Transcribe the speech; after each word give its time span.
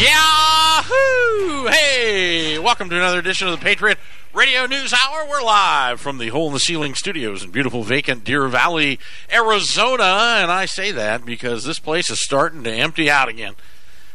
Yahoo! 0.00 1.66
Hey, 1.66 2.58
welcome 2.58 2.88
to 2.88 2.96
another 2.96 3.18
edition 3.18 3.48
of 3.48 3.58
the 3.58 3.62
Patriot 3.62 3.98
Radio 4.32 4.64
News 4.64 4.94
Hour. 4.94 5.28
We're 5.28 5.42
live 5.42 6.00
from 6.00 6.16
the 6.16 6.28
Hole 6.28 6.46
in 6.46 6.54
the 6.54 6.58
Ceiling 6.58 6.94
Studios 6.94 7.44
in 7.44 7.50
beautiful, 7.50 7.82
vacant 7.82 8.24
Deer 8.24 8.48
Valley, 8.48 8.98
Arizona. 9.30 10.38
And 10.40 10.50
I 10.50 10.64
say 10.64 10.90
that 10.90 11.26
because 11.26 11.64
this 11.64 11.78
place 11.78 12.08
is 12.08 12.24
starting 12.24 12.64
to 12.64 12.72
empty 12.72 13.10
out 13.10 13.28
again. 13.28 13.56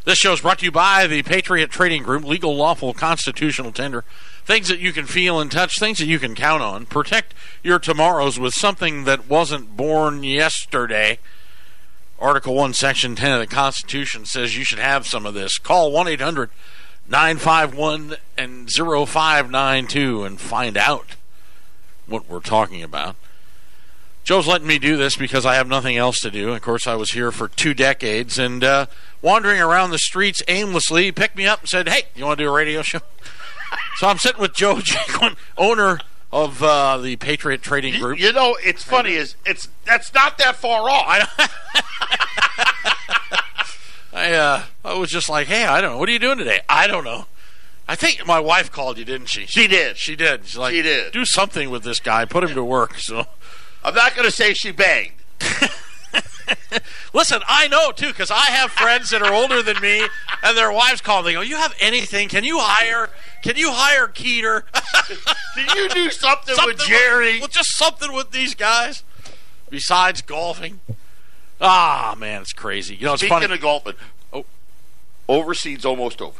This 0.05 0.17
show 0.17 0.33
is 0.33 0.41
brought 0.41 0.57
to 0.59 0.65
you 0.65 0.71
by 0.71 1.05
the 1.05 1.21
Patriot 1.21 1.69
Trading 1.69 2.01
Group, 2.01 2.23
legal, 2.23 2.55
lawful, 2.55 2.95
constitutional 2.95 3.71
tender. 3.71 4.05
Things 4.43 4.69
that 4.69 4.79
you 4.79 4.91
can 4.91 5.05
feel 5.05 5.39
and 5.39 5.51
touch, 5.51 5.77
things 5.79 5.99
that 5.99 6.07
you 6.07 6.17
can 6.17 6.33
count 6.33 6.63
on. 6.63 6.87
Protect 6.87 7.35
your 7.61 7.77
tomorrows 7.77 8.39
with 8.39 8.55
something 8.55 9.03
that 9.03 9.29
wasn't 9.29 9.77
born 9.77 10.23
yesterday. 10.23 11.19
Article 12.19 12.55
1, 12.55 12.73
Section 12.73 13.15
10 13.15 13.31
of 13.33 13.39
the 13.39 13.47
Constitution 13.47 14.25
says 14.25 14.57
you 14.57 14.63
should 14.63 14.79
have 14.79 15.05
some 15.05 15.25
of 15.25 15.33
this. 15.33 15.57
Call 15.57 15.91
1 15.91 16.07
800 16.07 16.49
951 17.07 18.15
and 18.37 18.69
0592 18.69 20.23
and 20.23 20.39
find 20.39 20.75
out 20.75 21.15
what 22.07 22.27
we're 22.29 22.39
talking 22.39 22.81
about. 22.81 23.15
Joe's 24.23 24.47
letting 24.47 24.65
me 24.65 24.79
do 24.79 24.97
this 24.97 25.15
because 25.15 25.45
I 25.45 25.53
have 25.53 25.67
nothing 25.67 25.97
else 25.97 26.19
to 26.21 26.31
do. 26.31 26.53
Of 26.53 26.61
course, 26.63 26.87
I 26.87 26.95
was 26.95 27.11
here 27.11 27.31
for 27.31 27.47
two 27.47 27.75
decades 27.75 28.39
and 28.39 28.63
uh, 28.63 28.87
wandering 29.21 29.61
around 29.61 29.91
the 29.91 29.99
streets 29.99 30.41
aimlessly. 30.47 31.03
He 31.03 31.11
picked 31.11 31.37
me 31.37 31.45
up 31.45 31.59
and 31.59 31.69
said, 31.69 31.87
Hey, 31.87 32.03
you 32.15 32.25
want 32.25 32.39
to 32.39 32.45
do 32.45 32.49
a 32.49 32.53
radio 32.53 32.81
show? 32.81 33.01
so 33.97 34.07
I'm 34.07 34.17
sitting 34.17 34.41
with 34.41 34.55
Joe 34.55 34.75
Jaquin, 34.79 35.35
owner 35.59 35.99
of 36.35 36.61
uh, 36.61 36.97
the 36.97 37.15
Patriot 37.15 37.61
Trading 37.61 37.97
Group. 37.97 38.19
You, 38.19 38.27
you 38.27 38.33
know, 38.33 38.57
it's 38.61 38.83
funny 38.83 39.13
is 39.13 39.37
it's 39.45 39.69
that's 39.85 40.13
not 40.13 40.37
that 40.39 40.57
far 40.57 40.89
off. 40.89 41.05
I, 41.07 41.49
I, 44.13 44.33
uh, 44.33 44.63
I 44.83 44.93
was 44.95 45.09
just 45.09 45.29
like, 45.29 45.47
hey, 45.47 45.63
I 45.63 45.79
don't 45.79 45.93
know. 45.93 45.97
What 45.97 46.09
are 46.09 46.11
you 46.11 46.19
doing 46.19 46.37
today? 46.37 46.59
I 46.67 46.87
don't 46.87 47.05
know. 47.05 47.25
I 47.87 47.95
think 47.95 48.25
my 48.27 48.39
wife 48.41 48.69
called 48.69 48.97
you, 48.97 49.05
didn't 49.05 49.27
she? 49.27 49.45
She 49.45 49.67
did. 49.67 49.95
She 49.97 50.17
did. 50.17 50.45
She's 50.45 50.57
like, 50.57 50.73
She 50.73 50.81
did. 50.81 51.13
Do 51.13 51.23
something 51.23 51.69
with 51.69 51.83
this 51.83 52.01
guy. 52.01 52.25
Put 52.25 52.43
him 52.43 52.53
to 52.55 52.63
work. 52.63 52.95
So, 52.99 53.27
I'm 53.83 53.93
not 53.93 54.15
going 54.15 54.25
to 54.25 54.31
say 54.31 54.53
she 54.55 54.71
banged. 54.71 55.13
listen, 57.13 57.41
I 57.47 57.67
know 57.67 57.91
too 57.91 58.07
because 58.07 58.31
I 58.31 58.45
have 58.45 58.71
friends 58.71 59.11
that 59.11 59.21
are 59.21 59.33
older 59.33 59.61
than 59.61 59.79
me, 59.79 60.01
and 60.43 60.57
their 60.57 60.71
wives 60.71 61.01
call. 61.01 61.21
They 61.23 61.33
go, 61.33 61.41
"You 61.41 61.57
have 61.57 61.75
anything? 61.79 62.27
Can 62.27 62.43
you 62.43 62.57
hire? 62.59 63.09
Can 63.45 63.57
you 63.57 63.71
hire 63.71 64.07
Keeter? 64.07 64.63
Did 65.55 65.71
you 65.75 65.87
do 65.89 66.09
something, 66.09 66.55
something 66.55 66.75
with 66.77 66.85
Jerry? 66.87 67.37
Well, 67.39 67.47
just 67.47 67.77
something 67.77 68.11
with 68.11 68.31
these 68.31 68.55
guys 68.55 69.03
besides 69.69 70.23
golfing." 70.23 70.79
Ah, 71.61 72.15
man, 72.17 72.41
it's 72.41 72.53
crazy. 72.53 72.95
You 72.95 73.05
know, 73.05 73.13
it's 73.13 73.21
Speaking 73.21 73.37
funny. 73.41 73.53
of 73.53 73.61
golfing, 73.61 73.93
Oh. 74.33 74.45
overseed's 75.29 75.85
almost 75.85 76.23
over. 76.23 76.39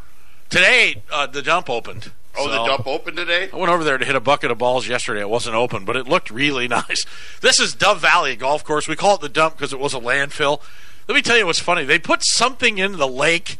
Today, 0.49 1.03
uh, 1.13 1.27
the 1.27 1.43
dump 1.43 1.69
opened. 1.69 2.11
Oh, 2.37 2.49
the 2.49 2.65
dump 2.65 2.87
opened 2.87 3.17
today. 3.17 3.49
I 3.53 3.55
went 3.55 3.71
over 3.71 3.83
there 3.83 3.99
to 3.99 4.03
hit 4.03 4.15
a 4.15 4.19
bucket 4.19 4.49
of 4.49 4.57
balls 4.57 4.87
yesterday. 4.87 5.21
It 5.21 5.29
wasn't 5.29 5.55
open, 5.55 5.85
but 5.85 5.95
it 5.95 6.07
looked 6.07 6.31
really 6.31 6.67
nice. 6.81 7.05
This 7.41 7.59
is 7.59 7.75
Dove 7.75 8.01
Valley 8.01 8.35
Golf 8.35 8.63
Course. 8.63 8.87
We 8.87 8.95
call 8.95 9.13
it 9.15 9.21
the 9.21 9.29
dump 9.29 9.55
because 9.57 9.71
it 9.73 9.79
was 9.79 9.93
a 9.93 9.99
landfill. 9.99 10.59
Let 11.07 11.13
me 11.13 11.21
tell 11.21 11.37
you 11.37 11.45
what's 11.45 11.59
funny. 11.59 11.85
They 11.85 11.99
put 11.99 12.21
something 12.25 12.79
in 12.79 12.93
the 12.97 13.07
lake. 13.07 13.57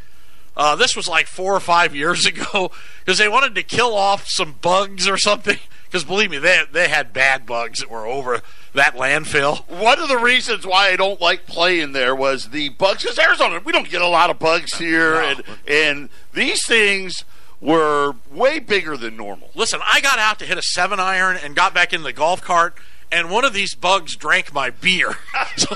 Uh, 0.58 0.76
this 0.76 0.96
was 0.96 1.08
like 1.08 1.28
four 1.28 1.54
or 1.56 1.60
five 1.60 1.96
years 1.96 2.26
ago 2.26 2.72
because 3.04 3.18
they 3.18 3.28
wanted 3.28 3.56
to 3.56 3.64
kill 3.64 3.94
off 3.96 4.26
some 4.28 4.56
bugs 4.62 5.08
or 5.08 5.18
something. 5.18 5.58
Because 5.86 6.04
believe 6.04 6.32
me, 6.32 6.38
they 6.38 6.64
they 6.72 6.88
had 6.90 7.14
bad 7.14 7.46
bugs 7.46 7.80
that 7.80 7.90
were 7.90 8.06
over 8.06 8.42
that 8.74 8.96
landfill. 8.96 9.68
One 9.70 10.00
of 10.00 10.10
the 10.10 10.18
reasons 10.18 10.66
why 10.66 10.90
I 10.90 10.96
don't 10.98 11.22
like 11.22 11.46
playing 11.46 11.94
there 11.94 12.14
was 12.16 12.50
the 12.50 12.70
bugs. 12.70 13.04
Because 13.04 13.18
Arizona, 13.20 13.62
we 13.64 13.72
don't 13.72 13.90
get 13.90 14.02
a 14.02 14.08
lot 14.08 14.30
of 14.30 14.38
bugs 14.40 14.78
here, 14.78 15.14
No. 15.14 15.20
and 15.30 15.44
and 15.68 16.10
these 16.34 16.66
things 16.66 17.24
were 17.62 18.14
way 18.32 18.60
bigger 18.60 18.98
than 18.98 19.16
normal. 19.16 19.50
Listen, 19.56 19.80
I 19.86 20.02
got 20.02 20.20
out 20.20 20.40
to 20.40 20.46
hit 20.46 20.58
a 20.58 20.62
seven 20.62 21.00
iron 21.00 21.38
and 21.42 21.56
got 21.56 21.74
back 21.74 21.94
in 21.94 22.04
the 22.04 22.12
golf 22.12 22.42
cart, 22.42 22.76
and 23.12 23.30
one 23.32 23.46
of 23.46 23.54
these 23.54 23.74
bugs 23.76 24.16
drank 24.18 24.54
my 24.54 24.70
beer. 24.72 25.16
so, 25.56 25.74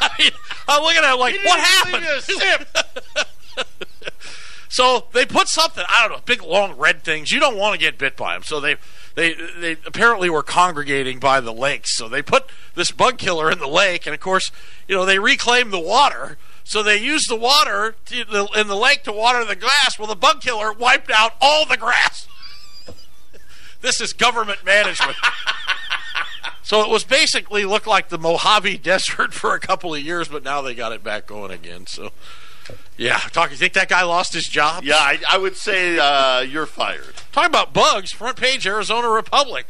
I 0.00 0.10
mean, 0.18 0.30
I'm 0.68 0.82
looking 0.82 1.02
at 1.02 1.12
it 1.14 1.18
like, 1.18 1.34
what 1.44 1.58
happened? 1.58 2.04
Give 2.26 2.38
me 2.38 2.44
a 2.54 2.56
sip. 2.66 2.68
So 4.68 5.06
they 5.12 5.24
put 5.24 5.48
something, 5.48 5.84
I 5.86 6.06
don't 6.06 6.18
know, 6.18 6.22
big 6.24 6.42
long 6.42 6.76
red 6.76 7.02
things. 7.02 7.30
You 7.30 7.40
don't 7.40 7.56
want 7.56 7.74
to 7.74 7.78
get 7.78 7.98
bit 7.98 8.16
by 8.16 8.34
them. 8.34 8.42
So 8.42 8.60
they, 8.60 8.76
they, 9.14 9.34
they 9.58 9.72
apparently 9.86 10.28
were 10.28 10.42
congregating 10.42 11.18
by 11.18 11.40
the 11.40 11.52
lakes. 11.52 11.96
So 11.96 12.08
they 12.08 12.22
put 12.22 12.46
this 12.74 12.90
bug 12.90 13.18
killer 13.18 13.50
in 13.50 13.58
the 13.58 13.68
lake, 13.68 14.06
and 14.06 14.14
of 14.14 14.20
course, 14.20 14.50
you 14.88 14.94
know, 14.94 15.04
they 15.04 15.18
reclaimed 15.18 15.72
the 15.72 15.80
water. 15.80 16.36
So 16.64 16.82
they 16.82 16.96
used 16.96 17.30
the 17.30 17.36
water 17.36 17.94
to, 18.06 18.48
in 18.56 18.66
the 18.66 18.76
lake 18.76 19.04
to 19.04 19.12
water 19.12 19.44
the 19.44 19.56
grass. 19.56 19.98
Well, 19.98 20.08
the 20.08 20.16
bug 20.16 20.40
killer 20.40 20.72
wiped 20.72 21.10
out 21.16 21.34
all 21.40 21.64
the 21.64 21.76
grass. 21.76 22.26
this 23.82 24.00
is 24.00 24.12
government 24.12 24.64
management. 24.64 25.16
so 26.62 26.82
it 26.82 26.90
was 26.90 27.04
basically 27.04 27.64
looked 27.64 27.86
like 27.86 28.08
the 28.08 28.18
Mojave 28.18 28.78
Desert 28.82 29.32
for 29.32 29.54
a 29.54 29.60
couple 29.60 29.94
of 29.94 30.00
years, 30.00 30.26
but 30.26 30.42
now 30.42 30.60
they 30.60 30.74
got 30.74 30.90
it 30.90 31.04
back 31.04 31.26
going 31.26 31.52
again. 31.52 31.86
So. 31.86 32.10
Yeah, 32.96 33.18
talk. 33.18 33.50
You 33.50 33.56
think 33.56 33.74
that 33.74 33.88
guy 33.88 34.02
lost 34.02 34.32
his 34.32 34.44
job? 34.44 34.84
Yeah, 34.84 34.96
I, 34.96 35.18
I 35.30 35.38
would 35.38 35.56
say 35.56 35.98
uh, 35.98 36.40
you're 36.40 36.66
fired. 36.66 37.14
Talking 37.32 37.50
about 37.50 37.72
bugs, 37.72 38.12
front 38.12 38.36
page 38.36 38.66
Arizona 38.66 39.08
Republic. 39.08 39.66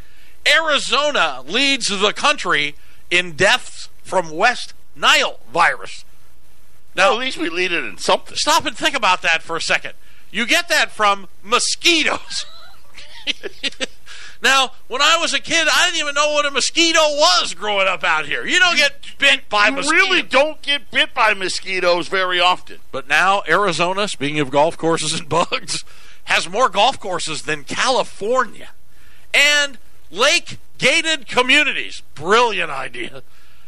Arizona 0.54 1.42
leads 1.46 1.88
the 1.88 2.12
country 2.12 2.74
in 3.10 3.32
deaths 3.32 3.88
from 4.02 4.30
West 4.30 4.74
Nile 4.94 5.40
virus. 5.52 6.04
Now, 6.94 7.10
Now, 7.10 7.12
at 7.14 7.18
least 7.18 7.36
we 7.38 7.48
lead 7.48 7.72
it 7.72 7.84
in 7.84 7.98
something. 7.98 8.36
stop 8.36 8.64
and 8.64 8.76
think 8.76 8.96
about 8.96 9.22
that 9.22 9.42
for 9.42 9.56
a 9.56 9.60
second. 9.60 9.92
You 10.30 10.46
get 10.46 10.68
that 10.68 10.90
from 10.92 11.28
mosquitoes. 11.42 12.46
now, 14.42 14.72
when 14.88 15.00
I 15.00 15.16
was 15.20 15.32
a 15.34 15.40
kid, 15.40 15.66
I 15.72 15.86
didn't 15.86 16.00
even 16.00 16.14
know 16.14 16.32
what 16.32 16.46
a 16.46 16.50
mosquito 16.50 17.00
was 17.00 17.54
growing 17.54 17.86
up 17.88 18.04
out 18.04 18.26
here. 18.26 18.46
You 18.46 18.58
don't 18.58 18.76
get 18.76 18.92
bit 19.18 19.48
by 19.48 19.68
You 19.68 19.72
mosquitoes. 19.76 20.08
really 20.08 20.22
don't 20.22 20.60
get 20.62 20.90
bit 20.90 21.14
by 21.14 21.34
mosquitoes 21.34 22.08
very 22.08 22.40
often. 22.40 22.78
But 22.92 23.08
now 23.08 23.42
Arizona, 23.48 24.08
speaking 24.08 24.40
of 24.40 24.50
golf 24.50 24.76
courses 24.76 25.18
and 25.18 25.28
bugs, 25.28 25.84
has 26.24 26.48
more 26.48 26.68
golf 26.68 26.98
courses 27.00 27.42
than 27.42 27.64
California. 27.64 28.70
And 29.32 29.78
lake 30.10 30.58
gated 30.78 31.26
communities. 31.28 32.02
Brilliant 32.14 32.70
idea. 32.70 33.22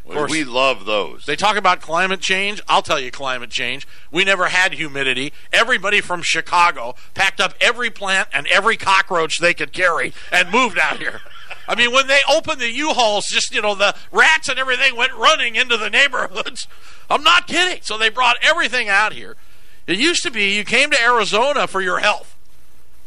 Course, 0.09 0.31
we 0.31 0.45
love 0.45 0.87
those. 0.87 1.27
they 1.27 1.37
talk 1.37 1.57
about 1.57 1.81
climate 1.83 2.21
change. 2.21 2.63
I'll 2.67 2.83
tell 2.83 2.99
you 2.99 3.11
climate 3.11 3.51
change. 3.51 3.87
We 4.11 4.25
never 4.25 4.47
had 4.47 4.73
humidity. 4.73 5.33
Everybody 5.53 6.01
from 6.01 6.23
Chicago 6.23 6.95
packed 7.13 7.41
up 7.41 7.55
every 7.61 7.91
plant 7.91 8.29
and 8.33 8.47
every 8.47 8.77
cockroach 8.77 9.39
they 9.39 9.53
could 9.53 9.73
carry 9.73 10.15
and 10.33 10.51
moved 10.51 10.79
out 10.79 10.99
here. 10.99 11.21
I 11.69 11.75
mean, 11.75 11.93
when 11.93 12.07
they 12.07 12.21
opened 12.31 12.61
the 12.61 12.73
U-Hauls, 12.73 13.27
just, 13.27 13.55
you 13.55 13.61
know, 13.61 13.75
the 13.75 13.95
rats 14.11 14.49
and 14.49 14.59
everything 14.59 14.97
went 14.97 15.13
running 15.13 15.57
into 15.57 15.77
the 15.77 15.91
neighborhoods. 15.91 16.67
I'm 17.11 17.23
not 17.23 17.47
kidding. 17.47 17.83
So 17.83 17.99
they 17.99 18.09
brought 18.09 18.37
everything 18.43 18.89
out 18.89 19.13
here. 19.13 19.37
It 19.87 19.99
used 19.99 20.23
to 20.23 20.31
be 20.31 20.57
you 20.57 20.65
came 20.65 20.91
to 20.91 21.03
Arizona 21.03 21.67
for 21.67 21.83
your 21.83 21.99
health. 21.99 22.35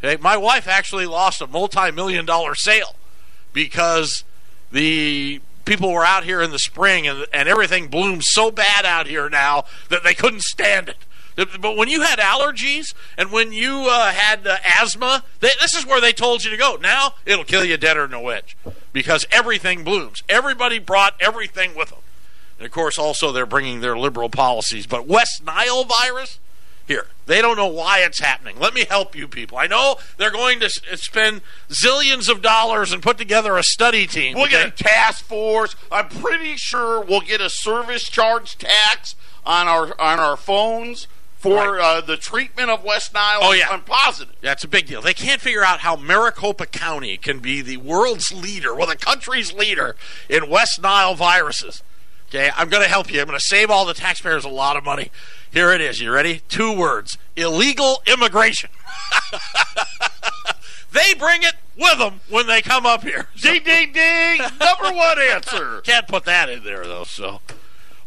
Okay? 0.03 0.21
My 0.21 0.37
wife 0.37 0.67
actually 0.67 1.07
lost 1.07 1.41
a 1.41 1.47
multi-million 1.47 2.25
dollar 2.25 2.53
sale 2.53 2.95
because 3.53 4.23
the 4.71 5.41
people 5.65 5.91
were 5.91 6.05
out 6.05 6.23
here 6.23 6.41
in 6.41 6.51
the 6.51 6.59
spring 6.59 7.07
and, 7.07 7.25
and 7.33 7.47
everything 7.47 7.87
blooms 7.87 8.25
so 8.29 8.51
bad 8.51 8.85
out 8.85 9.07
here 9.07 9.29
now 9.29 9.65
that 9.89 10.03
they 10.03 10.13
couldn't 10.13 10.41
stand 10.41 10.89
it. 10.89 10.97
But 11.35 11.77
when 11.77 11.87
you 11.87 12.01
had 12.01 12.19
allergies 12.19 12.93
and 13.17 13.31
when 13.31 13.53
you 13.53 13.87
uh, 13.89 14.11
had 14.11 14.45
uh, 14.45 14.57
asthma, 14.63 15.23
they, 15.39 15.49
this 15.61 15.73
is 15.73 15.85
where 15.85 16.01
they 16.01 16.11
told 16.11 16.43
you 16.43 16.51
to 16.51 16.57
go. 16.57 16.77
Now 16.79 17.15
it'll 17.25 17.45
kill 17.45 17.63
you 17.63 17.77
deader 17.77 18.05
than 18.05 18.13
a 18.13 18.21
witch 18.21 18.57
because 18.91 19.25
everything 19.31 19.83
blooms. 19.83 20.21
Everybody 20.27 20.77
brought 20.77 21.15
everything 21.21 21.73
with 21.73 21.89
them. 21.89 21.99
And 22.57 22.65
of 22.65 22.71
course, 22.71 22.99
also 22.99 23.31
they're 23.31 23.45
bringing 23.45 23.79
their 23.79 23.97
liberal 23.97 24.29
policies. 24.29 24.85
But 24.85 25.07
West 25.07 25.43
Nile 25.43 25.85
virus, 25.85 26.39
here, 26.91 27.07
they 27.25 27.41
don't 27.41 27.55
know 27.57 27.67
why 27.67 27.99
it's 27.99 28.19
happening. 28.19 28.59
Let 28.59 28.73
me 28.73 28.85
help 28.85 29.15
you 29.15 29.27
people. 29.27 29.57
I 29.57 29.67
know 29.67 29.97
they're 30.17 30.31
going 30.31 30.59
to 30.59 30.69
spend 30.69 31.41
zillions 31.69 32.29
of 32.29 32.41
dollars 32.41 32.91
and 32.91 33.01
put 33.01 33.17
together 33.17 33.57
a 33.57 33.63
study 33.63 34.05
team. 34.07 34.35
We'll 34.35 34.47
get 34.49 34.67
a 34.67 34.71
task 34.71 35.23
force. 35.25 35.75
I'm 35.91 36.09
pretty 36.09 36.55
sure 36.57 37.01
we'll 37.01 37.21
get 37.21 37.39
a 37.41 37.49
service 37.49 38.03
charge 38.03 38.57
tax 38.57 39.15
on 39.45 39.67
our 39.67 39.99
on 39.99 40.19
our 40.19 40.35
phones 40.37 41.07
for 41.37 41.73
Right. 41.77 41.97
uh, 41.97 42.01
the 42.01 42.17
treatment 42.17 42.69
of 42.69 42.83
West 42.83 43.13
Nile. 43.15 43.39
Oh, 43.41 43.51
yeah. 43.53 43.69
I'm 43.71 43.81
positive. 43.81 44.35
Yeah, 44.41 44.51
that's 44.51 44.63
a 44.63 44.67
big 44.67 44.85
deal. 44.85 45.01
They 45.01 45.15
can't 45.15 45.41
figure 45.41 45.63
out 45.63 45.79
how 45.79 45.95
Maricopa 45.95 46.67
County 46.67 47.17
can 47.17 47.39
be 47.39 47.61
the 47.63 47.77
world's 47.77 48.31
leader, 48.31 48.75
well, 48.75 48.85
the 48.87 48.95
country's 48.95 49.51
leader 49.51 49.95
in 50.29 50.49
West 50.49 50.79
Nile 50.81 51.15
viruses. 51.15 51.81
Okay, 52.29 52.51
I'm 52.55 52.69
going 52.69 52.83
to 52.83 52.87
help 52.89 53.11
you. 53.11 53.19
I'm 53.19 53.25
going 53.27 53.37
to 53.39 53.43
save 53.45 53.69
all 53.71 53.85
the 53.85 53.93
taxpayers 53.95 54.45
a 54.45 54.49
lot 54.49 54.77
of 54.77 54.83
money. 54.85 55.09
Here 55.51 55.71
it 55.73 55.81
is. 55.81 55.99
You 55.99 56.11
ready? 56.11 56.41
Two 56.47 56.71
words 56.71 57.17
illegal 57.35 58.01
immigration. 58.07 58.69
they 60.93 61.13
bring 61.13 61.43
it 61.43 61.55
with 61.77 61.99
them 61.99 62.21
when 62.29 62.47
they 62.47 62.61
come 62.61 62.85
up 62.85 63.03
here. 63.03 63.27
Ding, 63.41 63.61
ding, 63.63 63.91
ding. 63.91 64.39
Number 64.39 64.95
one 64.95 65.19
answer. 65.19 65.81
Can't 65.83 66.07
put 66.07 66.23
that 66.25 66.49
in 66.49 66.63
there, 66.63 66.85
though, 66.85 67.03
so. 67.03 67.41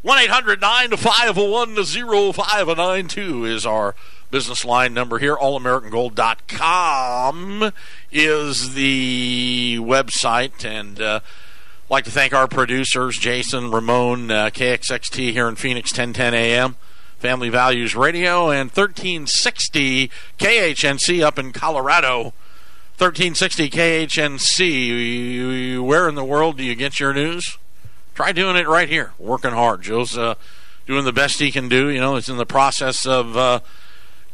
1 0.03 0.19
800 0.19 0.61
951 0.61 1.77
0592 1.77 3.45
is 3.47 3.67
our 3.67 3.95
business 4.31 4.65
line 4.65 4.93
number 4.93 5.19
here. 5.19 5.37
AllAmericanGold.com 5.37 7.73
is 8.13 8.75
the 8.75 9.79
website. 9.81 10.65
And 10.65 11.01
uh, 11.01 11.21
like 11.89 12.05
to 12.05 12.11
thank 12.11 12.35
our 12.35 12.49
producers, 12.49 13.17
Jason, 13.19 13.71
Ramon, 13.71 14.31
uh, 14.31 14.51
KXXT 14.51 15.33
here 15.33 15.49
in 15.49 15.57
Phoenix, 15.57 15.91
1010 15.91 16.35
a.m. 16.35 16.77
Family 17.25 17.49
Values 17.49 17.97
Radio, 17.97 18.51
and 18.51 18.69
1360 18.69 20.11
KHNC 20.39 21.23
up 21.23 21.39
in 21.39 21.53
Colorado. 21.53 22.35
1360 22.99 23.71
KHNC. 23.71 25.83
Where 25.83 26.07
in 26.07 26.17
the 26.17 26.23
world 26.23 26.59
do 26.59 26.63
you 26.63 26.75
get 26.75 27.01
your 27.01 27.15
news? 27.15 27.57
Try 28.15 28.33
doing 28.33 28.57
it 28.57 28.69
right 28.69 28.91
here. 28.91 29.15
Working 29.19 29.53
hard. 29.53 29.81
Joe's 29.81 30.19
uh, 30.19 30.35
doing 30.87 31.07
the 31.07 31.15
best 31.15 31.41
he 31.41 31.51
can 31.51 31.71
do. 31.71 31.89
You 31.89 31.99
know, 31.99 32.17
he's 32.17 32.29
in 32.29 32.37
the 32.37 32.45
process 32.45 33.07
of 33.07 33.39
uh, 33.39 33.61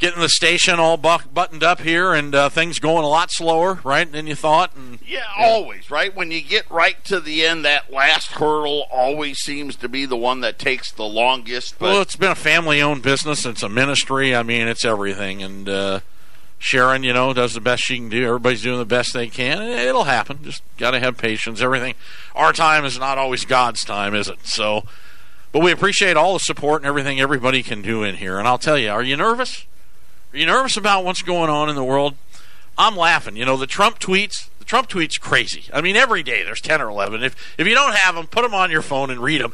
getting 0.01 0.21
the 0.21 0.29
station 0.29 0.81
all 0.81 0.97
buck- 0.97 1.33
buttoned 1.33 1.63
up 1.63 1.81
here, 1.83 2.13
and 2.13 2.35
uh, 2.35 2.49
things 2.49 2.79
going 2.81 3.05
a 3.05 3.09
lot 3.09 3.31
slower, 3.31 3.81
right, 3.85 4.11
than 4.11 4.27
you 4.27 4.35
thought. 4.35 4.75
And 4.75 4.99
Yeah, 5.07 5.27
always, 5.37 5.91
right? 5.91 6.15
When 6.17 6.31
you 6.31 6.41
get 6.43 6.69
right 6.71 7.03
to 7.05 7.21
the 7.21 7.45
end, 7.47 7.65
that 7.65 7.93
last 7.93 8.33
hurdle 8.33 8.87
always 8.91 9.39
seems 9.39 9.77
to 9.77 9.89
be 9.89 10.07
the 10.07 10.17
one 10.17 10.41
that 10.41 10.59
takes 10.59 10.91
the 10.91 11.05
longest. 11.05 11.79
But 11.79 11.91
well, 11.91 12.01
it's 12.01 12.17
been 12.17 12.33
a 12.33 12.35
family-owned 12.35 13.03
business. 13.03 13.47
It's 13.47 13.63
a 13.63 13.69
ministry. 13.69 14.35
I 14.35 14.43
mean, 14.43 14.67
it's 14.67 14.85
everything. 14.85 15.43
And 15.43 15.69
uh, 15.69 16.01
Sharon, 16.59 17.05
you 17.05 17.13
know, 17.13 17.33
does 17.35 17.55
the 17.55 17.61
best 17.61 17.85
she 17.85 17.97
can 17.97 18.09
do. 18.09 18.27
Everybody's 18.27 18.63
doing 18.63 18.79
the 18.79 18.85
best 18.87 19.13
they 19.13 19.29
can. 19.29 19.63
It'll 19.63 20.05
happen. 20.05 20.39
Just 20.43 20.63
got 20.79 20.93
to 20.93 21.01
have 21.01 21.19
patience. 21.19 21.61
Everything. 21.61 21.95
Our 22.35 22.53
time 22.53 22.85
is 22.87 22.99
not 22.99 23.19
always 23.19 23.45
God's 23.45 23.85
time, 23.85 24.15
is 24.15 24.29
it? 24.29 24.47
So, 24.47 24.85
but 25.53 25.63
we 25.63 25.73
appreciate 25.73 26.17
all 26.17 26.33
the 26.33 26.39
support 26.39 26.81
and 26.81 26.87
everything 26.89 27.21
everybody 27.21 27.63
can 27.63 27.83
do 27.83 28.03
in 28.03 28.17
here. 28.17 28.39
And 28.39 28.49
I'll 28.49 28.59
tell 28.59 28.79
you, 28.79 28.89
are 28.89 29.03
you 29.03 29.17
nervous? 29.17 29.67
Are 30.33 30.37
you 30.39 30.47
nervous 30.47 30.77
about 30.77 31.05
what's 31.05 31.23
going 31.23 31.51
on 31.51 31.69
in 31.69 31.75
the 31.75 31.85
world? 31.85 32.15
I'm 32.79 32.97
laughing. 32.97 33.37
You 33.37 33.45
know, 33.45 33.57
the 33.57 33.67
Trump 33.67 33.99
tweets. 33.99 34.49
The 34.59 34.65
Trump 34.65 34.89
tweets 34.89 35.19
crazy. 35.21 35.65
I 35.73 35.81
mean, 35.81 35.97
every 35.97 36.23
day 36.23 36.43
there's 36.45 36.61
ten 36.61 36.81
or 36.81 36.89
eleven. 36.89 37.23
If 37.23 37.55
if 37.59 37.67
you 37.67 37.75
don't 37.75 37.95
have 37.95 38.15
them, 38.15 38.27
put 38.27 38.43
them 38.43 38.55
on 38.55 38.71
your 38.71 38.83
phone 38.83 39.11
and 39.11 39.21
read 39.21 39.41
them. 39.41 39.53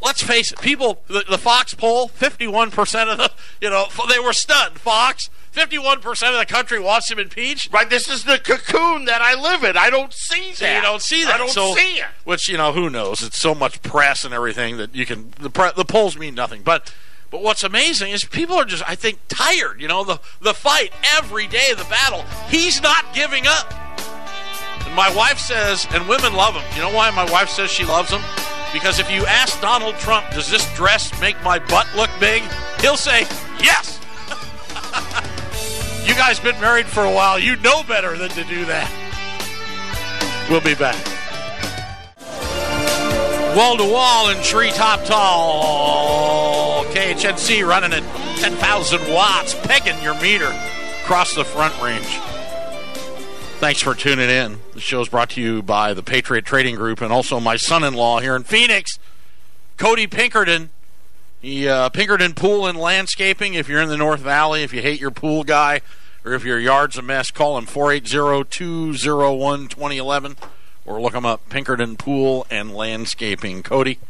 Let's 0.00 0.22
face 0.22 0.52
it, 0.52 0.60
people. 0.60 1.02
The, 1.08 1.24
the 1.28 1.38
Fox 1.38 1.74
poll, 1.74 2.06
fifty-one 2.08 2.70
percent 2.70 3.10
of 3.10 3.18
the, 3.18 3.32
you 3.60 3.68
know, 3.68 3.86
they 4.08 4.20
were 4.20 4.32
stunned. 4.32 4.78
Fox, 4.78 5.28
fifty-one 5.50 6.00
percent 6.00 6.34
of 6.34 6.38
the 6.38 6.46
country 6.46 6.78
wants 6.78 7.10
him 7.10 7.18
impeached. 7.18 7.72
right, 7.72 7.90
this 7.90 8.06
is 8.08 8.22
the 8.22 8.38
cocoon 8.38 9.06
that 9.06 9.22
I 9.22 9.34
live 9.34 9.64
in. 9.64 9.76
I 9.76 9.90
don't 9.90 10.12
see 10.12 10.52
So 10.52 10.64
that. 10.66 10.76
you 10.76 10.82
don't 10.82 11.02
see 11.02 11.24
that. 11.24 11.34
I 11.34 11.38
don't 11.38 11.50
So- 11.50 11.74
see 11.74 11.96
it. 11.96 12.06
Which 12.22 12.48
you 12.48 12.56
know, 12.58 12.72
who 12.72 12.88
knows? 12.88 13.22
It's 13.22 13.40
so 13.40 13.56
much 13.56 13.82
press 13.82 14.24
and 14.24 14.32
everything 14.32 14.76
that 14.76 14.94
you 14.94 15.04
can. 15.04 15.32
The 15.40 15.50
pre, 15.50 15.70
the 15.74 15.84
polls 15.84 16.16
mean 16.16 16.36
nothing. 16.36 16.62
But 16.62 16.94
but 17.30 17.42
what's 17.42 17.62
amazing 17.62 18.12
is 18.12 18.24
people 18.24 18.56
are 18.56 18.64
just, 18.64 18.88
I 18.88 18.94
think, 18.94 19.18
tired. 19.28 19.80
You 19.80 19.88
know, 19.88 20.04
the 20.04 20.20
the 20.40 20.54
fight 20.54 20.92
every 21.16 21.46
day, 21.46 21.70
of 21.70 21.78
the 21.78 21.84
battle. 21.84 22.24
He's 22.48 22.82
not 22.82 23.14
giving 23.14 23.46
up. 23.46 23.72
And 24.86 24.94
my 24.94 25.14
wife 25.14 25.38
says, 25.38 25.86
and 25.90 26.08
women 26.08 26.32
love 26.32 26.54
him. 26.54 26.64
You 26.74 26.82
know 26.82 26.94
why 26.94 27.10
my 27.10 27.30
wife 27.30 27.50
says 27.50 27.70
she 27.70 27.84
loves 27.84 28.10
him? 28.10 28.22
Because 28.72 28.98
if 28.98 29.10
you 29.10 29.24
ask 29.26 29.60
Donald 29.60 29.94
Trump, 29.96 30.30
does 30.30 30.50
this 30.50 30.66
dress 30.74 31.18
make 31.20 31.40
my 31.42 31.58
butt 31.58 31.86
look 31.96 32.10
big? 32.20 32.42
He'll 32.80 32.96
say 32.96 33.20
yes. 33.62 33.98
you 36.06 36.14
guys 36.14 36.38
been 36.38 36.58
married 36.60 36.86
for 36.86 37.04
a 37.04 37.12
while. 37.12 37.38
You 37.38 37.56
know 37.56 37.82
better 37.82 38.16
than 38.16 38.30
to 38.30 38.44
do 38.44 38.64
that. 38.66 38.90
We'll 40.50 40.60
be 40.60 40.74
back. 40.74 40.96
Wall 43.56 43.76
to 43.76 43.84
wall 43.84 44.28
and 44.28 44.42
treetop 44.44 45.04
tall. 45.04 46.47
KHNC 46.98 47.64
running 47.64 47.92
at 47.92 48.02
10,000 48.38 49.14
watts, 49.14 49.54
pegging 49.54 50.02
your 50.02 50.20
meter 50.20 50.52
across 51.00 51.32
the 51.32 51.44
front 51.44 51.80
range. 51.80 52.04
Thanks 53.60 53.80
for 53.80 53.94
tuning 53.94 54.28
in. 54.28 54.58
The 54.74 54.80
show 54.80 55.00
is 55.00 55.08
brought 55.08 55.30
to 55.30 55.40
you 55.40 55.62
by 55.62 55.94
the 55.94 56.02
Patriot 56.02 56.44
Trading 56.44 56.74
Group 56.74 57.00
and 57.00 57.12
also 57.12 57.38
my 57.38 57.54
son 57.54 57.84
in 57.84 57.94
law 57.94 58.18
here 58.18 58.34
in 58.34 58.42
Phoenix, 58.42 58.98
Cody 59.76 60.08
Pinkerton. 60.08 60.70
He, 61.40 61.68
uh, 61.68 61.88
Pinkerton 61.90 62.34
Pool 62.34 62.66
and 62.66 62.76
Landscaping. 62.76 63.54
If 63.54 63.68
you're 63.68 63.80
in 63.80 63.90
the 63.90 63.96
North 63.96 64.18
Valley, 64.18 64.64
if 64.64 64.74
you 64.74 64.82
hate 64.82 65.00
your 65.00 65.12
pool 65.12 65.44
guy, 65.44 65.82
or 66.24 66.32
if 66.32 66.44
your 66.44 66.58
yard's 66.58 66.98
a 66.98 67.02
mess, 67.02 67.30
call 67.30 67.56
him 67.58 67.66
480 67.66 68.50
201 68.50 69.68
2011 69.68 70.36
or 70.84 71.00
look 71.00 71.14
him 71.14 71.24
up 71.24 71.48
Pinkerton 71.48 71.96
Pool 71.96 72.44
and 72.50 72.74
Landscaping. 72.74 73.62
Cody, 73.62 74.00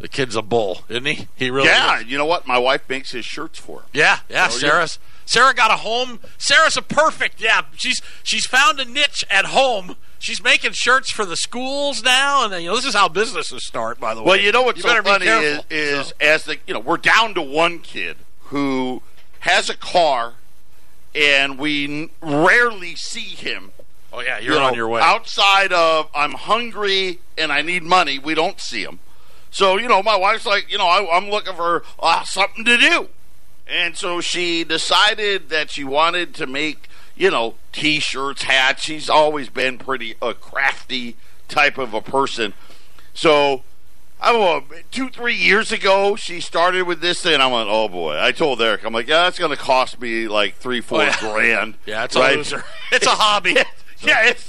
the 0.00 0.08
kid's 0.08 0.34
a 0.36 0.42
bull, 0.42 0.82
isn't 0.88 1.04
he? 1.06 1.28
He 1.36 1.50
really 1.50 1.68
Yeah, 1.68 2.00
is. 2.00 2.06
you 2.06 2.18
know 2.18 2.26
what? 2.26 2.46
My 2.46 2.58
wife 2.58 2.82
makes 2.88 3.12
his 3.12 3.24
shirts 3.24 3.58
for 3.58 3.80
him. 3.80 3.86
Yeah, 3.92 4.18
yeah. 4.28 4.44
Yeah. 4.44 4.48
Sarah's 4.48 4.98
Sarah 5.26 5.54
got 5.54 5.70
a 5.70 5.76
home. 5.76 6.18
Sarah's 6.38 6.76
a 6.76 6.82
perfect. 6.82 7.40
Yeah, 7.40 7.62
she's 7.76 8.00
she's 8.22 8.46
found 8.46 8.80
a 8.80 8.84
niche 8.84 9.24
at 9.30 9.44
home. 9.46 9.96
She's 10.18 10.42
making 10.42 10.72
shirts 10.72 11.10
for 11.10 11.24
the 11.24 11.36
schools 11.36 12.02
now, 12.02 12.44
and 12.44 12.52
then, 12.52 12.62
you 12.62 12.68
know 12.68 12.76
this 12.76 12.84
is 12.84 12.94
how 12.94 13.08
businesses 13.08 13.64
start. 13.64 13.98
By 14.00 14.14
the 14.14 14.20
way, 14.22 14.26
Well, 14.26 14.40
you 14.40 14.52
know 14.52 14.62
what's 14.62 14.82
so 14.82 14.88
better 14.88 15.02
be 15.02 15.08
funny 15.10 15.26
is, 15.26 15.62
is 15.70 16.06
So- 16.08 16.12
as 16.20 16.44
the 16.44 16.58
you 16.66 16.74
know 16.74 16.80
we're 16.80 16.96
down 16.96 17.34
to 17.34 17.42
one 17.42 17.78
kid 17.78 18.16
who 18.46 19.02
has 19.40 19.70
a 19.70 19.76
car, 19.76 20.34
and 21.14 21.58
we 21.58 21.84
n- 21.84 22.10
rarely 22.20 22.96
see 22.96 23.20
him. 23.20 23.72
oh 24.12 24.20
yeah, 24.20 24.38
you're 24.40 24.54
you 24.54 24.60
on 24.60 24.72
know, 24.72 24.76
your 24.76 24.88
way. 24.88 25.00
Outside 25.00 25.72
of 25.72 26.08
I'm 26.14 26.32
hungry 26.32 27.20
and 27.38 27.52
I 27.52 27.62
need 27.62 27.82
money, 27.84 28.18
we 28.18 28.34
don't 28.34 28.60
see 28.60 28.82
him. 28.82 28.98
So 29.50 29.76
you 29.78 29.88
know, 29.88 30.02
my 30.02 30.16
wife's 30.16 30.46
like, 30.46 30.70
you 30.70 30.78
know, 30.78 30.86
I, 30.86 31.16
I'm 31.16 31.28
looking 31.30 31.54
for 31.54 31.82
uh, 31.98 32.22
something 32.24 32.64
to 32.64 32.76
do, 32.76 33.08
and 33.66 33.96
so 33.96 34.20
she 34.20 34.64
decided 34.64 35.48
that 35.50 35.70
she 35.70 35.84
wanted 35.84 36.34
to 36.36 36.46
make 36.46 36.88
you 37.16 37.30
know 37.30 37.54
t-shirts, 37.72 38.42
hats. 38.44 38.82
She's 38.84 39.10
always 39.10 39.48
been 39.48 39.76
pretty 39.78 40.14
a 40.22 40.34
crafty 40.34 41.16
type 41.48 41.78
of 41.78 41.94
a 41.94 42.00
person. 42.00 42.52
So 43.12 43.64
I 44.20 44.32
don't 44.32 44.70
know, 44.70 44.76
two, 44.90 45.08
three 45.08 45.34
years 45.34 45.72
ago, 45.72 46.14
she 46.14 46.40
started 46.40 46.82
with 46.86 47.00
this 47.00 47.22
thing. 47.22 47.40
I 47.40 47.46
went, 47.48 47.68
oh 47.70 47.88
boy. 47.88 48.18
I 48.20 48.32
told 48.32 48.60
Eric, 48.62 48.84
I'm 48.84 48.92
like, 48.92 49.08
yeah, 49.08 49.22
that's 49.24 49.38
going 49.38 49.50
to 49.50 49.56
cost 49.56 50.00
me 50.00 50.28
like 50.28 50.56
three, 50.56 50.80
four 50.80 51.00
Oh, 51.00 51.04
yeah. 51.06 51.16
grand. 51.20 51.74
yeah, 51.86 52.04
it's 52.04 52.14
a 52.16 52.20
loser. 52.20 52.62
It's 52.92 53.06
a 53.06 53.10
hobby. 53.10 53.56
Yeah, 54.02 54.28
it's 54.28 54.48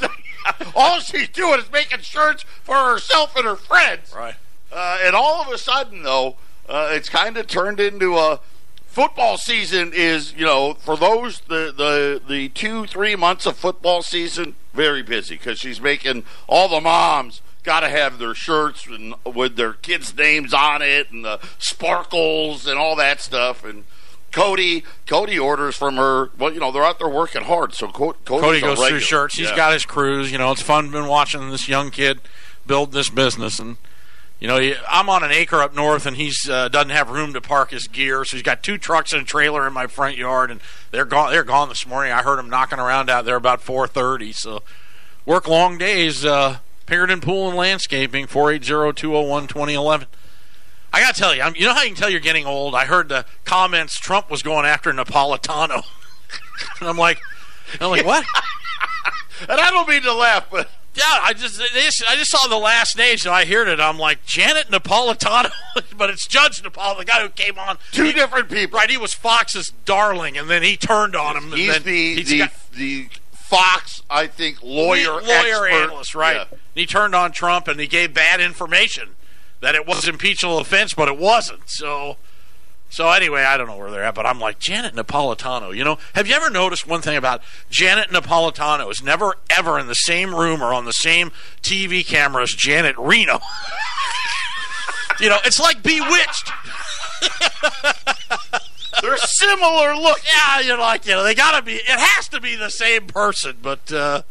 all 0.76 1.00
she's 1.02 1.28
doing 1.28 1.60
is 1.60 1.70
making 1.74 2.00
shirts 2.00 2.44
for 2.64 2.74
herself 2.76 3.36
and 3.36 3.44
her 3.46 3.58
friends. 3.58 4.14
right. 4.16 4.36
Uh, 4.72 5.00
and 5.04 5.16
all 5.16 5.42
of 5.42 5.50
a 5.50 5.58
sudden, 5.58 6.04
though, 6.04 6.36
uh, 6.70 6.90
it's 6.92 7.10
kind 7.10 7.36
of 7.38 7.48
turned 7.48 7.80
into 7.80 8.18
a 8.18 8.40
football 8.86 9.38
season. 9.38 9.92
Is 9.94 10.34
you 10.34 10.46
know 10.46 10.74
for 10.76 10.96
those 10.98 11.42
the 11.42 11.74
the 11.76 12.22
the 12.28 12.50
two 12.50 12.86
three 12.88 13.16
months 13.16 13.46
of 13.46 13.58
football 13.58 14.02
season 14.02 14.56
very 14.74 15.02
busy 15.04 15.36
because 15.36 15.60
she's 15.60 15.82
making 15.82 16.24
all 16.48 16.70
the 16.70 16.80
moms 16.80 17.42
got 17.64 17.82
to 17.82 17.90
have 17.90 18.18
their 18.18 18.34
shirts 18.34 18.88
and 18.88 19.14
with 19.26 19.56
their 19.56 19.74
kids' 19.74 20.16
names 20.18 20.54
on 20.54 20.82
it 20.82 21.12
and 21.12 21.24
the 21.26 21.40
sparkles 21.60 22.66
and 22.68 22.78
all 22.80 22.96
that 22.96 23.22
stuff 23.22 23.64
and. 23.64 23.84
Cody, 24.32 24.86
Cody 25.08 25.38
orders 25.38 25.76
from 25.76 25.98
her. 25.98 26.30
Well, 26.38 26.54
you 26.54 26.62
know 26.62 26.72
they're 26.72 26.86
out 26.86 27.00
there 27.00 27.10
working 27.10 27.42
hard, 27.44 27.74
so 27.74 27.90
Co- 27.90 28.14
Cody's 28.24 28.42
Cody 28.42 28.62
goes 28.62 28.88
through 28.88 29.00
shirts. 29.02 29.36
He's 29.36 29.50
Yeah. 29.50 29.58
got 29.58 29.74
his 29.74 29.86
crews. 29.86 30.32
You 30.32 30.38
know, 30.38 30.54
it's 30.54 30.62
fun. 30.62 30.90
Been 30.90 31.08
watching 31.08 31.50
this 31.52 31.68
young 31.68 31.92
kid 31.92 32.22
build 32.66 32.94
this 32.94 33.10
business, 33.10 33.60
and 33.60 33.76
you 34.42 34.48
know, 34.48 34.60
I'm 34.90 35.08
on 35.08 35.24
an 35.24 35.32
acre 35.32 35.62
up 35.62 35.76
north, 35.76 36.08
and 36.08 36.18
he's 36.18 36.50
uh, 36.50 36.68
doesn't 36.68 36.90
have 36.90 37.12
room 37.12 37.34
to 37.34 37.42
park 37.42 37.70
his 37.70 37.88
gear, 37.88 38.26
so 38.26 38.36
he's 38.36 38.44
got 38.44 38.64
two 38.64 38.80
trucks 38.80 39.14
and 39.14 39.22
a 39.22 39.26
trailer 39.26 39.68
in 39.68 39.72
my 39.72 39.86
front 39.86 40.18
yard, 40.18 40.50
and 40.50 40.60
they're 40.90 41.06
gone. 41.06 41.32
They're 41.32 41.44
gone 41.44 41.70
this 41.70 41.86
morning. 41.86 42.12
I 42.12 42.24
heard 42.24 42.40
him 42.40 42.50
knocking 42.50 42.80
around 42.80 43.12
out 43.12 43.24
there 43.24 43.36
about 43.36 43.62
4:30. 43.62 44.34
So, 44.34 44.64
work 45.28 45.48
long 45.48 45.78
days. 45.78 46.26
Uh, 46.26 46.58
Pinkerton 46.88 47.22
Pool 47.22 47.50
and 47.50 47.56
Landscaping, 47.56 48.26
480-201-2011. 48.26 50.08
I 50.92 51.00
gotta 51.00 51.14
tell 51.14 51.34
you, 51.34 51.42
I'm, 51.42 51.56
you 51.56 51.66
know 51.66 51.74
how 51.74 51.84
you 51.84 51.90
can 51.90 51.96
tell 51.96 52.10
you're 52.10 52.20
getting 52.20 52.46
old. 52.46 52.76
I 52.76 52.86
heard 52.86 53.08
the 53.08 53.26
comments 53.46 53.98
Trump 53.98 54.30
was 54.30 54.42
going 54.42 54.66
after 54.66 54.92
Napolitano, 54.92 55.86
and 56.80 56.90
I'm 56.90 56.98
like, 56.98 57.22
I'm 57.80 57.92
like, 57.92 58.06
what? 58.06 58.26
And 59.50 59.60
I 59.60 59.72
don't 59.72 59.90
mean 59.90 60.04
to 60.04 60.14
laugh, 60.14 60.48
but 60.52 60.70
Yeah, 61.04 61.20
I 61.24 61.34
just 61.34 61.60
just, 61.60 62.04
I 62.10 62.16
just 62.16 62.32
saw 62.32 62.48
the 62.48 62.58
last 62.58 62.98
name, 62.98 63.18
so 63.18 63.32
I 63.32 63.46
heard 63.46 63.68
it. 63.68 63.80
I'm 63.80 63.98
like 63.98 64.26
Janet 64.26 64.68
Napolitano, 64.68 65.52
but 65.98 66.10
it's 66.10 66.28
Judge 66.28 66.62
Napolitano, 66.62 66.98
the 67.00 67.06
guy 67.06 67.22
who 67.22 67.30
came 67.30 67.58
on. 67.58 67.78
two 67.92 68.06
He- 68.06 68.12
different 68.14 68.50
people. 68.50 68.78
Right, 68.78 68.90
he 68.90 68.98
was 68.98 69.14
Fox's 69.14 69.72
darling, 69.86 70.38
and 70.38 70.50
then 70.50 70.64
he 70.64 70.78
turned 70.78 71.16
on 71.16 71.38
him. 71.38 71.46
and 71.46 71.54
He's 71.54 71.74
then 71.74 71.84
the 71.84 72.16
he's 72.16 72.30
the, 72.30 72.38
got- 72.40 72.52
the 72.74 73.10
Fox, 73.32 74.02
I 74.10 74.28
think, 74.28 74.62
lawyer 74.64 75.12
lawyer 75.14 75.22
expert. 75.68 75.72
analyst, 75.72 76.16
right? 76.16 76.36
Yeah. 76.38 76.46
And 76.52 76.60
he 76.76 76.86
turned 76.86 77.16
on 77.16 77.32
Trump, 77.32 77.68
and 77.68 77.80
he 77.80 77.88
gave 77.88 78.14
bad 78.14 78.40
information 78.40 79.10
that 79.60 79.76
it 79.76 79.86
was 79.86 80.08
impeachable 80.08 80.58
offense, 80.60 80.94
but 80.94 81.08
it 81.08 81.18
wasn't. 81.18 81.70
So, 81.70 82.18
so 82.92 83.10
anyway, 83.10 83.42
I 83.42 83.58
don't 83.58 83.66
know 83.68 83.78
where 83.78 83.90
they're 83.90 84.04
at, 84.04 84.14
but 84.14 84.28
I'm 84.28 84.40
like 84.40 84.60
Janet 84.60 84.94
Napolitano. 84.94 85.76
You 85.76 85.84
know, 85.84 85.98
have 86.14 86.28
you 86.28 86.36
ever 86.36 86.50
noticed 86.52 86.86
one 86.88 87.02
thing 87.02 87.18
about 87.18 87.42
Janet 87.72 88.10
Napolitano 88.10 88.92
is 88.92 89.02
never 89.02 89.34
ever 89.50 89.80
in 89.80 89.88
the 89.88 89.96
same 89.96 90.36
room 90.36 90.62
or 90.62 90.74
on 90.74 90.86
the 90.86 90.92
same 90.92 91.32
TV 91.64 92.06
camera 92.06 92.44
as 92.44 92.52
Janet 92.52 92.96
Reno. 93.00 93.40
you 95.20 95.30
know, 95.30 95.38
it's 95.44 95.60
like 95.60 95.82
Bewitched. 95.82 96.52
They're 99.02 99.18
similar 99.18 99.96
look. 99.96 100.20
Yeah, 100.26 100.60
you're 100.60 100.78
like, 100.78 101.06
you 101.08 101.14
know, 101.14 101.24
they 101.24 101.34
got 101.34 101.58
to 101.58 101.62
be. 101.64 101.74
It 101.76 101.86
has 101.88 102.28
to 102.30 102.40
be 102.42 102.56
the 102.56 102.70
same 102.70 103.08
person, 103.08 103.58
but 103.62 103.92
uh, 103.92 104.22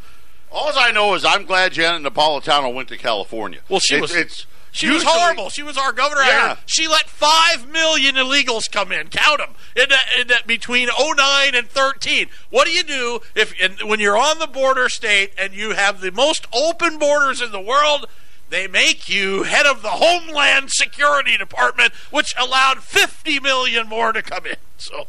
All 0.52 0.70
I 0.76 0.90
know 0.92 1.14
is 1.14 1.24
I'm 1.24 1.44
glad 1.44 1.72
Janet 1.72 2.02
Napolitano 2.12 2.72
went 2.72 2.88
to 2.88 2.96
California. 2.96 3.60
Well, 3.68 3.80
she 3.80 3.94
It's- 3.96 4.10
was- 4.12 4.16
It's 4.20 4.46
she 4.72 4.88
was 4.90 5.02
horrible. 5.04 5.50
She 5.50 5.62
was 5.62 5.76
our 5.76 5.92
governor. 5.92 6.22
Yeah. 6.22 6.56
She 6.66 6.86
let 6.86 7.08
five 7.08 7.68
million 7.70 8.14
illegals 8.14 8.70
come 8.70 8.92
in. 8.92 9.08
Count 9.08 9.38
them 9.38 9.54
in, 9.76 9.88
in 10.20 10.28
that 10.28 10.46
between 10.46 10.88
09 10.98 11.54
and 11.54 11.68
13. 11.68 12.28
What 12.50 12.66
do 12.66 12.72
you 12.72 12.82
do 12.82 13.20
if 13.34 13.54
and 13.60 13.88
when 13.88 14.00
you're 14.00 14.18
on 14.18 14.38
the 14.38 14.46
border 14.46 14.88
state 14.88 15.32
and 15.38 15.52
you 15.52 15.72
have 15.72 16.00
the 16.00 16.12
most 16.12 16.46
open 16.52 16.98
borders 16.98 17.40
in 17.40 17.52
the 17.52 17.60
world? 17.60 18.06
They 18.48 18.66
make 18.66 19.08
you 19.08 19.44
head 19.44 19.64
of 19.64 19.82
the 19.82 19.90
Homeland 19.90 20.72
Security 20.72 21.36
Department, 21.36 21.92
which 22.10 22.34
allowed 22.36 22.78
50 22.78 23.38
million 23.38 23.88
more 23.88 24.12
to 24.12 24.22
come 24.22 24.44
in. 24.44 24.56
So, 24.76 25.06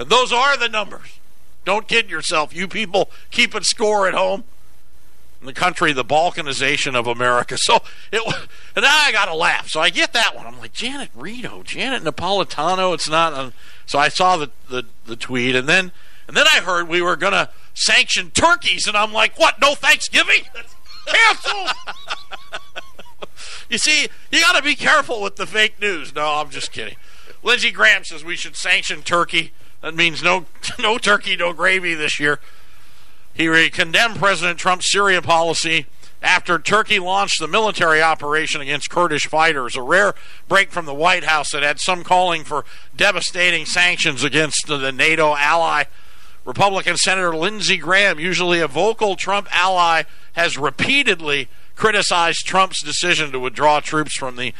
and 0.00 0.10
those 0.10 0.32
are 0.32 0.56
the 0.56 0.68
numbers. 0.68 1.18
Don't 1.64 1.86
kid 1.86 2.10
yourself. 2.10 2.54
You 2.54 2.66
people 2.66 3.08
keeping 3.30 3.62
score 3.62 4.08
at 4.08 4.14
home 4.14 4.40
in 4.40 4.44
the 5.46 5.52
country, 5.52 5.92
the 5.92 6.04
balkanization 6.04 6.94
of 6.94 7.06
America. 7.06 7.56
So 7.62 7.80
it, 8.10 8.22
and 8.74 8.82
now 8.82 8.98
I 9.02 9.12
got 9.12 9.26
to 9.26 9.34
laugh. 9.34 9.68
So 9.68 9.80
I 9.80 9.90
get 9.90 10.12
that 10.14 10.34
one. 10.34 10.46
I'm 10.46 10.58
like 10.58 10.72
Janet 10.72 11.10
Rito, 11.14 11.62
Janet 11.62 12.02
Napolitano. 12.02 12.92
It's 12.92 13.08
not. 13.08 13.32
A, 13.32 13.52
so 13.86 13.98
I 13.98 14.08
saw 14.08 14.36
the, 14.36 14.50
the 14.68 14.84
the 15.06 15.16
tweet, 15.16 15.54
and 15.54 15.68
then 15.68 15.92
and 16.26 16.36
then 16.36 16.46
I 16.52 16.60
heard 16.60 16.88
we 16.88 17.02
were 17.02 17.16
to 17.16 17.50
sanction 17.74 18.30
turkeys, 18.30 18.86
and 18.86 18.96
I'm 18.96 19.12
like, 19.12 19.38
what? 19.38 19.60
No 19.60 19.74
Thanksgiving? 19.74 20.42
Cancel. 21.06 21.66
you 23.68 23.78
see, 23.78 24.08
you 24.30 24.40
got 24.40 24.56
to 24.56 24.62
be 24.62 24.74
careful 24.74 25.20
with 25.20 25.36
the 25.36 25.46
fake 25.46 25.80
news. 25.80 26.14
No, 26.14 26.26
I'm 26.26 26.50
just 26.50 26.72
kidding. 26.72 26.96
Lindsey 27.42 27.70
Graham 27.70 28.04
says 28.04 28.24
we 28.24 28.36
should 28.36 28.56
sanction 28.56 29.02
turkey. 29.02 29.52
That 29.80 29.94
means 29.94 30.22
no 30.22 30.46
no 30.78 30.98
turkey, 30.98 31.36
no 31.36 31.52
gravy 31.52 31.94
this 31.94 32.20
year. 32.20 32.40
He 33.34 33.70
condemned 33.70 34.16
President 34.16 34.58
Trump's 34.58 34.90
Syria 34.90 35.22
policy 35.22 35.86
after 36.22 36.58
Turkey 36.58 36.98
launched 36.98 37.40
the 37.40 37.48
military 37.48 38.00
operation 38.00 38.60
against 38.60 38.90
Kurdish 38.90 39.26
fighters, 39.26 39.76
a 39.76 39.82
rare 39.82 40.14
break 40.48 40.70
from 40.70 40.86
the 40.86 40.94
White 40.94 41.24
House 41.24 41.50
that 41.52 41.62
had 41.62 41.80
some 41.80 42.04
calling 42.04 42.44
for 42.44 42.64
devastating 42.96 43.66
sanctions 43.66 44.22
against 44.22 44.66
the 44.68 44.92
NATO 44.92 45.34
ally. 45.34 45.84
Republican 46.44 46.96
Senator 46.96 47.34
Lindsey 47.34 47.76
Graham, 47.76 48.18
usually 48.18 48.60
a 48.60 48.68
vocal 48.68 49.16
Trump 49.16 49.48
ally, 49.50 50.02
has 50.34 50.58
repeatedly 50.58 51.48
criticized 51.74 52.46
Trump's 52.46 52.82
decision 52.82 53.32
to 53.32 53.40
withdraw 53.40 53.80
troops 53.80 54.16
from 54.16 54.36
the 54.36 54.52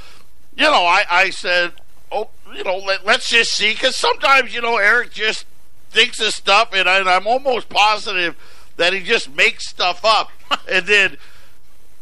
you 0.57 0.65
know, 0.65 0.85
I 0.85 1.05
I 1.09 1.29
said, 1.29 1.71
oh, 2.11 2.31
you 2.53 2.65
know, 2.65 2.75
let, 2.75 3.05
let's 3.05 3.29
just 3.29 3.53
see, 3.53 3.71
because 3.71 3.95
sometimes 3.95 4.53
you 4.53 4.59
know 4.59 4.75
Eric 4.75 5.11
just 5.11 5.45
thinks 5.89 6.19
of 6.19 6.33
stuff, 6.33 6.71
and, 6.73 6.89
I, 6.89 6.99
and 6.99 7.09
I'm 7.09 7.25
almost 7.25 7.69
positive 7.69 8.35
that 8.75 8.91
he 8.91 8.99
just 8.99 9.33
makes 9.33 9.69
stuff 9.69 10.03
up, 10.03 10.31
and 10.69 10.85
then 10.85 11.15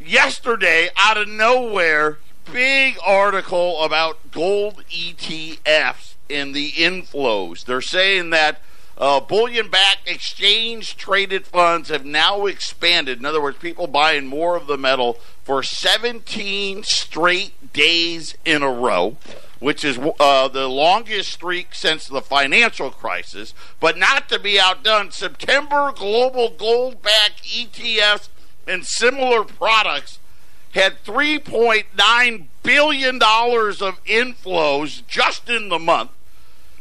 yesterday 0.02 0.90
out 0.98 1.18
of 1.18 1.28
nowhere 1.28 2.18
big 2.52 2.98
article 3.06 3.84
about 3.84 4.32
gold 4.32 4.84
ETFs 4.90 6.16
and 6.32 6.56
the 6.56 6.72
inflows. 6.72 7.66
They're 7.66 7.80
saying 7.80 8.32
that 8.32 8.60
uh, 9.04 9.20
bullion 9.20 9.68
backed 9.68 10.08
exchange 10.08 10.96
traded 10.96 11.46
funds 11.46 11.90
have 11.90 12.06
now 12.06 12.46
expanded. 12.46 13.20
In 13.20 13.26
other 13.26 13.42
words, 13.42 13.58
people 13.58 13.86
buying 13.86 14.28
more 14.28 14.56
of 14.56 14.66
the 14.66 14.78
metal 14.78 15.20
for 15.44 15.62
17 15.62 16.84
straight 16.84 17.74
days 17.74 18.36
in 18.46 18.64
a 18.64 18.72
row. 18.72 19.18
Which 19.60 19.86
is 19.86 19.98
uh, 20.20 20.50
the 20.50 20.68
longest 20.68 21.32
streak 21.32 21.74
since 21.74 22.06
the 22.06 22.22
financial 22.22 22.92
crisis, 22.92 23.54
but 23.80 23.98
not 23.98 24.28
to 24.28 24.38
be 24.38 24.60
outdone. 24.60 25.12
September 25.12 25.94
global 25.96 26.50
gold 26.50 27.02
backed 27.02 27.44
ETFs 27.44 28.28
and 28.68 28.86
similar 28.86 29.46
products 29.46 30.20
had 30.74 31.02
$3.9 31.06 32.46
billion 32.62 33.16
of 33.16 34.04
inflows 34.04 35.08
just 35.08 35.50
in 35.50 35.70
the 35.70 35.80
month. 35.80 36.12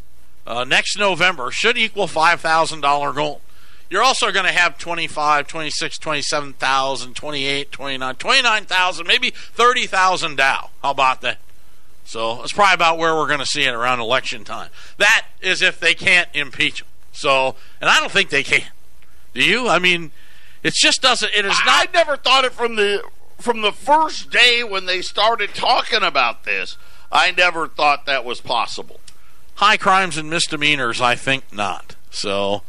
uh, 0.46 0.64
next 0.64 0.98
November 0.98 1.52
should 1.52 1.78
equal 1.78 2.08
$5,000 2.08 3.16
gold. 3.16 3.42
You're 3.90 4.04
also 4.04 4.32
going 4.32 4.46
to 4.46 4.54
have 4.54 4.78
25, 4.78 5.48
26, 5.48 5.98
27,000, 5.98 7.14
28, 7.14 7.72
29, 7.72 8.16
29,000, 8.16 9.08
maybe 9.08 9.32
30,000 9.32 10.38
Dow. 10.38 10.70
How 10.82 10.92
about 10.92 11.22
that? 11.22 11.40
So 12.06 12.38
that's 12.38 12.54
probably 12.54 12.74
about 12.74 12.98
where 12.98 13.16
we're 13.16 13.28
going 13.28 13.40
to 13.40 13.46
see 13.46 13.64
it 13.64 13.74
around 13.74 14.00
election 14.00 14.44
time. 14.44 14.70
That 14.98 15.28
is 15.42 15.62
if 15.62 15.80
they 15.80 15.94
can't 15.94 16.30
impeach 16.34 16.82
him. 16.82 16.88
So, 17.12 17.56
and 17.80 17.90
I 17.90 18.00
don't 18.00 18.12
think 18.12 18.30
they 18.30 18.44
can. 18.44 18.68
Do 19.34 19.44
you? 19.44 19.68
I 19.68 19.80
mean, 19.80 20.12
it 20.64 20.74
just 20.74 21.02
doesn't. 21.02 21.32
It 21.34 21.46
is 21.46 21.54
I 21.56 21.86
not. 21.86 21.94
never 21.94 22.18
thought 22.18 22.46
it 22.46 22.54
from 22.54 22.76
the 22.76 23.04
from 23.40 23.62
the 23.62 23.72
first 23.72 24.30
day 24.30 24.64
when 24.64 24.86
they 24.86 25.02
started 25.02 25.54
talking 25.54 26.04
about 26.04 26.44
this. 26.44 26.78
I 27.12 27.32
never 27.32 27.68
thought 27.68 28.06
that 28.06 28.24
was 28.24 28.40
possible. 28.40 29.00
High 29.62 29.78
crimes 29.78 30.18
and 30.18 30.28
misdemeanors, 30.28 31.00
I 31.00 31.14
think 31.14 31.54
not. 31.54 31.96
So, 32.10 32.64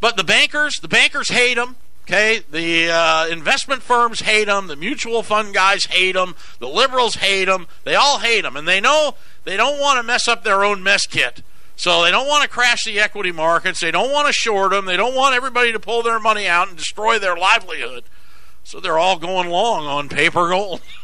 but 0.00 0.16
the 0.16 0.22
bankers, 0.22 0.76
the 0.80 0.86
bankers 0.88 1.28
hate 1.28 1.54
them. 1.54 1.74
Okay, 2.04 2.40
the 2.50 2.90
uh, 2.90 3.26
investment 3.26 3.82
firms 3.82 4.20
hate 4.20 4.46
them. 4.46 4.68
The 4.68 4.76
mutual 4.76 5.22
fund 5.22 5.52
guys 5.52 5.86
hate 5.86 6.12
them. 6.12 6.34
The 6.60 6.68
liberals 6.68 7.16
hate 7.16 7.44
them. 7.44 7.66
They 7.84 7.94
all 7.94 8.18
hate 8.18 8.42
them, 8.42 8.56
and 8.56 8.66
they 8.66 8.80
know 8.80 9.14
they 9.44 9.56
don't 9.56 9.80
want 9.80 9.98
to 9.98 10.02
mess 10.02 10.26
up 10.26 10.44
their 10.44 10.64
own 10.64 10.82
mess 10.82 11.06
kit. 11.06 11.42
So 11.74 12.02
they 12.02 12.10
don't 12.12 12.28
want 12.28 12.42
to 12.42 12.48
crash 12.48 12.84
the 12.84 13.00
equity 13.00 13.32
markets. 13.32 13.80
They 13.80 13.90
don't 13.90 14.12
want 14.12 14.28
to 14.28 14.32
short 14.32 14.70
them. 14.70 14.86
They 14.86 14.96
don't 14.96 15.14
want 15.14 15.34
everybody 15.34 15.72
to 15.72 15.80
pull 15.80 16.02
their 16.02 16.20
money 16.20 16.46
out 16.46 16.68
and 16.68 16.76
destroy 16.76 17.18
their 17.18 17.36
livelihood. 17.36 18.04
So 18.64 18.78
they're 18.78 18.98
all 18.98 19.18
going 19.18 19.48
long 19.48 19.86
on 19.86 20.08
paper 20.08 20.48
gold. 20.48 20.80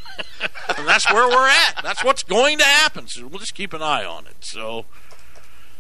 and 0.76 0.87
that's 0.87 1.10
where 1.12 1.28
we're 1.28 1.48
at. 1.48 1.82
That's 1.82 2.04
what's 2.04 2.22
going 2.22 2.58
to 2.58 2.64
happen. 2.64 3.08
So 3.08 3.26
we'll 3.26 3.38
just 3.38 3.54
keep 3.54 3.72
an 3.72 3.82
eye 3.82 4.04
on 4.04 4.26
it. 4.26 4.37
So 4.40 4.84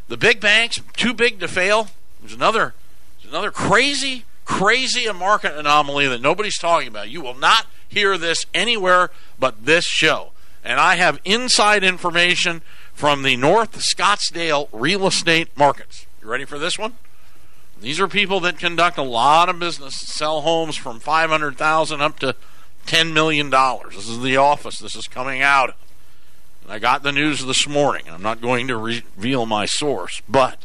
the 0.08 0.16
big 0.16 0.40
banks, 0.40 0.80
too 0.96 1.14
big 1.14 1.40
to 1.40 1.48
fail. 1.48 1.88
There's 2.20 2.32
another, 2.32 2.74
there's 3.20 3.32
another 3.32 3.50
crazy, 3.50 4.24
crazy 4.44 5.10
market 5.12 5.56
anomaly 5.56 6.08
that 6.08 6.20
nobody's 6.20 6.58
talking 6.58 6.88
about. 6.88 7.10
You 7.10 7.20
will 7.20 7.34
not 7.34 7.66
hear 7.88 8.18
this 8.18 8.44
anywhere 8.54 9.10
but 9.38 9.64
this 9.64 9.84
show. 9.84 10.32
And 10.64 10.80
I 10.80 10.96
have 10.96 11.20
inside 11.24 11.84
information 11.84 12.62
from 12.92 13.22
the 13.22 13.36
North 13.36 13.78
Scottsdale 13.78 14.68
real 14.72 15.06
estate 15.06 15.56
markets. 15.56 16.06
You 16.20 16.28
ready 16.28 16.44
for 16.44 16.58
this 16.58 16.78
one? 16.78 16.94
These 17.80 18.00
are 18.00 18.08
people 18.08 18.40
that 18.40 18.58
conduct 18.58 18.98
a 18.98 19.02
lot 19.02 19.48
of 19.48 19.60
business, 19.60 19.94
sell 19.94 20.40
homes 20.40 20.74
from 20.76 20.98
500,000 20.98 22.00
up 22.00 22.18
to 22.18 22.34
10 22.88 23.12
million 23.12 23.50
dollars. 23.50 23.94
This 23.94 24.08
is 24.08 24.20
the 24.22 24.38
office 24.38 24.78
this 24.78 24.96
is 24.96 25.06
coming 25.06 25.42
out. 25.42 25.74
And 26.62 26.72
I 26.72 26.78
got 26.78 27.02
the 27.02 27.12
news 27.12 27.44
this 27.44 27.68
morning. 27.68 28.04
I'm 28.10 28.22
not 28.22 28.40
going 28.40 28.66
to 28.68 28.76
reveal 28.78 29.44
my 29.44 29.66
source, 29.66 30.22
but 30.26 30.64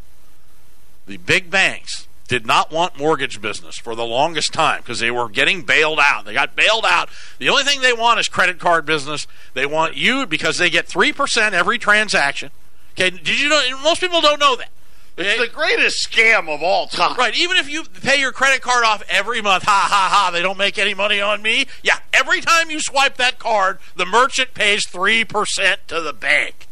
the 1.06 1.18
big 1.18 1.52
banks 1.52 2.08
did 2.30 2.46
not 2.46 2.72
want 2.72 2.98
mortgage 2.98 3.42
business 3.42 3.78
for 3.78 3.94
the 3.94 4.06
longest 4.06 4.54
time 4.54 4.82
because 4.82 5.00
they 5.00 5.12
were 5.12 5.28
getting 5.28 5.64
bailed 5.64 6.00
out. 6.02 6.24
They 6.24 6.34
got 6.34 6.56
bailed 6.56 6.86
out. 6.88 7.10
The 7.40 7.50
only 7.50 7.64
thing 7.64 7.82
they 7.82 7.92
want 7.92 8.22
is 8.22 8.30
credit 8.30 8.58
card 8.58 8.86
business. 8.86 9.28
They 9.54 9.66
want 9.66 9.98
you 9.98 10.26
because 10.26 10.58
they 10.58 10.70
get 10.70 10.88
3% 10.88 11.52
every 11.52 11.78
transaction. 11.78 12.52
Okay, 12.94 13.10
did 13.10 13.40
you 13.40 13.50
know 13.50 13.62
most 13.84 14.00
people 14.00 14.22
don't 14.22 14.40
know 14.40 14.56
that. 14.56 14.70
It's 15.16 15.40
the 15.40 15.54
greatest 15.54 16.10
scam 16.10 16.50
of 16.50 16.64
all 16.64 16.88
time. 16.88 17.16
Right. 17.18 17.38
Even 17.38 17.58
if 17.58 17.70
you 17.70 17.84
pay 17.84 18.20
your 18.20 18.32
credit 18.32 18.62
card 18.62 18.84
off 18.84 19.04
every 19.08 19.42
month, 19.42 19.64
ha 19.64 19.88
ha 19.90 20.10
ha, 20.12 20.32
they 20.32 20.42
don't 20.42 20.58
make 20.58 20.80
any 20.80 20.96
money 20.96 21.22
on 21.22 21.42
me. 21.42 21.68
Yeah, 21.84 22.00
every 22.14 22.42
time 22.42 22.72
you 22.72 22.80
swipe 22.80 23.18
that 23.18 23.38
card, 23.38 23.78
the 23.96 24.06
merchant 24.06 24.56
pays 24.56 24.88
3% 24.88 25.76
to 25.88 26.02
the 26.02 26.14
bank. 26.14 26.68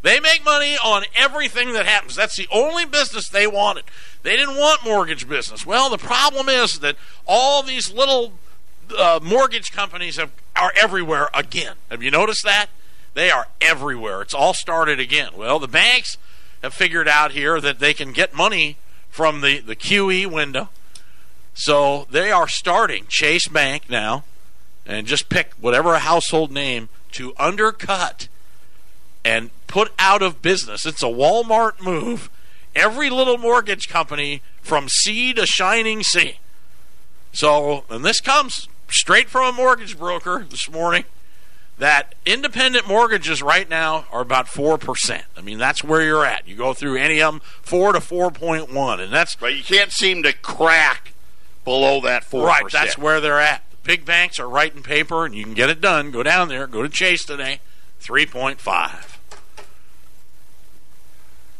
They 0.00 0.18
make 0.20 0.44
money 0.44 0.76
on 0.82 1.04
everything 1.16 1.74
that 1.74 1.86
happens. 1.86 2.16
That's 2.16 2.36
the 2.36 2.48
only 2.50 2.86
business 2.86 3.28
they 3.28 3.46
wanted. 3.46 3.84
They 4.22 4.36
didn't 4.36 4.56
want 4.56 4.84
mortgage 4.84 5.28
business. 5.28 5.64
Well, 5.64 5.90
the 5.90 5.98
problem 5.98 6.48
is 6.48 6.80
that 6.80 6.96
all 7.26 7.62
these 7.62 7.92
little 7.92 8.32
uh, 8.98 9.20
mortgage 9.22 9.70
companies 9.70 10.16
have, 10.16 10.32
are 10.56 10.72
everywhere 10.80 11.28
again. 11.34 11.74
Have 11.90 12.02
you 12.02 12.10
noticed 12.10 12.44
that? 12.44 12.66
They 13.14 13.30
are 13.30 13.48
everywhere. 13.60 14.22
It's 14.22 14.34
all 14.34 14.54
started 14.54 14.98
again. 14.98 15.32
Well, 15.36 15.58
the 15.58 15.68
banks 15.68 16.16
have 16.62 16.74
figured 16.74 17.08
out 17.08 17.32
here 17.32 17.60
that 17.60 17.78
they 17.78 17.92
can 17.92 18.12
get 18.12 18.34
money 18.34 18.76
from 19.10 19.40
the, 19.40 19.60
the 19.60 19.76
QE 19.76 20.26
window. 20.26 20.68
So 21.54 22.06
they 22.10 22.30
are 22.30 22.48
starting 22.48 23.06
Chase 23.08 23.48
Bank 23.48 23.90
now, 23.90 24.24
and 24.86 25.06
just 25.06 25.28
pick 25.28 25.52
whatever 25.60 25.98
household 25.98 26.50
name 26.50 26.88
to 27.12 27.34
undercut 27.38 28.28
and 29.24 29.50
put 29.66 29.92
out 29.98 30.22
of 30.22 30.42
business. 30.42 30.86
It's 30.86 31.02
a 31.02 31.06
Walmart 31.06 31.80
move. 31.80 32.30
Every 32.74 33.10
little 33.10 33.36
mortgage 33.36 33.88
company 33.88 34.40
from 34.62 34.88
sea 34.88 35.34
to 35.34 35.46
shining 35.46 36.02
sea. 36.02 36.38
So, 37.32 37.84
and 37.90 38.04
this 38.04 38.20
comes 38.20 38.68
straight 38.88 39.28
from 39.28 39.54
a 39.54 39.56
mortgage 39.56 39.98
broker 39.98 40.46
this 40.48 40.70
morning 40.70 41.04
that 41.78 42.14
independent 42.26 42.86
mortgages 42.86 43.42
right 43.42 43.68
now 43.68 44.04
are 44.12 44.20
about 44.20 44.46
4%. 44.46 45.22
I 45.36 45.40
mean, 45.40 45.58
that's 45.58 45.82
where 45.82 46.02
you're 46.02 46.24
at. 46.24 46.46
You 46.46 46.54
go 46.54 46.74
through 46.74 46.96
any 46.96 47.20
of 47.20 47.34
them, 47.34 47.40
4 47.62 47.94
to 47.94 47.98
4.1, 47.98 49.00
and 49.00 49.12
that's. 49.12 49.34
But 49.36 49.54
you 49.54 49.62
can't 49.62 49.90
seem 49.90 50.22
to 50.22 50.32
crack 50.32 51.12
below 51.64 52.00
that 52.02 52.24
4%. 52.24 52.44
Right, 52.44 52.70
that's 52.70 52.98
where 52.98 53.20
they're 53.20 53.40
at. 53.40 53.62
The 53.70 53.76
big 53.84 54.04
banks 54.04 54.38
are 54.38 54.48
writing 54.48 54.82
paper, 54.82 55.24
and 55.24 55.34
you 55.34 55.44
can 55.44 55.54
get 55.54 55.70
it 55.70 55.80
done. 55.80 56.10
Go 56.10 56.22
down 56.22 56.48
there, 56.48 56.66
go 56.66 56.82
to 56.82 56.88
Chase 56.88 57.24
today, 57.24 57.60
3.5. 58.00 59.18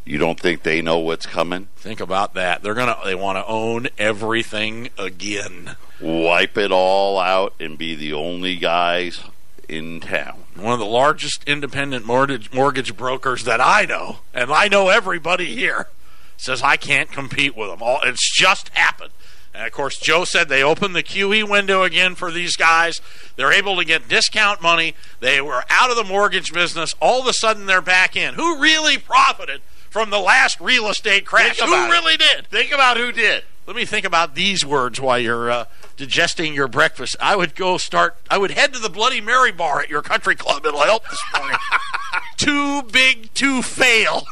You 0.05 0.19
don't 0.19 0.39
think 0.39 0.63
they 0.63 0.83
know 0.83 0.99
what's 0.99 1.27
coming? 1.27 1.69
Think 1.77 2.01
about 2.01 2.35
that. 2.35 2.63
They're 2.63 2.75
gonna. 2.75 2.99
They 3.05 3.15
want 3.15 3.39
to 3.39 3.47
own 3.47 3.87
everything 3.99 4.91
again. 4.99 5.77
Wipe 6.01 6.59
it 6.59 6.73
all 6.73 7.21
out 7.21 7.55
and 7.61 7.79
be 7.79 7.95
the 7.95 8.13
only 8.13 8.57
guys 8.57 9.23
in 9.69 10.01
town. 10.01 10.45
One 10.57 10.73
of 10.75 10.79
the 10.79 10.85
largest 10.85 11.45
independent 11.47 12.05
mortgage 12.05 12.53
mortgage 12.53 12.97
brokers 12.97 13.45
that 13.45 13.61
I 13.61 13.85
know, 13.85 14.19
and 14.35 14.53
I 14.53 14.69
know 14.69 14.89
everybody 14.89 15.55
here, 15.55 15.89
says 16.37 16.63
I 16.63 16.77
can't 16.77 17.11
compete 17.11 17.57
with 17.57 17.71
them. 17.71 17.83
All 17.83 18.01
it's 18.03 18.37
just 18.37 18.69
happened. 18.71 19.13
And 19.55 19.67
of 19.67 19.73
course, 19.73 19.99
Joe 19.99 20.25
said 20.25 20.49
they 20.49 20.63
opened 20.63 20.97
the 20.97 21.03
QE 21.03 21.49
window 21.49 21.83
again 21.83 22.15
for 22.15 22.31
these 22.31 22.57
guys. 22.57 23.01
They're 23.37 23.53
able 23.53 23.77
to 23.77 23.85
get 23.85 24.09
discount 24.09 24.63
money. 24.63 24.95
They 25.21 25.41
were 25.41 25.65
out 25.69 25.91
of 25.91 25.97
the 25.97 26.05
mortgage 26.05 26.53
business. 26.53 26.95
All 27.01 27.21
of 27.21 27.27
a 27.27 27.35
sudden, 27.35 27.67
they're 27.67 27.83
back 27.83 28.17
in. 28.17 28.35
Who 28.35 28.59
really 28.59 28.97
profited 28.97 29.61
from 29.91 30.09
the 30.11 30.19
last 30.19 30.59
real 30.61 30.89
estate 30.89 31.27
crash? 31.27 31.61
Who 31.61 31.67
really 31.67 32.15
it. 32.15 32.21
did? 32.21 32.47
Think 32.47 32.73
about 32.73 32.97
who 32.97 33.13
did. 33.13 33.45
Let 33.67 33.77
me 33.77 33.85
think 33.85 34.07
about 34.07 34.35
these 34.35 34.65
words 34.65 35.01
while 35.01 35.19
you're 35.19 35.51
uh, 35.51 35.65
digesting 36.03 36.53
your 36.53 36.67
breakfast. 36.67 37.15
I 37.21 37.37
would 37.37 37.55
go 37.55 37.79
start. 37.79 38.17
I 38.29 38.37
would 38.37 38.51
head 38.51 38.73
to 38.73 38.81
the 38.81 38.89
Bloody 38.89 39.21
Mary 39.21 39.53
bar 39.53 39.81
at 39.81 39.89
your 39.89 40.03
country 40.03 40.35
club. 40.35 40.67
It'll 40.67 40.81
help 40.81 41.09
this 41.09 41.23
morning. 41.39 41.57
Too 42.37 42.83
big 42.83 43.33
to 43.35 43.63
fail. 43.63 44.27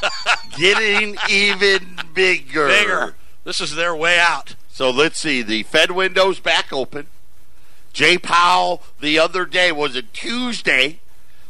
Getting 0.56 1.16
even 1.28 1.98
bigger. 2.14 2.68
Bigger. 2.68 3.14
This 3.42 3.60
is 3.60 3.74
their 3.74 3.96
way 3.96 4.20
out. 4.20 4.54
So 4.70 4.90
let's 4.90 5.18
see. 5.18 5.42
The 5.42 5.64
Fed 5.64 5.90
window's 5.90 6.38
back 6.38 6.72
open. 6.72 7.08
Jay 7.92 8.16
Powell 8.16 8.84
the 9.00 9.18
other 9.18 9.44
day 9.44 9.72
was 9.72 9.96
it 9.96 10.14
Tuesday 10.14 11.00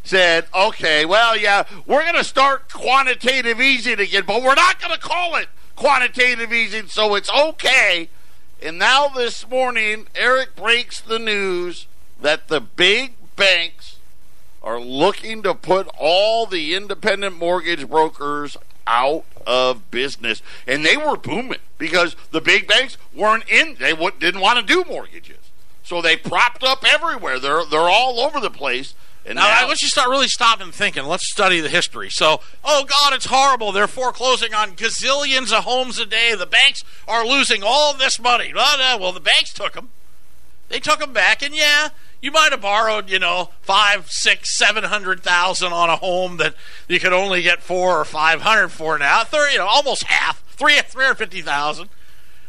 said, 0.03 0.47
okay, 0.55 1.05
well, 1.05 1.37
yeah, 1.37 1.65
we're 1.85 2.05
going 2.05 2.15
to 2.15 2.25
start 2.25 2.73
quantitative 2.73 3.61
easing 3.61 4.01
again, 4.01 4.25
but 4.27 4.43
we're 4.43 4.55
not 4.55 4.81
going 4.81 4.95
to 4.95 4.99
call 5.01 5.37
it 5.37 5.49
quantitative 5.77 6.55
easing, 6.55 6.87
so 6.87 7.15
it's 7.15 7.31
okay. 7.31 8.09
And 8.61 8.79
now 8.79 9.07
this 9.07 9.49
morning, 9.49 10.09
Eric 10.17 10.57
breaks 10.57 11.01
the 11.01 11.21
news 11.21 11.87
that 12.21 12.49
the 12.49 12.61
big 12.61 13.15
banks 13.37 13.99
are 14.65 14.81
looking 14.81 15.45
to 15.45 15.55
put 15.55 15.89
all 15.97 16.45
the 16.45 16.75
independent 16.75 17.39
mortgage 17.39 17.89
brokers 17.89 18.57
out 18.85 19.25
of 19.47 19.89
business. 19.93 20.43
And 20.67 20.85
they 20.85 20.97
were 20.97 21.17
booming 21.17 21.61
because 21.79 22.17
the 22.33 22.41
big 22.41 22.67
banks 22.67 22.99
weren't 23.15 23.49
in, 23.49 23.77
they 23.79 23.95
didn't 24.19 24.41
want 24.41 24.59
to 24.59 24.75
do 24.75 24.85
mortgages. 24.89 25.51
So 25.85 26.03
they 26.03 26.17
propped 26.17 26.65
up 26.65 26.85
everywhere. 26.93 27.39
They're, 27.39 27.65
they're 27.65 27.81
all 27.81 28.19
over 28.19 28.41
the 28.41 28.51
place. 28.51 28.95
And 29.27 29.37
now, 29.37 29.61
now 29.61 29.69
let's 29.69 29.81
just 29.81 29.93
start 29.93 30.09
really 30.09 30.29
stop 30.29 30.61
and 30.61 30.73
thinking. 30.73 31.05
Let's 31.05 31.31
study 31.31 31.61
the 31.61 31.69
history. 31.69 32.09
So, 32.11 32.41
oh 32.65 32.85
God, 32.85 33.13
it's 33.13 33.27
horrible. 33.27 33.73
They're 33.73 33.87
foreclosing 33.87 34.55
on 34.55 34.77
gazillions 34.77 35.53
of 35.53 35.65
homes 35.65 35.99
a 35.99 36.07
day. 36.07 36.35
The 36.35 36.47
banks 36.47 36.83
are 37.07 37.27
losing 37.27 37.63
all 37.63 37.93
this 37.93 38.19
money. 38.19 38.53
Well, 38.55 39.05
uh, 39.05 39.13
the 39.13 39.21
banks 39.21 39.53
took 39.53 39.75
them. 39.75 39.91
They 40.69 40.81
took 40.81 41.01
them 41.01 41.13
back, 41.13 41.43
and 41.43 41.55
yeah, 41.55 41.91
you 42.21 42.31
might 42.31 42.53
have 42.53 42.61
borrowed, 42.61 43.09
you 43.09 43.19
know, 43.19 43.51
five, 43.63 44.11
six, 44.11 44.57
seven 44.57 44.85
hundred 44.85 45.23
thousand 45.23 45.73
on 45.73 45.89
a 45.89 45.97
home 45.97 46.37
that 46.39 46.55
you 46.89 47.01
could 47.01 47.13
only 47.13 47.43
get 47.43 47.63
four 47.63 47.99
or 48.01 48.05
five 48.05 48.43
hundred 48.43 48.69
for 48.69 48.99
now. 48.99 49.25
Thirty, 49.25 49.53
you 49.53 49.59
know, 49.59 49.67
almost 49.67 50.05
half, 50.05 50.43
three, 50.51 50.79
three 50.81 51.05
hundred 51.05 51.17
fifty 51.17 51.43
thousand. 51.43 51.89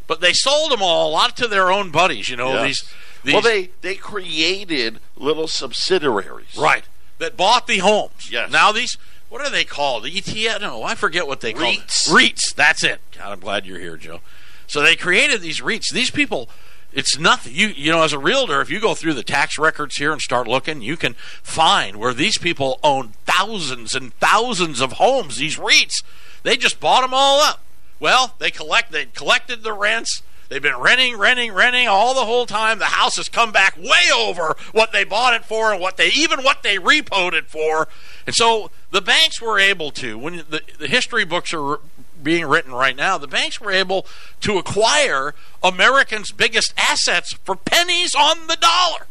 But 0.07 0.21
they 0.21 0.33
sold 0.33 0.71
them 0.71 0.81
all, 0.81 1.09
a 1.09 1.11
lot 1.11 1.37
to 1.37 1.47
their 1.47 1.71
own 1.71 1.91
buddies. 1.91 2.29
You 2.29 2.35
know, 2.35 2.53
yes. 2.53 2.65
these 2.65 2.93
these, 3.23 3.33
well, 3.33 3.41
they 3.41 3.71
they 3.81 3.95
created 3.95 4.99
little 5.15 5.47
subsidiaries, 5.47 6.57
right, 6.57 6.85
that 7.17 7.35
bought 7.35 7.67
the 7.67 7.79
homes. 7.79 8.29
Yes. 8.31 8.51
Now 8.51 8.71
these, 8.71 8.97
what 9.29 9.41
are 9.41 9.49
they 9.49 9.63
called? 9.63 10.03
The 10.03 10.11
ETF? 10.11 10.61
No, 10.61 10.83
I 10.83 10.95
forget 10.95 11.27
what 11.27 11.41
they 11.41 11.53
call 11.53 11.63
REITs. 11.63 12.05
Them. 12.05 12.15
REITs. 12.15 12.55
That's 12.55 12.83
it. 12.83 13.01
God, 13.17 13.31
I'm 13.31 13.39
glad 13.39 13.65
you're 13.65 13.79
here, 13.79 13.97
Joe. 13.97 14.19
So 14.67 14.81
they 14.81 14.95
created 14.95 15.41
these 15.41 15.61
REITs. 15.61 15.91
These 15.91 16.11
people. 16.11 16.49
It's 16.91 17.19
nothing. 17.19 17.53
You 17.53 17.67
you 17.67 17.91
know, 17.91 18.01
as 18.01 18.13
a 18.13 18.19
realtor, 18.19 18.61
if 18.61 18.71
you 18.71 18.79
go 18.79 18.95
through 18.95 19.13
the 19.13 19.23
tax 19.23 19.59
records 19.59 19.97
here 19.97 20.11
and 20.11 20.19
start 20.19 20.47
looking, 20.47 20.81
you 20.81 20.97
can 20.97 21.13
find 21.43 21.97
where 21.97 22.15
these 22.15 22.39
people 22.39 22.79
own 22.83 23.13
thousands 23.25 23.93
and 23.93 24.11
thousands 24.15 24.81
of 24.81 24.93
homes. 24.93 25.37
These 25.37 25.57
REITs, 25.57 26.03
they 26.41 26.57
just 26.57 26.79
bought 26.79 27.01
them 27.01 27.13
all 27.13 27.41
up. 27.41 27.61
Well, 27.99 28.33
they 28.39 28.49
collect 28.49 28.91
they 28.91 29.05
collected 29.05 29.61
the 29.61 29.73
rents 29.73 30.23
They've 30.49 30.61
been 30.61 30.77
renting, 30.77 31.15
renting, 31.15 31.53
renting 31.53 31.87
all 31.87 32.15
the 32.15 32.25
whole 32.25 32.47
time. 32.47 32.79
The 32.79 32.85
house 32.85 33.17
has 33.17 33.29
come 33.29 33.51
back 33.51 33.77
way 33.77 34.11
over 34.13 34.55
what 34.71 34.91
they 34.91 35.03
bought 35.03 35.35
it 35.35 35.45
for 35.45 35.71
and 35.71 35.79
what 35.79 35.97
they 35.97 36.07
even 36.09 36.43
what 36.43 36.63
they 36.63 36.77
repoed 36.77 37.33
it 37.33 37.45
for. 37.45 37.87
And 38.25 38.35
so 38.35 38.71
the 38.89 39.01
banks 39.01 39.39
were 39.39 39.59
able 39.59 39.91
to, 39.91 40.17
when 40.17 40.37
the, 40.49 40.61
the 40.79 40.87
history 40.87 41.23
books 41.23 41.53
are 41.53 41.79
being 42.21 42.47
written 42.47 42.73
right 42.73 42.95
now, 42.95 43.19
the 43.19 43.27
banks 43.27 43.61
were 43.61 43.71
able 43.71 44.07
to 44.41 44.57
acquire 44.57 45.35
Americans' 45.61 46.31
biggest 46.31 46.73
assets 46.75 47.33
for 47.43 47.55
pennies 47.55 48.15
on 48.15 48.47
the 48.47 48.57
dollar. 48.57 49.05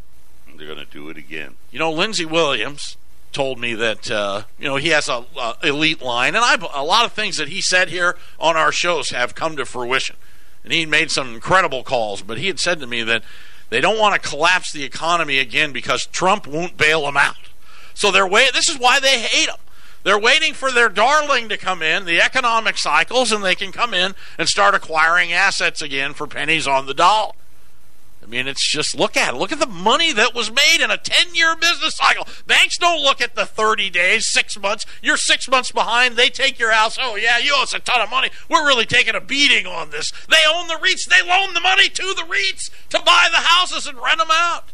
They're 0.57 0.67
going 0.67 0.85
to 0.85 0.93
do 0.93 1.09
it 1.09 1.17
again. 1.17 1.55
You 1.71 1.79
know, 1.79 1.93
Lindsey 1.93 2.27
Williams 2.27 2.97
told 3.33 3.61
me 3.61 3.75
that 3.75 4.11
uh, 4.11 4.43
you 4.59 4.65
know 4.65 4.77
he 4.77 4.89
has 4.89 5.09
a, 5.09 5.25
a 5.37 5.55
elite 5.63 6.03
line, 6.03 6.35
and 6.35 6.45
I 6.45 6.57
a 6.75 6.83
lot 6.83 7.05
of 7.05 7.13
things 7.13 7.37
that 7.37 7.49
he 7.49 7.61
said 7.63 7.91
here 7.91 8.17
on 8.41 8.57
our 8.57 8.73
shows 8.73 9.11
have 9.11 9.37
come 9.37 9.57
to 9.57 9.65
fruition. 9.65 10.17
And 10.69 10.75
he 10.75 10.85
made 10.85 11.11
some 11.11 11.33
incredible 11.33 11.83
calls, 11.83 12.21
but 12.21 12.37
he 12.37 12.47
had 12.47 12.61
said 12.61 12.79
to 12.81 12.87
me 12.87 13.03
that 13.03 13.23
they 13.71 13.81
don't 13.81 13.99
want 13.99 14.23
to 14.23 14.29
collapse 14.29 14.71
the 14.71 14.85
economy 14.85 15.39
again 15.39 15.73
because 15.73 16.05
Trump 16.05 16.47
won't 16.47 16.77
bail 16.77 17.07
them 17.07 17.17
out. 17.17 17.49
So 17.95 18.11
they're 18.11 18.27
wait. 18.29 18.53
This 18.53 18.69
is 18.69 18.79
why 18.79 19.01
they 19.01 19.19
hate 19.19 19.49
him. 19.49 19.57
They're 20.05 20.19
waiting 20.19 20.53
for 20.53 20.71
their 20.71 20.91
darling 20.91 21.49
to 21.49 21.57
come 21.57 21.81
in, 21.81 22.05
the 22.05 22.21
economic 22.21 22.77
cycles, 22.77 23.33
and 23.33 23.43
they 23.43 23.55
can 23.55 23.73
come 23.73 23.95
in 23.95 24.15
and 24.37 24.47
start 24.47 24.75
acquiring 24.75 25.33
assets 25.33 25.81
again 25.81 26.13
for 26.13 26.27
pennies 26.27 26.67
on 26.67 26.85
the 26.85 26.93
dollar. 26.93 27.33
I 28.29 28.31
mean, 28.31 28.47
it's 28.47 28.71
just 28.71 28.95
look 28.95 29.17
at 29.17 29.33
it. 29.33 29.39
Look 29.39 29.53
at 29.53 29.59
the 29.59 29.67
money 29.67 30.13
that 30.13 30.35
was 30.35 30.51
made 30.51 30.85
in 30.85 30.91
a 30.91 30.99
10 30.99 31.35
year 31.35 31.57
business 31.57 31.97
cycle. 31.97 32.29
Banks 32.47 32.77
don't 32.77 33.03
look 33.03 33.23
at 33.23 33.35
the 33.35 33.47
30 33.47 33.89
days, 33.89 34.31
six 34.31 34.59
months. 34.59 34.85
You're 35.03 35.17
six 35.17 35.49
months 35.49 35.73
behind. 35.73 36.17
They 36.17 36.29
take 36.29 36.59
your 36.59 36.71
house. 36.71 36.99
Oh, 37.01 37.17
yeah, 37.17 37.39
you 37.39 37.55
owe 37.57 37.63
us 37.63 37.73
a 37.73 37.79
ton 37.79 38.03
of 38.03 38.11
money. 38.11 38.29
We're 38.51 38.67
really 38.67 38.85
taking 38.85 39.15
a 39.15 39.21
beating 39.23 39.67
on 39.67 39.89
this. 39.89 40.13
They 40.29 40.37
own 40.47 40.69
the 40.69 40.75
REITs. 40.75 41.09
They 41.09 41.27
loan 41.27 41.55
the 41.55 41.61
money 41.61 41.89
to 41.89 42.03
the 42.03 42.25
REITs 42.29 42.71
to 42.91 42.99
buy 42.99 43.29
the 43.31 43.39
houses 43.39 43.87
and 43.87 43.97
rent 43.97 44.19
them 44.19 44.29
out. 44.31 44.65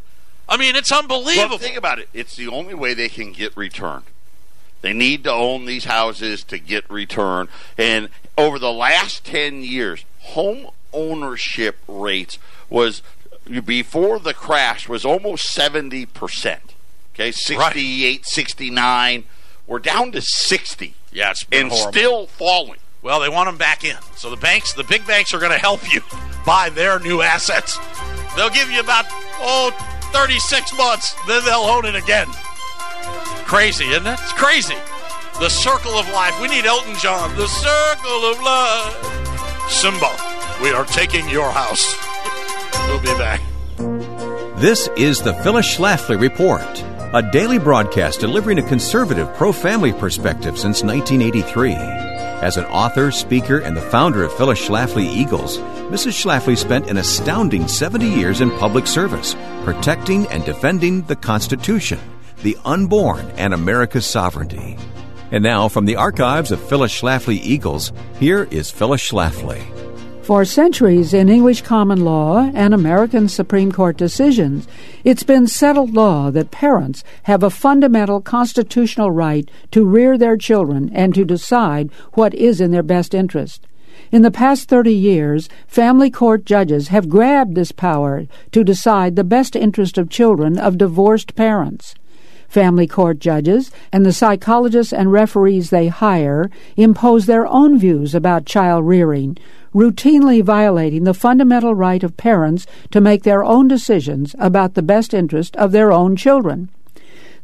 I 0.48 0.56
mean, 0.56 0.74
it's 0.74 0.90
unbelievable. 0.90 1.50
Well, 1.50 1.58
think 1.58 1.76
about 1.76 2.00
it. 2.00 2.08
It's 2.12 2.34
the 2.34 2.48
only 2.48 2.74
way 2.74 2.92
they 2.92 3.08
can 3.08 3.30
get 3.30 3.56
return. 3.56 4.02
They 4.82 4.92
need 4.92 5.22
to 5.24 5.32
own 5.32 5.64
these 5.64 5.84
houses 5.84 6.42
to 6.44 6.58
get 6.58 6.90
return. 6.90 7.48
And 7.78 8.08
over 8.36 8.58
the 8.58 8.72
last 8.72 9.24
10 9.24 9.62
years, 9.62 10.04
home 10.18 10.70
ownership 10.92 11.76
rates 11.86 12.38
was 12.68 13.02
before 13.64 14.18
the 14.18 14.34
crash 14.34 14.88
was 14.88 15.04
almost 15.04 15.56
70%. 15.56 16.58
Okay, 17.14 17.30
68, 17.30 18.16
right. 18.16 18.26
69. 18.26 19.24
We're 19.66 19.78
down 19.78 20.12
to 20.12 20.20
60. 20.20 20.94
Yeah, 21.12 21.30
it's 21.30 21.46
and 21.52 21.70
horrible. 21.70 21.92
still 21.92 22.26
falling. 22.26 22.78
Well, 23.02 23.20
they 23.20 23.28
want 23.28 23.48
them 23.48 23.58
back 23.58 23.84
in. 23.84 23.96
So 24.16 24.30
the 24.30 24.36
banks, 24.36 24.72
the 24.72 24.84
big 24.84 25.06
banks 25.06 25.32
are 25.34 25.38
going 25.38 25.52
to 25.52 25.58
help 25.58 25.92
you 25.92 26.00
buy 26.44 26.70
their 26.70 26.98
new 27.00 27.20
assets. 27.22 27.78
They'll 28.34 28.50
give 28.50 28.70
you 28.70 28.80
about, 28.80 29.04
oh, 29.40 29.70
36 30.12 30.76
months, 30.76 31.14
then 31.26 31.44
they'll 31.44 31.60
own 31.60 31.84
it 31.84 31.94
again. 31.94 32.26
Crazy, 33.46 33.84
isn't 33.84 34.06
it? 34.06 34.18
It's 34.20 34.32
crazy. 34.32 34.76
The 35.38 35.48
circle 35.48 35.92
of 35.92 36.08
life. 36.10 36.40
We 36.40 36.48
need 36.48 36.64
Elton 36.64 36.94
John. 36.96 37.36
The 37.36 37.46
circle 37.46 38.24
of 38.30 38.40
life. 38.40 39.70
Simba, 39.70 40.16
we 40.62 40.70
are 40.70 40.84
taking 40.84 41.28
your 41.28 41.50
house. 41.50 41.94
We'll 42.86 43.00
be 43.00 43.18
back. 43.18 43.40
This 44.60 44.88
is 44.96 45.20
the 45.20 45.34
Phyllis 45.42 45.76
Schlafly 45.76 46.20
Report, 46.20 46.62
a 47.12 47.28
daily 47.32 47.58
broadcast 47.58 48.20
delivering 48.20 48.58
a 48.58 48.68
conservative 48.68 49.32
pro 49.34 49.52
family 49.52 49.92
perspective 49.92 50.58
since 50.58 50.82
1983. 50.82 51.74
As 51.74 52.56
an 52.56 52.64
author, 52.66 53.10
speaker, 53.10 53.58
and 53.58 53.76
the 53.76 53.80
founder 53.80 54.22
of 54.22 54.32
Phyllis 54.34 54.60
Schlafly 54.60 55.04
Eagles, 55.04 55.58
Mrs. 55.90 56.12
Schlafly 56.12 56.56
spent 56.56 56.90
an 56.90 56.96
astounding 56.96 57.68
70 57.68 58.06
years 58.06 58.40
in 58.40 58.50
public 58.58 58.86
service, 58.86 59.34
protecting 59.64 60.26
and 60.28 60.44
defending 60.44 61.02
the 61.02 61.16
Constitution, 61.16 62.00
the 62.42 62.56
unborn, 62.64 63.30
and 63.36 63.54
America's 63.54 64.06
sovereignty. 64.06 64.76
And 65.30 65.42
now, 65.42 65.68
from 65.68 65.84
the 65.84 65.96
archives 65.96 66.52
of 66.52 66.60
Phyllis 66.60 66.92
Schlafly 66.92 67.40
Eagles, 67.40 67.92
here 68.18 68.44
is 68.50 68.70
Phyllis 68.70 69.10
Schlafly. 69.10 69.73
For 70.24 70.46
centuries 70.46 71.12
in 71.12 71.28
English 71.28 71.60
common 71.60 72.02
law 72.02 72.50
and 72.54 72.72
American 72.72 73.28
Supreme 73.28 73.70
Court 73.70 73.98
decisions, 73.98 74.66
it's 75.04 75.22
been 75.22 75.46
settled 75.46 75.92
law 75.92 76.30
that 76.30 76.50
parents 76.50 77.04
have 77.24 77.42
a 77.42 77.50
fundamental 77.50 78.22
constitutional 78.22 79.10
right 79.10 79.50
to 79.72 79.84
rear 79.84 80.16
their 80.16 80.38
children 80.38 80.90
and 80.94 81.14
to 81.14 81.26
decide 81.26 81.90
what 82.14 82.32
is 82.32 82.58
in 82.58 82.70
their 82.70 82.82
best 82.82 83.12
interest. 83.12 83.66
In 84.10 84.22
the 84.22 84.30
past 84.30 84.66
30 84.66 84.94
years, 84.94 85.50
family 85.66 86.10
court 86.10 86.46
judges 86.46 86.88
have 86.88 87.10
grabbed 87.10 87.54
this 87.54 87.70
power 87.70 88.26
to 88.52 88.64
decide 88.64 89.16
the 89.16 89.24
best 89.24 89.54
interest 89.54 89.98
of 89.98 90.08
children 90.08 90.58
of 90.58 90.78
divorced 90.78 91.34
parents. 91.34 91.94
Family 92.48 92.86
court 92.86 93.18
judges 93.18 93.70
and 93.92 94.06
the 94.06 94.12
psychologists 94.12 94.92
and 94.92 95.10
referees 95.10 95.70
they 95.70 95.88
hire 95.88 96.50
impose 96.76 97.26
their 97.26 97.46
own 97.46 97.78
views 97.78 98.14
about 98.14 98.46
child 98.46 98.86
rearing, 98.86 99.36
routinely 99.74 100.42
violating 100.42 101.04
the 101.04 101.12
fundamental 101.12 101.74
right 101.74 102.02
of 102.04 102.16
parents 102.16 102.66
to 102.90 103.00
make 103.00 103.24
their 103.24 103.44
own 103.44 103.66
decisions 103.66 104.34
about 104.38 104.74
the 104.74 104.82
best 104.82 105.12
interest 105.12 105.56
of 105.56 105.72
their 105.72 105.92
own 105.92 106.14
children. 106.14 106.68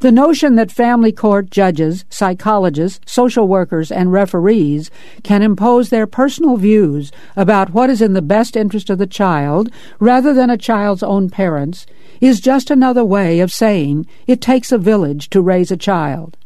The 0.01 0.11
notion 0.11 0.55
that 0.55 0.73
family 0.73 1.13
court 1.13 1.51
judges, 1.51 2.07
psychologists, 2.09 3.13
social 3.13 3.47
workers, 3.47 3.93
and 3.93 4.11
referees 4.11 4.91
can 5.23 5.43
impose 5.43 5.91
their 5.91 6.07
personal 6.07 6.57
views 6.57 7.13
about 7.37 7.75
what 7.75 7.91
is 7.91 8.01
in 8.01 8.15
the 8.15 8.23
best 8.23 8.57
interest 8.57 8.89
of 8.89 8.97
the 8.97 9.07
child 9.07 9.71
rather 9.99 10.33
than 10.33 10.49
a 10.49 10.57
child's 10.57 11.03
own 11.03 11.29
parents 11.29 11.85
is 12.19 12.41
just 12.41 12.71
another 12.71 13.05
way 13.05 13.41
of 13.41 13.53
saying 13.53 14.07
it 14.27 14.41
takes 14.41 14.73
a 14.73 14.79
village 14.79 15.29
to 15.29 15.43
raise 15.43 15.71
a 15.71 15.77
child. 15.77 16.39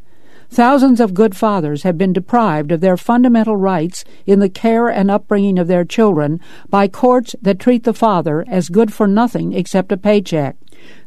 Thousands 0.55 1.01
of 1.01 1.15
good 1.15 1.37
fathers 1.37 1.83
have 1.83 1.99
been 1.99 2.13
deprived 2.13 2.71
of 2.71 2.81
their 2.81 2.97
fundamental 2.97 3.57
rights 3.57 4.05
in 4.25 4.39
the 4.39 4.49
care 4.49 4.87
and 4.87 5.11
upbringing 5.11 5.59
of 5.59 5.67
their 5.67 5.85
children 5.85 6.39
by 6.71 6.87
courts 6.87 7.35
that 7.43 7.59
treat 7.59 7.83
the 7.83 7.93
father 7.93 8.45
as 8.47 8.69
good 8.69 8.95
for 8.95 9.09
nothing 9.09 9.53
except 9.53 9.91
a 9.91 9.97
paycheck. 9.97 10.55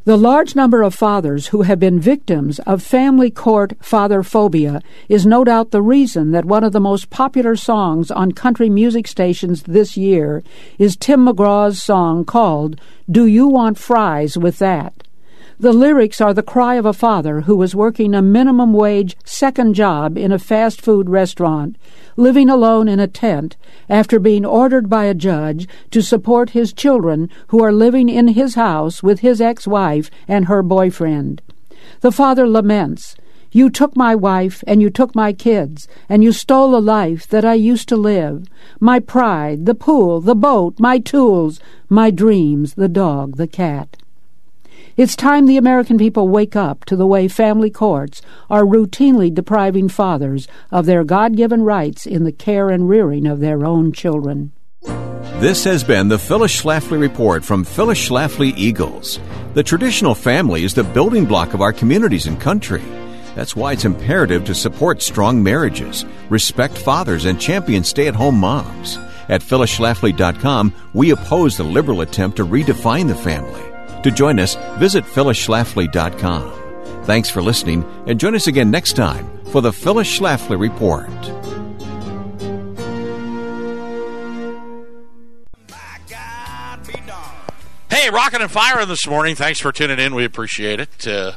The 0.04 0.18
large 0.18 0.54
number 0.54 0.82
of 0.82 0.94
fathers 0.94 1.46
who 1.46 1.62
have 1.62 1.80
been 1.80 1.98
victims 1.98 2.58
of 2.66 2.82
family 2.82 3.30
court 3.30 3.72
father 3.80 4.22
phobia 4.22 4.82
is 5.08 5.24
no 5.24 5.44
doubt 5.44 5.70
the 5.70 5.80
reason 5.80 6.32
that 6.32 6.44
one 6.44 6.62
of 6.62 6.72
the 6.72 6.78
most 6.78 7.08
popular 7.08 7.56
songs 7.56 8.10
on 8.10 8.32
country 8.32 8.68
music 8.68 9.08
stations 9.08 9.62
this 9.62 9.96
year 9.96 10.42
is 10.78 10.94
Tim 10.94 11.24
McGraw's 11.24 11.82
song 11.82 12.26
called 12.26 12.78
Do 13.10 13.24
You 13.24 13.48
Want 13.48 13.78
Fries 13.78 14.36
with 14.36 14.58
That? 14.58 15.07
The 15.60 15.72
lyrics 15.72 16.20
are 16.20 16.32
the 16.32 16.44
cry 16.44 16.76
of 16.76 16.86
a 16.86 16.92
father 16.92 17.40
who 17.40 17.56
was 17.56 17.74
working 17.74 18.14
a 18.14 18.22
minimum 18.22 18.72
wage 18.72 19.16
second 19.24 19.74
job 19.74 20.16
in 20.16 20.30
a 20.30 20.38
fast 20.38 20.80
food 20.80 21.10
restaurant, 21.10 21.76
living 22.16 22.48
alone 22.48 22.86
in 22.86 23.00
a 23.00 23.08
tent 23.08 23.56
after 23.88 24.20
being 24.20 24.46
ordered 24.46 24.88
by 24.88 25.06
a 25.06 25.14
judge 25.14 25.66
to 25.90 26.00
support 26.00 26.50
his 26.50 26.72
children 26.72 27.28
who 27.48 27.60
are 27.60 27.72
living 27.72 28.08
in 28.08 28.28
his 28.28 28.54
house 28.54 29.02
with 29.02 29.18
his 29.18 29.40
ex 29.40 29.66
wife 29.66 30.12
and 30.28 30.44
her 30.44 30.62
boyfriend. 30.62 31.42
The 32.02 32.12
father 32.12 32.46
laments. 32.46 33.16
You 33.50 33.68
took 33.68 33.96
my 33.96 34.14
wife, 34.14 34.62
and 34.64 34.80
you 34.80 34.90
took 34.90 35.16
my 35.16 35.32
kids, 35.32 35.88
and 36.08 36.22
you 36.22 36.30
stole 36.30 36.76
a 36.76 36.78
life 36.78 37.26
that 37.26 37.44
I 37.44 37.54
used 37.54 37.88
to 37.88 37.96
live. 37.96 38.46
My 38.78 39.00
pride, 39.00 39.66
the 39.66 39.74
pool, 39.74 40.20
the 40.20 40.36
boat, 40.36 40.78
my 40.78 41.00
tools, 41.00 41.58
my 41.88 42.12
dreams, 42.12 42.74
the 42.74 42.88
dog, 42.88 43.38
the 43.38 43.48
cat. 43.48 43.96
It's 44.98 45.14
time 45.14 45.46
the 45.46 45.58
American 45.58 45.96
people 45.96 46.26
wake 46.26 46.56
up 46.56 46.84
to 46.86 46.96
the 46.96 47.06
way 47.06 47.28
family 47.28 47.70
courts 47.70 48.20
are 48.50 48.64
routinely 48.64 49.32
depriving 49.32 49.88
fathers 49.88 50.48
of 50.72 50.86
their 50.86 51.04
God 51.04 51.36
given 51.36 51.62
rights 51.62 52.04
in 52.04 52.24
the 52.24 52.32
care 52.32 52.68
and 52.68 52.88
rearing 52.88 53.24
of 53.24 53.38
their 53.38 53.64
own 53.64 53.92
children. 53.92 54.50
This 55.38 55.62
has 55.62 55.84
been 55.84 56.08
the 56.08 56.18
Phyllis 56.18 56.60
Schlafly 56.60 56.98
Report 56.98 57.44
from 57.44 57.62
Phyllis 57.62 58.08
Schlafly 58.08 58.52
Eagles. 58.56 59.20
The 59.54 59.62
traditional 59.62 60.16
family 60.16 60.64
is 60.64 60.74
the 60.74 60.82
building 60.82 61.26
block 61.26 61.54
of 61.54 61.62
our 61.62 61.72
communities 61.72 62.26
and 62.26 62.40
country. 62.40 62.82
That's 63.36 63.54
why 63.54 63.74
it's 63.74 63.84
imperative 63.84 64.44
to 64.46 64.52
support 64.52 65.00
strong 65.00 65.40
marriages, 65.40 66.04
respect 66.28 66.76
fathers, 66.76 67.24
and 67.24 67.40
champion 67.40 67.84
stay 67.84 68.08
at 68.08 68.16
home 68.16 68.40
moms. 68.40 68.98
At 69.28 69.42
phyllisschlafly.com, 69.42 70.74
we 70.92 71.12
oppose 71.12 71.56
the 71.56 71.62
liberal 71.62 72.00
attempt 72.00 72.38
to 72.38 72.44
redefine 72.44 73.06
the 73.06 73.14
family. 73.14 73.67
To 74.02 74.10
join 74.10 74.38
us, 74.38 74.54
visit 74.78 75.04
phyllisschlafly.com. 75.04 77.04
Thanks 77.04 77.30
for 77.30 77.42
listening, 77.42 77.84
and 78.06 78.20
join 78.20 78.34
us 78.34 78.46
again 78.46 78.70
next 78.70 78.94
time 78.94 79.28
for 79.46 79.60
the 79.60 79.72
Phyllis 79.72 80.08
Schlafly 80.08 80.58
Report. 80.58 81.08
Hey, 87.90 88.10
rocking 88.10 88.42
and 88.42 88.50
firing 88.50 88.88
this 88.88 89.06
morning. 89.06 89.34
Thanks 89.34 89.58
for 89.58 89.72
tuning 89.72 89.98
in. 89.98 90.14
We 90.14 90.24
appreciate 90.24 90.78
it. 90.78 91.06
Uh, 91.06 91.32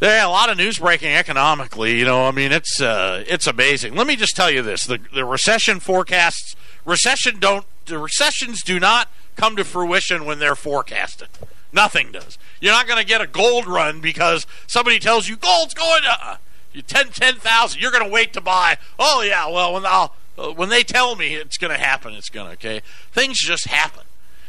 there, 0.00 0.24
a 0.24 0.28
lot 0.28 0.50
of 0.50 0.58
news 0.58 0.78
breaking 0.78 1.12
economically. 1.12 1.98
You 1.98 2.04
know, 2.04 2.26
I 2.26 2.30
mean, 2.30 2.52
it's 2.52 2.80
uh, 2.80 3.24
it's 3.26 3.46
amazing. 3.46 3.94
Let 3.94 4.06
me 4.06 4.16
just 4.16 4.34
tell 4.34 4.50
you 4.50 4.62
this: 4.62 4.84
the 4.84 4.98
the 5.14 5.24
recession 5.24 5.78
forecasts, 5.78 6.56
recession 6.84 7.38
don't, 7.38 7.64
the 7.86 7.98
recessions 7.98 8.62
do 8.62 8.80
not 8.80 9.08
come 9.40 9.56
to 9.56 9.64
fruition 9.64 10.26
when 10.26 10.38
they're 10.38 10.54
forecasted. 10.54 11.28
Nothing 11.72 12.12
does. 12.12 12.36
You're 12.60 12.72
not 12.72 12.86
going 12.86 12.98
to 12.98 13.06
get 13.06 13.22
a 13.22 13.26
gold 13.26 13.66
run 13.66 14.00
because 14.00 14.46
somebody 14.66 14.98
tells 14.98 15.28
you 15.28 15.36
gold's 15.36 15.72
going 15.72 16.02
to 16.02 16.18
uh, 16.22 16.36
you 16.74 16.82
10 16.82 17.08
10,000. 17.08 17.80
You're 17.80 17.90
going 17.90 18.04
to 18.04 18.10
wait 18.10 18.34
to 18.34 18.40
buy. 18.42 18.76
Oh 18.98 19.22
yeah, 19.22 19.48
well 19.48 19.72
when 19.72 19.86
I'll 19.86 20.14
Uh, 20.38 20.52
when 20.52 20.68
they 20.68 20.82
tell 20.82 21.16
me 21.16 21.34
it's 21.34 21.58
going 21.58 21.72
to 21.72 21.78
happen, 21.78 22.14
it's 22.14 22.28
going 22.30 22.46
to, 22.46 22.52
okay? 22.52 22.82
Things 23.12 23.38
just 23.38 23.66
happen. 23.66 24.04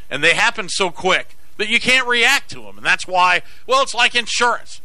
And 0.09 0.23
they 0.23 0.33
happen 0.35 0.69
so 0.69 0.89
quick 0.89 1.35
that 1.57 1.69
you 1.69 1.79
can't 1.79 2.07
react 2.07 2.49
to 2.51 2.61
them. 2.63 2.77
And 2.77 2.85
that's 2.85 3.07
why, 3.07 3.41
well, 3.67 3.81
it's 3.81 3.93
like 3.93 4.13
insurance. 4.15 4.81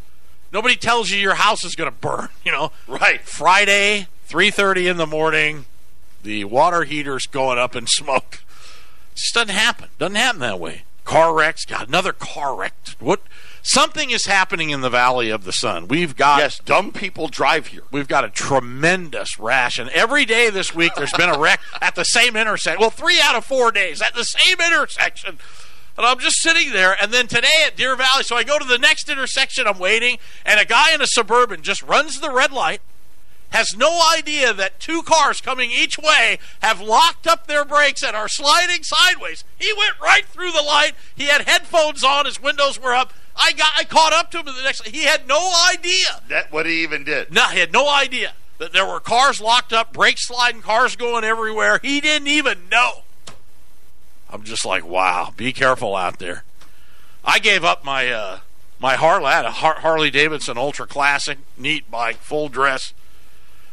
Nobody 0.53 0.77
tells 0.77 1.11
you 1.11 1.19
your 1.19 1.35
house 1.35 1.65
is 1.65 1.75
going 1.75 1.91
to 1.91 1.97
burn, 1.97 2.29
you 2.45 2.53
know? 2.53 2.71
Right. 2.87 3.21
Friday, 3.23 4.09
3.30 4.29 4.91
in 4.91 4.97
the 4.97 5.07
morning, 5.07 5.67
the 6.23 6.45
water 6.45 6.85
heater's 6.85 7.27
going 7.27 7.59
up 7.59 7.77
in 7.77 7.87
smoke. 7.87 8.41
It 9.17 9.21
just 9.21 9.35
doesn't 9.35 9.55
happen. 9.55 9.89
Doesn't 9.99 10.17
happen 10.17 10.41
that 10.41 10.61
way. 10.61 10.83
Car 11.05 11.35
wrecks. 11.35 11.65
Got 11.65 11.89
another 11.89 12.13
car 12.13 12.55
wreck. 12.55 12.75
What? 13.01 13.23
Something 13.63 14.11
is 14.11 14.27
happening 14.27 14.69
in 14.69 14.83
the 14.83 14.91
Valley 14.91 15.31
of 15.31 15.45
the 15.45 15.53
Sun. 15.53 15.89
We've 15.89 16.15
got 16.15 16.39
Yes, 16.39 16.59
dumb 16.59 16.93
people 16.93 17.29
drive 17.29 17.69
here. 17.69 17.81
We've 17.91 18.07
got 18.07 18.25
a 18.25 18.29
tremendous 18.29 19.39
rash, 19.39 19.79
and 19.79 19.89
every 19.91 20.27
day 20.27 20.51
this 20.51 20.75
week 20.75 20.93
there's 20.97 21.13
been 21.15 21.31
a 21.31 21.39
wreck 21.39 21.61
at 21.81 21.95
the 21.95 22.05
same 22.05 22.37
intersection. 22.37 22.79
Well, 22.79 22.91
three 22.91 23.19
out 23.23 23.35
of 23.35 23.45
four 23.47 23.73
days 23.73 24.03
at 24.03 24.15
the 24.15 24.23
same 24.25 24.59
intersection. 24.61 25.39
And 25.97 26.07
I'm 26.07 26.19
just 26.19 26.43
sitting 26.43 26.73
there, 26.73 26.95
and 27.01 27.11
then 27.11 27.27
today 27.27 27.65
at 27.67 27.75
Deer 27.75 27.97
Valley, 27.97 28.23
so 28.23 28.37
I 28.37 28.45
go 28.45 28.59
to 28.59 28.67
the 28.67 28.79
next 28.79 29.09
intersection, 29.09 29.67
I'm 29.67 29.79
waiting, 29.79 30.19
and 30.45 30.61
a 30.61 30.67
guy 30.67 30.93
in 30.95 31.01
a 31.01 31.07
Suburban 31.07 31.63
just 31.63 31.83
runs 31.83 32.21
the 32.21 32.31
red 32.31 32.53
light, 32.53 32.83
has 33.51 33.77
no 33.77 34.01
idea 34.15 34.53
that 34.53 34.81
two 34.81 35.03
cars 35.03 35.41
coming 35.41 35.71
each 35.71 35.99
way 35.99 36.39
have 36.61 36.81
locked 36.81 37.27
up 37.27 37.47
their 37.47 37.65
brakes 37.65 38.03
and 38.03 38.17
are 38.17 38.29
sliding 38.29 38.83
sideways. 38.83 39.45
He 39.59 39.73
went 39.73 40.01
right 40.01 40.27
through 40.27 40.53
the 40.53 40.63
light. 40.63 40.93
He 41.15 41.25
had 41.25 41.43
headphones 41.43 42.05
on, 42.05 42.27
his 42.27 42.41
windows 42.41 42.81
were 42.81 42.95
up. 42.95 43.13
I 43.37 43.53
got 43.53 43.73
I 43.77 43.85
caught 43.85 44.13
up 44.13 44.31
to 44.31 44.39
him 44.39 44.47
the 44.47 44.63
next 44.63 44.87
he 44.89 45.05
had 45.05 45.29
no 45.29 45.53
idea. 45.71 46.23
That 46.29 46.53
what 46.53 46.67
he 46.67 46.83
even 46.83 47.05
did. 47.05 47.33
No, 47.33 47.49
he 47.49 47.61
had 47.61 47.73
no 47.73 47.89
idea 47.89 48.33
that 48.59 48.73
there 48.73 48.87
were 48.87 49.01
cars 49.01 49.41
locked 49.41 49.73
up, 49.73 49.93
brakes 49.93 50.27
sliding, 50.27 50.63
cars 50.63 50.97
going 50.97 51.25
everywhere. 51.25 51.79
He 51.83 52.01
didn't 52.01 52.29
even 52.29 52.69
know. 52.71 53.03
I'm 54.31 54.43
just 54.43 54.65
like, 54.65 54.85
wow, 54.87 55.33
be 55.37 55.53
careful 55.53 55.95
out 55.95 56.19
there. 56.19 56.45
I 57.25 57.39
gave 57.39 57.65
up 57.65 57.85
my 57.85 58.11
uh, 58.11 58.39
my 58.79 58.97
Harley, 58.97 59.27
I 59.27 59.37
had 59.37 59.45
a 59.45 59.51
Har- 59.51 59.81
Harley 59.81 60.11
Davidson 60.11 60.59
Ultra 60.59 60.87
Classic, 60.87 61.39
neat 61.57 61.91
bike, 61.91 62.17
full 62.17 62.49
dress. 62.49 62.93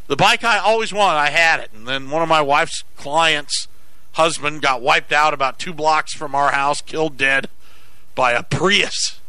The 0.08 0.16
bike 0.16 0.44
I 0.44 0.58
always 0.58 0.94
wanted, 0.94 1.18
I 1.18 1.30
had 1.30 1.60
it, 1.60 1.72
and 1.74 1.88
then 1.88 2.10
one 2.10 2.22
of 2.22 2.30
my 2.30 2.42
wife's 2.42 2.84
clients' 2.98 3.68
husband 4.14 4.62
got 4.62 4.82
wiped 4.82 5.12
out 5.12 5.34
about 5.34 5.60
two 5.60 5.74
blocks 5.74 6.14
from 6.14 6.36
our 6.36 6.52
house, 6.52 6.82
killed 6.82 7.18
dead 7.18 7.50
by 8.16 8.34
a 8.34 8.44
Prius. 8.44 9.20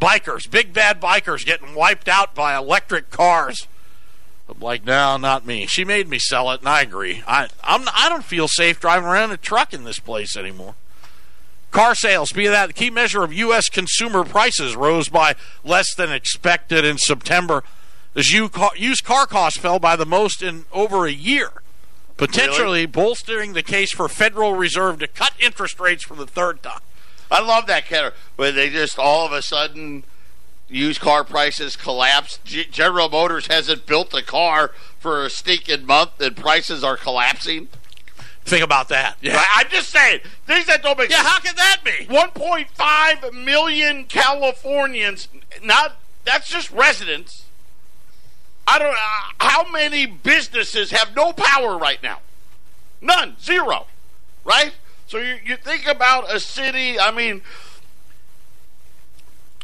Bikers, 0.00 0.48
big 0.48 0.72
bad 0.72 1.00
bikers, 1.00 1.44
getting 1.44 1.74
wiped 1.74 2.08
out 2.08 2.34
by 2.34 2.56
electric 2.56 3.10
cars. 3.10 3.66
I'm 4.48 4.60
like, 4.60 4.84
no, 4.84 5.16
not 5.16 5.44
me. 5.44 5.66
She 5.66 5.84
made 5.84 6.08
me 6.08 6.18
sell 6.18 6.50
it, 6.52 6.60
and 6.60 6.68
I 6.68 6.82
agree. 6.82 7.22
I 7.26 7.48
I'm 7.62 7.88
I 7.92 8.08
don't 8.08 8.24
feel 8.24 8.48
safe 8.48 8.80
driving 8.80 9.08
around 9.08 9.32
a 9.32 9.36
truck 9.36 9.74
in 9.74 9.84
this 9.84 9.98
place 9.98 10.36
anymore. 10.36 10.74
Car 11.70 11.94
sales, 11.94 12.32
be 12.32 12.46
that 12.46 12.68
the 12.68 12.72
key 12.72 12.88
measure 12.88 13.22
of 13.22 13.32
U.S. 13.32 13.68
consumer 13.68 14.24
prices, 14.24 14.74
rose 14.74 15.10
by 15.10 15.34
less 15.64 15.94
than 15.94 16.10
expected 16.10 16.84
in 16.84 16.96
September. 16.96 17.62
As 18.18 18.32
used 18.32 19.04
car 19.04 19.26
costs 19.26 19.60
fell 19.60 19.78
by 19.78 19.94
the 19.94 20.04
most 20.04 20.42
in 20.42 20.64
over 20.72 21.06
a 21.06 21.12
year, 21.12 21.50
potentially 22.16 22.80
Really? 22.80 22.86
bolstering 22.86 23.52
the 23.52 23.62
case 23.62 23.92
for 23.92 24.08
Federal 24.08 24.54
Reserve 24.54 24.98
to 24.98 25.06
cut 25.06 25.30
interest 25.38 25.78
rates 25.78 26.02
for 26.02 26.16
the 26.16 26.26
third 26.26 26.60
time. 26.60 26.80
I 27.30 27.40
love 27.40 27.68
that 27.68 27.86
kind 27.88 28.06
of 28.06 28.14
where 28.34 28.50
they 28.50 28.70
just 28.70 28.98
all 28.98 29.24
of 29.24 29.32
a 29.32 29.40
sudden 29.40 30.02
used 30.68 31.00
car 31.00 31.22
prices 31.22 31.76
collapse. 31.76 32.40
G- 32.44 32.64
General 32.64 33.08
Motors 33.08 33.46
hasn't 33.46 33.86
built 33.86 34.12
a 34.14 34.22
car 34.22 34.72
for 34.98 35.24
a 35.24 35.30
stinking 35.30 35.86
month, 35.86 36.20
and 36.20 36.36
prices 36.36 36.82
are 36.82 36.96
collapsing. 36.96 37.68
Think 38.44 38.64
about 38.64 38.88
that. 38.88 39.16
Yeah, 39.20 39.40
I'm 39.54 39.68
just 39.68 39.90
saying 39.90 40.20
things 40.44 40.66
that 40.66 40.82
don't 40.82 40.98
make 40.98 41.10
yeah. 41.10 41.16
sense. 41.18 41.28
How 41.28 41.38
can 41.38 41.54
that 41.54 41.80
be? 41.84 42.06
1.5 42.06 43.44
million 43.44 44.06
Californians. 44.06 45.28
Not 45.62 45.96
that's 46.24 46.48
just 46.48 46.72
residents. 46.72 47.44
I 48.68 48.78
don't 48.78 48.92
know 48.92 49.46
how 49.48 49.70
many 49.70 50.04
businesses 50.04 50.90
have 50.90 51.16
no 51.16 51.32
power 51.32 51.78
right 51.78 52.02
now. 52.02 52.18
None, 53.00 53.36
zero, 53.40 53.86
right? 54.44 54.74
So 55.06 55.16
you, 55.16 55.36
you 55.42 55.56
think 55.56 55.86
about 55.86 56.30
a 56.30 56.38
city. 56.38 57.00
I 57.00 57.10
mean, 57.10 57.40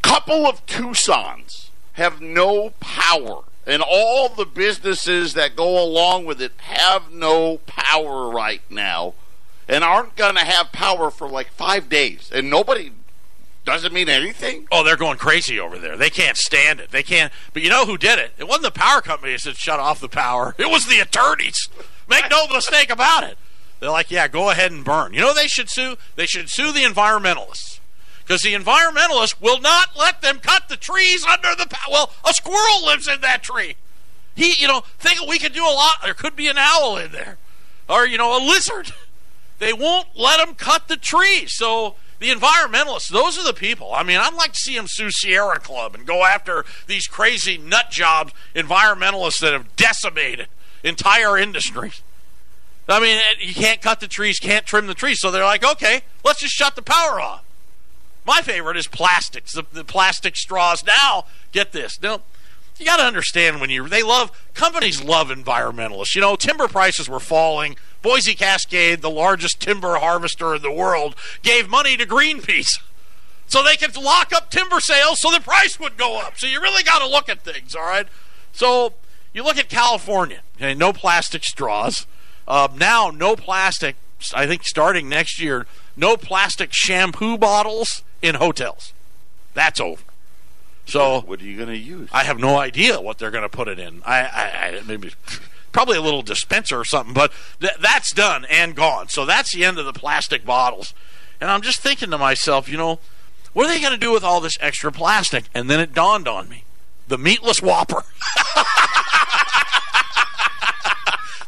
couple 0.01 0.47
of 0.47 0.65
Tucson's 0.65 1.71
have 1.95 2.23
no 2.23 2.71
power, 2.81 3.43
and 3.67 3.83
all 3.87 4.31
the 4.31 4.47
businesses 4.47 5.35
that 5.35 5.55
go 5.55 5.83
along 5.85 6.25
with 6.25 6.41
it 6.41 6.53
have 6.63 7.13
no 7.13 7.59
power 7.67 8.31
right 8.31 8.63
now, 8.71 9.13
and 9.69 9.85
aren't 9.85 10.17
going 10.17 10.37
to 10.37 10.45
have 10.45 10.73
power 10.73 11.11
for 11.11 11.29
like 11.29 11.51
five 11.51 11.91
days, 11.91 12.31
and 12.33 12.49
nobody 12.49 12.91
doesn't 13.65 13.93
mean 13.93 14.09
anything. 14.09 14.67
Oh, 14.71 14.85
they're 14.85 14.97
going 14.97 15.17
crazy 15.17 15.59
over 15.59 15.79
there. 15.79 15.97
They 15.97 16.11
can't 16.11 16.37
stand 16.37 16.81
it. 16.81 16.91
They 16.91 17.03
can't. 17.03 17.33
But 17.53 17.63
you 17.63 17.71
know 17.71 17.87
who 17.87 17.97
did 17.97 18.19
it? 18.19 18.33
It 18.39 18.47
wasn't 18.47 18.75
the 18.75 18.79
power 18.79 19.01
companies 19.01 19.43
that 19.43 19.57
shut 19.57 19.81
off 19.81 20.01
the 20.01 20.09
power. 20.09 20.55
It 20.65 20.71
was 20.71 20.87
the 20.87 20.99
attorneys. 20.99 21.69
Make 22.09 22.31
no 22.31 22.47
mistake 22.49 22.91
about 22.91 23.25
it. 23.25 23.37
They're 23.81 23.91
like, 23.91 24.11
yeah, 24.11 24.29
go 24.29 24.51
ahead 24.51 24.73
and 24.73 24.85
burn. 24.85 25.13
You 25.13 25.21
know 25.21 25.35
they 25.35 25.47
should 25.47 25.69
sue? 25.69 25.97
They 26.17 26.27
should 26.27 26.49
sue 26.49 26.73
the 26.73 26.81
environmentalists. 26.81 27.81
Because 28.25 28.41
the 28.41 28.55
environmentalists 28.55 29.41
will 29.41 29.61
not 29.61 29.91
let 29.99 30.23
them 30.23 30.39
cut 30.39 30.69
the 30.69 30.77
trees 30.77 31.27
under 31.27 31.55
the 31.55 31.67
power. 31.69 31.93
Well, 31.93 32.13
a 32.25 32.33
squirrel 32.33 32.85
lives 32.85 33.07
in 33.09 33.21
that 33.21 33.43
tree. 33.43 33.77
He, 34.35 34.55
you 34.55 34.67
know, 34.67 34.83
think 34.99 35.21
we 35.29 35.39
could 35.39 35.53
do 35.53 35.65
a 35.65 35.69
lot. 35.75 35.97
There 36.03 36.15
could 36.15 36.35
be 36.35 36.49
an 36.49 36.57
owl 36.59 36.97
in 36.97 37.13
there, 37.13 37.37
or 37.89 38.07
you 38.07 38.17
know, 38.17 38.37
a 38.37 38.41
lizard. 38.45 38.93
They 39.59 39.73
won't 39.73 40.09
let 40.17 40.45
them 40.45 40.55
cut 40.55 40.89
the 40.89 40.97
trees. 40.97 41.55
So 41.55 41.97
the 42.25 42.31
environmentalists, 42.31 43.11
those 43.11 43.39
are 43.39 43.45
the 43.45 43.53
people. 43.53 43.93
I 43.93 44.03
mean, 44.03 44.17
I'd 44.17 44.33
like 44.35 44.53
to 44.53 44.59
see 44.59 44.75
them 44.77 44.87
sue 44.89 45.11
Sierra 45.11 45.61
Club 45.61 45.95
and 45.95 46.07
go 46.07 46.25
after 46.25 46.65
these 46.87 47.07
crazy 47.07 47.59
nut 47.59 47.91
jobs, 47.91 48.33
environmentalists 48.55 49.41
that 49.41 49.53
have 49.53 49.77
decimated 49.77 50.49
entire 50.83 51.37
industries. 51.37 52.03
I 52.89 53.01
mean, 53.01 53.19
eh, 53.19 53.41
you 53.41 53.55
can't 53.55 53.83
cut 53.83 54.01
the 54.01 54.09
trees, 54.09 54.39
can't 54.39 54.65
trim 54.65 54.87
the 54.87 54.95
trees. 54.95 55.21
So 55.21 55.31
they're 55.31 55.45
like, 55.45 55.65
okay, 55.65 56.03
let's 56.25 56.41
just 56.41 56.55
shut 56.55 56.77
the 56.77 56.83
power 56.83 57.21
off. 57.21 57.45
My 58.27 58.41
favorite 58.41 58.79
is 58.79 58.87
plastics, 58.87 59.53
the, 59.53 59.65
the 59.71 59.85
plastic 59.85 60.37
straws. 60.37 60.83
Now, 61.03 61.27
get 61.53 61.73
this. 61.73 62.01
Now, 62.01 62.23
you 62.79 62.87
got 62.87 62.97
to 62.97 63.05
understand 63.05 63.61
when 63.61 63.71
you 63.71 63.87
they 63.89 64.03
love 64.03 64.33
companies 64.55 65.05
love 65.05 65.29
environmentalists. 65.29 66.15
You 66.15 66.23
know, 66.23 66.37
timber 66.37 66.69
prices 66.69 67.09
were 67.09 67.21
falling. 67.21 67.77
Boise 68.05 68.35
Cascade, 68.35 69.01
the 69.01 69.11
largest 69.11 69.61
timber 69.61 69.97
harvester 69.97 70.55
in 70.55 70.61
the 70.61 70.71
world, 70.71 71.17
gave 71.43 71.71
money 71.71 71.97
to 71.97 72.07
Greenpeace 72.07 72.79
so 73.47 73.63
they 73.63 73.77
could 73.77 73.97
lock 73.97 74.31
up 74.31 74.51
timber 74.51 74.79
sales 74.79 75.21
so 75.21 75.31
the 75.31 75.41
price 75.41 75.81
would 75.81 75.97
go 75.97 76.21
up. 76.21 76.37
So 76.37 76.47
you 76.47 76.61
really 76.61 76.83
got 76.85 76.99
to 76.99 77.09
look 77.09 77.31
at 77.31 77.41
things, 77.41 77.75
all 77.75 77.83
right? 77.83 78.07
So 78.53 78.93
you 79.33 79.43
look 79.43 79.57
at 79.57 79.71
California, 79.71 80.41
okay, 80.57 80.75
no 80.75 80.93
plastic 80.93 81.45
straws. 81.45 82.07
Uh, 82.47 82.69
now, 82.77 83.11
no 83.11 83.37
plastic, 83.37 83.97
I 84.35 84.47
think 84.47 84.65
starting 84.65 85.09
next 85.09 85.41
year, 85.41 85.67
no 85.97 86.19
plastic 86.19 86.75
shampoo 86.75 87.39
bottles 87.39 88.03
in 88.21 88.35
hotels. 88.35 88.93
That's 89.55 89.81
over. 89.81 90.03
So 90.85 91.23
What 91.23 91.41
are 91.41 91.45
you 91.45 91.57
going 91.57 91.71
to 91.71 91.79
use? 91.79 92.11
I 92.13 92.25
have 92.25 92.39
no 92.39 92.59
idea 92.59 93.01
what 93.01 93.17
they're 93.17 93.31
going 93.31 93.45
to 93.45 93.49
put 93.49 93.69
it 93.69 93.79
in. 93.79 94.03
I, 94.05 94.21
I, 94.21 94.79
I 94.79 94.83
maybe 94.87 95.13
probably 95.75 95.99
a 95.99 96.01
little 96.01 96.23
dispenser 96.23 96.79
or 96.79 96.85
something, 96.85 97.13
but 97.13 97.31
th- 97.61 97.75
that's 97.81 98.13
done 98.13 98.47
and 98.49 98.75
gone. 98.75 99.09
So 99.09 99.27
that's 99.27 99.53
the 99.53 99.65
end 99.65 99.79
of 99.79 99.85
the 99.85 99.93
plastic 99.93 100.47
bottles. 100.47 100.95
And 101.41 101.51
I'm 101.51 101.61
just 101.61 101.81
thinking 101.81 102.11
to 102.13 102.17
myself, 102.17 102.69
you 102.69 102.79
know, 102.79 103.01
what 103.53 103.67
are 103.67 103.69
they 103.69 103.81
going 103.81 103.93
to 103.93 103.99
do 103.99 104.13
with 104.13 104.25
all 104.25 104.41
this 104.41 104.57
extra 104.61 104.91
plastic? 104.91 105.45
And 105.53 105.69
then 105.69 105.81
it 105.81 105.93
dawned 105.93 106.27
on 106.27 106.49
me: 106.49 106.65
the 107.09 107.19
meatless 107.19 107.61
Whopper. 107.61 108.05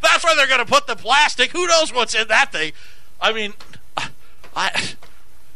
that's 0.02 0.22
where 0.22 0.36
they're 0.36 0.46
going 0.46 0.58
to 0.58 0.66
put 0.66 0.86
the 0.86 0.96
plastic. 0.96 1.52
Who 1.52 1.66
knows 1.66 1.92
what's 1.94 2.14
in 2.14 2.28
that 2.28 2.52
thing? 2.52 2.72
I 3.20 3.32
mean, 3.32 3.54
I. 4.54 4.94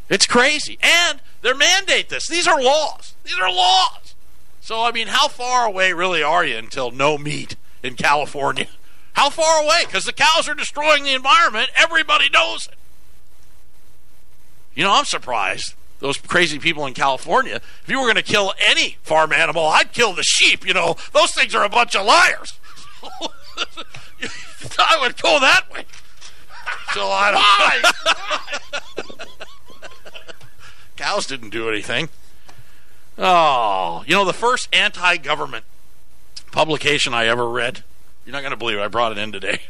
It's 0.09 0.27
crazy. 0.27 0.77
And 0.83 1.21
they're 1.43 1.55
mandate 1.55 2.09
this. 2.09 2.27
These 2.27 2.49
are 2.49 2.61
laws. 2.61 3.15
These 3.23 3.39
are 3.39 3.53
laws. 3.53 4.15
So, 4.61 4.83
I 4.83 4.91
mean, 4.91 5.07
how 5.07 5.29
far 5.29 5.67
away 5.67 5.93
really 5.93 6.23
are 6.23 6.45
you 6.45 6.57
until 6.57 6.91
no 6.91 7.17
meat 7.17 7.55
in 7.83 7.95
California? 7.95 8.67
How 9.15 9.31
far 9.31 9.63
away? 9.63 9.83
Because 9.85 10.05
the 10.05 10.13
cows 10.13 10.49
are 10.49 10.55
destroying 10.55 11.05
the 11.05 11.15
environment. 11.15 11.71
Everybody 11.77 12.29
knows 12.31 12.69
it. 12.69 12.75
You 14.75 14.85
know, 14.85 14.93
I'm 14.93 15.05
surprised. 15.05 15.75
Those 15.99 16.17
crazy 16.17 16.59
people 16.59 16.87
in 16.87 16.95
California. 16.95 17.57
If 17.57 17.89
you 17.89 17.99
were 17.99 18.07
going 18.07 18.15
to 18.17 18.23
kill 18.23 18.55
any 18.67 18.97
farm 19.03 19.33
animal, 19.33 19.67
I'd 19.67 19.93
kill 19.93 20.15
the 20.15 20.23
sheep. 20.23 20.67
You 20.67 20.73
know, 20.73 20.97
those 21.13 21.33
things 21.33 21.55
are 21.55 21.65
a 21.65 21.69
bunch 21.69 21.95
of 21.95 22.07
liars. 22.07 22.59
I 24.79 24.99
would 25.01 25.21
go 25.21 25.39
that 25.41 25.71
way. 25.73 25.85
So 26.95 27.07
I 27.07 27.83
don't. 28.73 29.29
Cows 30.97 31.27
didn't 31.27 31.51
do 31.51 31.69
anything. 31.69 32.09
Oh, 33.19 34.03
you 34.07 34.15
know, 34.15 34.25
the 34.25 34.33
first 34.33 34.69
anti 34.73 35.19
government 35.19 35.65
publication 36.51 37.15
I 37.15 37.27
ever 37.27 37.49
read, 37.49 37.85
you're 38.25 38.33
not 38.33 38.41
going 38.43 38.53
to 38.53 38.57
believe 38.57 38.79
it, 38.79 38.83
I 38.83 38.89
brought 38.89 39.13
it 39.13 39.19
in 39.19 39.33
today. 39.33 39.63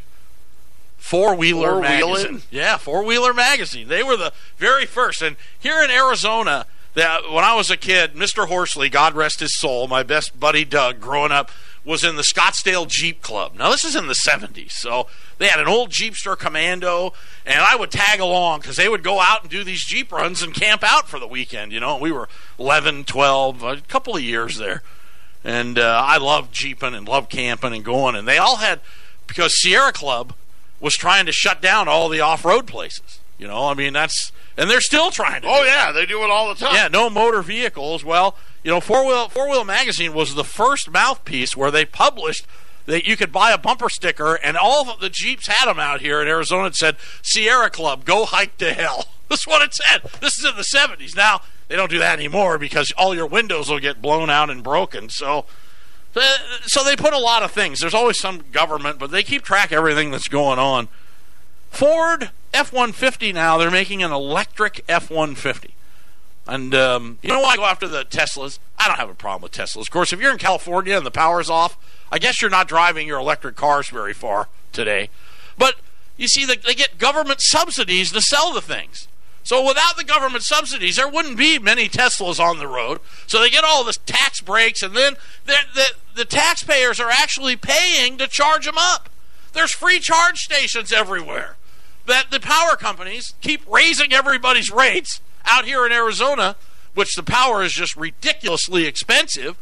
Four 0.97 1.35
Wheeler 1.35 1.81
magazine. 1.81 2.43
Yeah, 2.51 2.77
Four 2.77 3.05
Wheeler 3.05 3.33
magazine. 3.33 3.89
They 3.89 4.03
were 4.03 4.17
the 4.17 4.33
very 4.59 4.87
first. 4.87 5.23
And 5.23 5.37
here 5.59 5.83
in 5.83 5.91
Arizona, 5.91 6.67
that 6.95 7.31
when 7.31 7.43
I 7.43 7.55
was 7.55 7.71
a 7.71 7.77
kid, 7.77 8.15
Mr. 8.15 8.49
Horsley, 8.49 8.89
God 8.89 9.15
rest 9.15 9.41
his 9.41 9.59
soul, 9.59 9.89
my 9.89 10.03
best 10.03 10.39
buddy 10.39 10.65
Doug, 10.65 11.01
growing 11.01 11.33
up, 11.33 11.51
was 11.85 12.05
in 12.05 12.17
the 12.17 12.23
Scottsdale 12.23 12.87
Jeep 12.87 13.23
Club. 13.23 13.55
Now 13.57 13.71
this 13.71 13.85
is 13.85 13.97
in 13.97 14.07
the 14.07 14.15
'70s, 14.15 14.73
so 14.73 15.07
they 15.39 15.49
had 15.49 15.61
an 15.61 15.69
old 15.69 15.91
Jeepster 15.91 16.39
Commando, 16.39 17.15
and 17.47 17.61
I 17.61 17.77
would 17.77 17.91
tag 17.91 18.21
along 18.21 18.61
because 18.61 18.77
they 18.77 18.89
would 18.89 19.03
go 19.03 19.21
out 19.21 19.43
and 19.43 19.51
do 19.51 19.65
these 19.65 19.85
Jeep 19.85 20.13
runs 20.13 20.43
and 20.43 20.55
camp 20.55 20.85
out 20.85 21.09
for 21.09 21.19
the 21.19 21.27
weekend. 21.27 21.73
You 21.73 21.81
know, 21.81 21.97
we 21.97 22.13
were 22.13 22.29
11, 22.59 23.05
12, 23.05 23.63
a 23.63 23.77
couple 23.89 24.15
of 24.15 24.23
years 24.23 24.59
there, 24.59 24.83
and 25.45 25.79
uh, 25.79 26.03
I 26.05 26.19
love 26.19 26.51
jeeping 26.51 26.95
and 26.95 27.09
love 27.09 27.29
camping 27.29 27.75
and 27.75 27.85
going. 27.85 28.15
And 28.15 28.27
they 28.27 28.39
all 28.39 28.57
had 28.57 28.81
because 29.27 29.61
Sierra 29.61 29.93
Club 29.93 30.35
was 30.81 30.95
trying 30.95 31.27
to 31.27 31.33
shut 31.33 31.61
down 31.63 31.89
all 31.89 32.09
the 32.09 32.21
off-road 32.21 32.67
places. 32.67 33.21
You 33.39 33.47
know, 33.47 33.67
I 33.69 33.75
mean 33.75 33.93
that's 33.93 34.33
and 34.57 34.69
they're 34.69 34.81
still 34.81 35.11
trying 35.11 35.43
to. 35.43 35.49
Oh 35.49 35.65
yeah, 35.65 35.93
they 35.93 36.05
do 36.07 36.23
it 36.23 36.31
all 36.31 36.49
the 36.49 36.55
time. 36.55 36.75
Yeah, 36.75 36.89
no 36.89 37.09
motor 37.09 37.43
vehicles. 37.43 38.05
Well, 38.05 38.37
you 38.63 38.71
know, 38.71 38.81
four 38.81 39.07
wheel 39.07 39.29
four 39.29 39.49
wheel 39.49 39.65
magazine 39.65 40.13
was 40.13 40.35
the 40.35 40.45
first 40.45 40.91
mouthpiece 40.91 41.57
where 41.57 41.71
they 41.71 41.85
published 41.85 42.47
that 42.87 43.07
you 43.07 43.17
could 43.17 43.33
buy 43.33 43.53
a 43.53 43.59
bumper 43.59 43.89
sticker, 43.89 44.35
and 44.35 44.57
all 44.57 44.97
the 44.97 45.11
Jeeps 45.11 45.47
had 45.47 45.67
them 45.67 45.79
out 45.79 46.01
here 46.01 46.21
in 46.21 46.29
Arizona. 46.29 46.73
Said 46.73 46.97
Sierra 47.23 47.71
Club, 47.71 48.05
go 48.05 48.25
hike 48.25 48.57
to 48.59 48.73
hell. 48.73 49.07
That's 49.29 49.47
what 49.47 49.63
it 49.63 49.75
said. 49.75 50.03
This 50.21 50.39
is 50.39 50.45
in 50.45 50.57
the 50.57 50.65
seventies. 50.65 51.15
Now 51.15 51.43
they 51.69 51.77
don't 51.77 51.91
do 51.91 51.99
that 51.99 52.19
anymore 52.19 52.59
because 52.59 52.93
all 52.97 53.15
your 53.15 53.27
windows 53.27 53.69
will 53.69 53.79
get 53.79 54.03
blown 54.03 54.31
out 54.31 54.51
and 54.51 54.63
broken. 54.63 55.09
So. 55.09 55.47
So 56.67 56.83
they 56.83 56.97
put 56.97 57.13
a 57.13 57.19
lot 57.19 57.45
of 57.45 57.53
things. 57.53 57.79
There's 57.79 57.95
always 57.95 58.19
some 58.19 58.43
government, 58.51 58.99
but 58.99 59.13
they 59.13 59.23
keep 59.23 59.45
track 59.45 59.71
of 59.71 59.79
everything 59.79 60.11
that's 60.11 60.27
going 60.27 60.59
on. 60.59 60.89
Ford 61.71 62.31
F 62.53 62.73
150 62.73 63.33
now, 63.33 63.59
they're 63.59 63.71
making 63.71 64.03
an 64.03 64.11
electric 64.11 64.85
F 64.89 65.09
150. 65.09 65.75
And 66.47 66.75
um, 66.75 67.19
you 67.23 67.29
know 67.29 67.41
why 67.41 67.51
I 67.51 67.57
go 67.57 67.65
after 67.65 67.87
the 67.87 68.05
Teslas? 68.05 68.59
I 68.77 68.89
don't 68.89 68.99
have 68.99 69.11
a 69.11 69.15
problem 69.15 69.43
with 69.43 69.53
Teslas. 69.53 69.83
Of 69.83 69.91
course, 69.91 70.13
if 70.13 70.21
you're 70.21 70.33
in 70.33 70.39
California 70.39 70.97
and 70.97 71.07
the 71.07 71.11
power's 71.11 71.49
off, 71.49 71.77
I 72.11 72.19
guess 72.19 72.41
you're 72.41 72.51
not 72.51 72.69
driving 72.69 73.07
your 73.07 73.19
electric 73.19 73.57
cars 73.57 73.89
very 73.89 74.13
far 74.13 74.49
today. 74.73 75.11
But 75.57 75.77
you 76.17 76.29
see, 76.29 76.45
they 76.45 76.57
they 76.57 76.75
get 76.75 76.99
government 76.99 77.41
subsidies 77.41 78.13
to 78.13 78.21
sell 78.21 78.53
the 78.53 78.61
things. 78.61 79.09
So 79.43 79.67
without 79.67 79.97
the 79.97 80.05
government 80.05 80.45
subsidies, 80.45 80.97
there 80.97 81.09
wouldn't 81.09 81.39
be 81.39 81.59
many 81.59 81.89
Teslas 81.89 82.39
on 82.39 82.59
the 82.59 82.69
road. 82.69 83.01
So 83.27 83.41
they 83.41 83.51
get 83.51 83.65
all 83.65 83.85
this 83.85 83.99
tax 84.07 84.41
breaks, 84.41 84.83
and 84.83 84.95
then 84.95 85.15
the, 85.47 85.57
the, 85.75 85.87
the 86.15 86.25
taxpayers 86.25 87.01
are 87.01 87.11
actually 87.11 87.57
paying 87.57 88.19
to 88.19 88.29
charge 88.29 88.67
them 88.67 88.77
up. 88.79 89.09
There's 89.53 89.73
free 89.73 89.99
charge 89.99 90.37
stations 90.39 90.93
everywhere. 90.93 91.57
That 92.07 92.31
the 92.31 92.41
power 92.41 92.77
companies 92.77 93.35
keep 93.41 93.63
raising 93.71 94.13
everybody's 94.13 94.71
rates 94.71 95.21
out 95.45 95.65
here 95.65 95.87
in 95.87 95.93
Arizona, 95.93 96.57
which 96.95 97.15
the 97.15 97.23
power 97.23 97.63
is 97.63 97.73
just 97.73 97.97
ridiculously 97.97 98.87
expensive. 98.87 99.57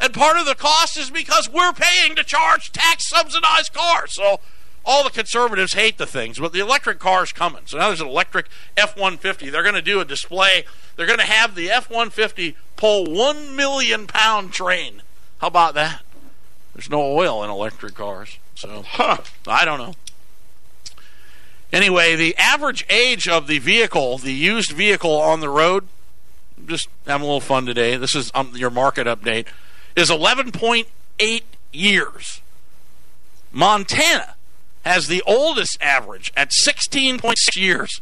And 0.00 0.14
part 0.14 0.36
of 0.36 0.46
the 0.46 0.54
cost 0.54 0.96
is 0.96 1.10
because 1.10 1.50
we're 1.50 1.72
paying 1.72 2.14
to 2.16 2.24
charge 2.24 2.72
tax 2.72 3.08
subsidized 3.08 3.72
cars. 3.72 4.14
So 4.14 4.40
all 4.84 5.04
the 5.04 5.10
conservatives 5.10 5.74
hate 5.74 5.98
the 5.98 6.06
things, 6.06 6.38
but 6.38 6.52
the 6.52 6.60
electric 6.60 6.98
car 6.98 7.24
is 7.24 7.32
coming. 7.32 7.62
So 7.66 7.78
now 7.78 7.88
there's 7.88 8.00
an 8.00 8.06
electric 8.08 8.46
F 8.76 8.96
150. 8.96 9.50
They're 9.50 9.62
going 9.62 9.74
to 9.74 9.82
do 9.82 10.00
a 10.00 10.04
display. 10.04 10.64
They're 10.96 11.06
going 11.06 11.18
to 11.18 11.24
have 11.26 11.54
the 11.54 11.70
F 11.70 11.90
150 11.90 12.56
pull 12.76 13.12
1 13.12 13.56
million 13.56 14.06
pound 14.06 14.52
train. 14.52 15.02
How 15.38 15.48
about 15.48 15.74
that? 15.74 16.02
There's 16.74 16.90
no 16.90 17.02
oil 17.02 17.42
in 17.42 17.50
electric 17.50 17.94
cars. 17.94 18.38
So 18.54 18.82
Huh. 18.86 19.18
I 19.46 19.64
don't 19.64 19.78
know. 19.78 19.94
Anyway, 21.72 22.16
the 22.16 22.34
average 22.38 22.86
age 22.88 23.28
of 23.28 23.46
the 23.46 23.58
vehicle, 23.58 24.16
the 24.16 24.32
used 24.32 24.70
vehicle 24.70 25.20
on 25.20 25.40
the 25.40 25.50
road, 25.50 25.86
just 26.66 26.88
having 27.06 27.22
a 27.22 27.26
little 27.26 27.40
fun 27.40 27.66
today. 27.66 27.96
This 27.96 28.14
is 28.14 28.30
um, 28.34 28.52
your 28.54 28.70
market 28.70 29.06
update. 29.06 29.46
Is 29.98 30.10
11.8 30.10 31.42
years. 31.72 32.40
Montana 33.50 34.36
has 34.84 35.08
the 35.08 35.24
oldest 35.26 35.76
average 35.82 36.32
at 36.36 36.52
16.6 36.64 37.34
years. 37.56 38.00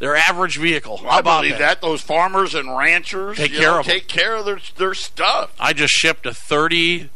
Their 0.00 0.16
average 0.16 0.58
vehicle. 0.58 0.96
How 0.96 1.08
I 1.08 1.18
about 1.20 1.42
believe 1.42 1.58
that? 1.58 1.80
Those 1.80 2.00
farmers 2.00 2.56
and 2.56 2.76
ranchers 2.76 3.36
Take 3.36 3.52
care 3.52 3.70
know, 3.70 3.78
of 3.78 3.86
take 3.86 4.08
care 4.08 4.34
of 4.34 4.44
their 4.44 4.58
their 4.76 4.94
stuff. 4.94 5.54
I 5.60 5.72
just 5.72 5.92
shipped 5.92 6.26
a 6.26 6.34
30, 6.34 7.10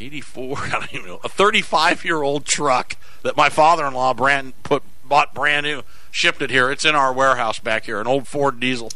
84, 0.00 0.58
I 0.60 0.70
don't 0.70 0.94
even 0.94 1.06
know, 1.06 1.20
a 1.22 1.28
35 1.28 2.04
year 2.04 2.22
old 2.22 2.44
truck 2.44 2.96
that 3.22 3.36
my 3.36 3.50
father 3.50 3.86
in 3.86 3.94
law 3.94 4.14
brand 4.14 4.60
put 4.64 4.82
bought 5.04 5.32
brand 5.32 5.64
new, 5.64 5.82
shipped 6.10 6.42
it 6.42 6.50
here. 6.50 6.72
It's 6.72 6.84
in 6.84 6.96
our 6.96 7.12
warehouse 7.12 7.60
back 7.60 7.84
here, 7.84 8.00
an 8.00 8.08
old 8.08 8.26
Ford 8.26 8.58
diesel. 8.58 8.90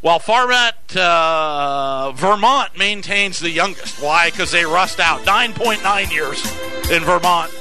While 0.00 0.20
Farmette, 0.20 0.96
uh, 0.96 2.12
Vermont 2.12 2.76
maintains 2.78 3.40
the 3.40 3.50
youngest. 3.50 4.00
Why? 4.00 4.30
Because 4.30 4.52
they 4.52 4.64
rust 4.64 5.00
out. 5.00 5.22
9.9 5.22 6.12
years 6.12 6.44
in 6.90 7.02
Vermont. 7.02 7.52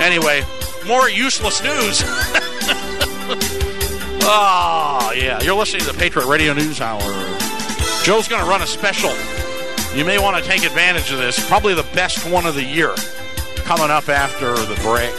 Anyway, 0.00 0.42
more 0.86 1.08
useless 1.08 1.62
news. 1.62 2.02
Ah, 4.28 5.12
yeah. 5.12 5.40
You're 5.40 5.54
listening 5.54 5.82
to 5.82 5.92
the 5.92 5.98
Patriot 5.98 6.26
Radio 6.26 6.52
News 6.52 6.80
Hour. 6.80 7.00
Joe's 8.02 8.26
going 8.26 8.42
to 8.42 8.48
run 8.50 8.60
a 8.60 8.66
special. 8.66 9.12
You 9.96 10.04
may 10.04 10.18
want 10.18 10.36
to 10.36 10.42
take 10.42 10.64
advantage 10.64 11.12
of 11.12 11.18
this. 11.18 11.38
Probably 11.48 11.74
the 11.74 11.86
best 11.94 12.28
one 12.28 12.44
of 12.44 12.56
the 12.56 12.64
year 12.64 12.92
coming 13.58 13.88
up 13.88 14.08
after 14.08 14.54
the 14.54 14.74
break. 14.82 15.14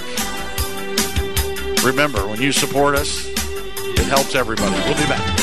Remember, 1.86 2.28
when 2.28 2.42
you 2.42 2.52
support 2.52 2.96
us, 2.96 3.26
it 4.00 4.06
helps 4.08 4.36
everybody. 4.36 4.72
We'll 4.72 4.96
be 4.96 5.06
back. 5.08 5.38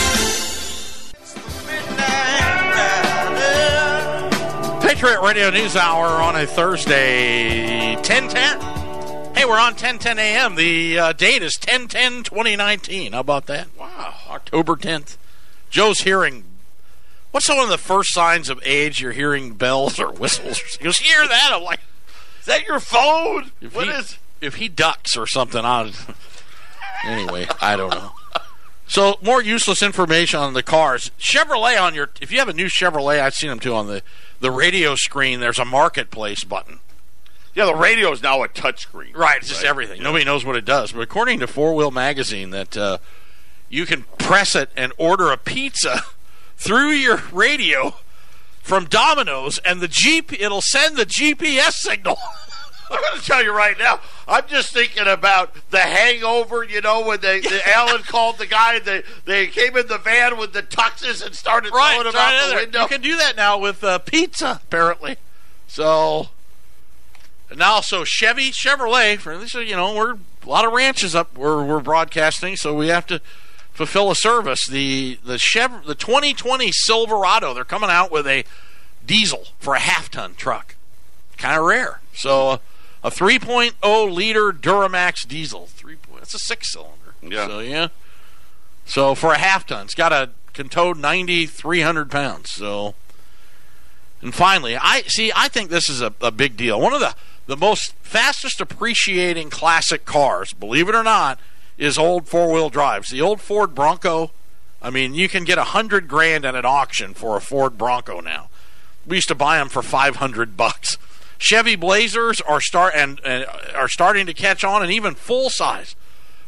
Patriot 4.83 5.21
Radio 5.23 5.51
News 5.51 5.77
Hour 5.77 6.07
on 6.07 6.37
a 6.37 6.47
Thursday, 6.47 7.95
1010. 7.97 8.61
Hey, 9.35 9.45
we're 9.45 9.59
on 9.59 9.73
1010 9.73 10.19
a.m. 10.19 10.55
The 10.55 10.99
uh, 10.99 11.13
date 11.13 11.43
is 11.43 11.57
1010 11.59 12.23
2019. 12.25 13.13
How 13.13 13.21
about 13.21 13.47
that? 13.47 13.67
Wow. 13.79 14.15
October 14.31 14.77
10th. 14.77 15.17
Joe's 15.71 16.01
hearing. 16.01 16.45
What's 17.33 17.49
one 17.49 17.59
of 17.59 17.69
the 17.69 17.79
first 17.79 18.15
signs 18.15 18.49
of 18.49 18.61
age? 18.65 19.01
You're 19.01 19.13
hearing 19.13 19.55
bells 19.55 19.99
or 19.99 20.13
whistles. 20.13 20.61
You 20.81 20.91
hear 20.93 21.27
that. 21.27 21.51
I'm 21.53 21.63
like, 21.63 21.81
Is 22.41 22.47
that 22.47 22.65
your 22.67 22.79
phone? 22.79 23.51
if 23.61 23.75
What 23.75 23.87
he, 23.87 23.91
is? 23.91 24.19
if 24.41 24.55
he 24.57 24.69
ducks 24.69 25.17
or 25.17 25.27
something, 25.27 25.65
I 25.65 25.91
anyway, 27.05 27.47
I 27.61 27.77
don't 27.77 27.91
know. 27.91 28.13
So 28.87 29.17
more 29.23 29.43
useless 29.43 29.83
information 29.83 30.41
on 30.41 30.53
the 30.53 30.63
cars. 30.63 31.11
Chevrolet 31.19 31.81
on 31.81 31.95
your 31.95 32.11
if 32.21 32.31
you 32.31 32.39
have 32.39 32.49
a 32.49 32.53
new 32.53 32.67
Chevrolet, 32.67 33.21
I've 33.21 33.35
seen 33.35 33.51
them 33.51 33.61
too 33.61 33.75
on 33.75 33.87
the 33.87 34.03
the 34.41 34.51
radio 34.51 34.95
screen. 34.95 35.41
There's 35.41 35.59
a 35.59 35.65
marketplace 35.65 36.45
button. 36.45 36.81
Yeah, 37.55 37.67
the 37.67 37.75
radio 37.75 38.11
is 38.11 38.21
now 38.23 38.43
a 38.43 38.49
touchscreen. 38.49 39.17
Right, 39.17 39.39
it's 39.39 39.49
just 39.49 39.65
everything. 39.65 40.03
Nobody 40.03 40.25
knows 40.25 40.45
what 40.45 40.57
it 40.57 40.65
does. 40.65 40.91
But 40.91 41.01
according 41.03 41.39
to 41.39 41.47
Four 41.47 41.75
Wheel 41.75 41.93
Magazine, 41.93 42.51
that 42.51 42.77
uh, 42.77 42.99
you 43.69 43.87
can 43.87 44.03
press 44.19 44.57
it 44.57 44.71
and 44.77 44.93
order 44.99 45.31
a 45.31 45.37
pizza 45.37 46.03
through 46.57 46.91
your 46.91 47.23
radio 47.33 47.95
from 48.61 48.87
Domino's, 48.87 49.59
and 49.59 49.81
the 49.81 49.89
Jeep 49.89 50.33
it'll 50.33 50.63
send 50.63 50.97
the 50.97 51.07
GPS 51.07 51.73
signal. 51.75 52.19
I'm 52.91 53.01
going 53.01 53.21
to 53.21 53.27
tell 53.27 53.43
you 53.43 53.55
right 53.55 53.79
now. 53.79 54.01
I'm 54.29 54.47
just 54.47 54.73
thinking 54.73 55.07
about 55.07 55.55
hangover. 56.05 56.65
You 56.65 56.81
know, 56.81 57.07
when 57.07 57.21
they, 57.21 57.41
the 57.41 57.63
Alan 57.75 58.03
called 58.03 58.39
the 58.39 58.47
guy, 58.47 58.79
they 58.79 59.03
they 59.25 59.47
came 59.47 59.77
in 59.77 59.87
the 59.87 59.99
van 59.99 60.37
with 60.37 60.53
the 60.53 60.63
tuxes 60.63 61.25
and 61.25 61.35
started 61.35 61.73
right, 61.73 61.95
throwing 61.95 62.05
them 62.05 62.15
right 62.15 62.41
out 62.41 62.49
the 62.51 62.57
window. 62.57 62.83
You 62.83 62.89
can 62.89 63.01
do 63.01 63.17
that 63.17 63.37
now 63.37 63.59
with 63.59 63.83
uh, 63.83 63.99
pizza, 63.99 64.61
apparently. 64.65 65.17
So 65.67 66.29
and 67.51 67.59
now, 67.59 67.81
so 67.81 68.05
Chevy, 68.05 68.51
Chevrolet, 68.51 69.19
for 69.19 69.39
this, 69.39 69.55
you 69.55 69.77
know, 69.77 69.95
we're 69.95 70.15
a 70.15 70.49
lot 70.49 70.65
of 70.65 70.73
ranches 70.73 71.15
up 71.15 71.37
where 71.37 71.63
we're 71.63 71.81
broadcasting, 71.81 72.57
so 72.57 72.75
we 72.75 72.89
have 72.89 73.07
to 73.07 73.21
fulfill 73.73 74.11
a 74.11 74.17
service. 74.17 74.67
The 74.67 75.19
the 75.25 75.39
Chev, 75.39 75.85
the 75.87 75.95
2020 75.95 76.73
Silverado, 76.73 77.55
they're 77.55 77.65
coming 77.65 77.91
out 77.91 78.11
with 78.11 78.27
a 78.27 78.45
diesel 79.07 79.47
for 79.59 79.75
a 79.75 79.79
half 79.79 80.11
ton 80.11 80.35
truck, 80.35 80.75
kind 81.37 81.59
of 81.59 81.65
rare. 81.65 82.01
So 82.15 82.61
a 83.05 83.11
3.0 83.11 84.13
liter 84.13 84.53
Duramax 84.53 85.25
diesel, 85.29 85.69
that's 86.25 86.33
a 86.33 86.39
six 86.39 86.73
cylinder. 86.73 87.15
Yeah. 87.21 87.47
So 87.47 87.59
yeah. 87.61 87.89
So 88.87 89.15
for 89.15 89.35
a 89.35 89.39
half 89.39 89.67
ton, 89.67 89.85
it's 89.85 89.95
got 89.95 90.11
a 90.11 90.31
can 90.55 90.71
tow 90.71 90.93
90, 90.93 91.45
300 91.45 92.11
pounds. 92.11 92.51
So, 92.51 92.95
and 94.23 94.35
finally, 94.35 94.75
I 94.75 95.03
see. 95.03 95.33
I 95.37 95.49
think 95.49 95.69
this 95.69 95.91
is 95.91 96.01
a, 96.01 96.15
a 96.23 96.31
big 96.31 96.57
deal. 96.57 96.81
One 96.81 96.95
of 96.95 97.01
the 97.01 97.15
the 97.47 97.59
most 97.59 97.93
fastest 97.97 98.63
appreciating 98.63 99.51
classic 99.51 100.07
cars, 100.07 100.55
believe 100.55 100.89
it 100.89 100.95
or 100.95 101.03
not, 101.03 101.39
is 101.77 101.99
old 101.99 102.27
four 102.27 102.51
wheel 102.51 102.71
drives. 102.71 103.11
The 103.11 103.21
old 103.21 103.43
Ford 103.43 103.75
Bronco. 103.75 104.31
I 104.81 104.89
mean, 104.89 105.13
you 105.13 105.29
can 105.29 105.45
get 105.45 105.59
a 105.59 105.65
hundred 105.65 106.09
grand 106.09 106.47
at 106.47 106.55
an 106.55 106.65
auction 106.65 107.13
for 107.13 107.37
a 107.37 107.41
Ford 107.41 107.77
Bronco 107.77 108.21
now. 108.21 108.49
We 109.07 109.17
used 109.17 109.29
to 109.29 109.35
buy 109.35 109.59
them 109.59 109.69
for 109.69 109.83
five 109.83 110.17
hundred 110.17 110.57
bucks. 110.57 110.97
Chevy 111.37 111.77
Blazers 111.77 112.41
are 112.41 112.63
start 112.63 112.95
and, 112.97 113.21
and 113.25 113.45
are 113.75 113.89
starting 113.89 114.25
to 114.25 114.33
catch 114.33 114.65
on, 114.65 114.83
and 114.83 114.91
even 114.91 115.15
full 115.15 115.51
size 115.51 115.95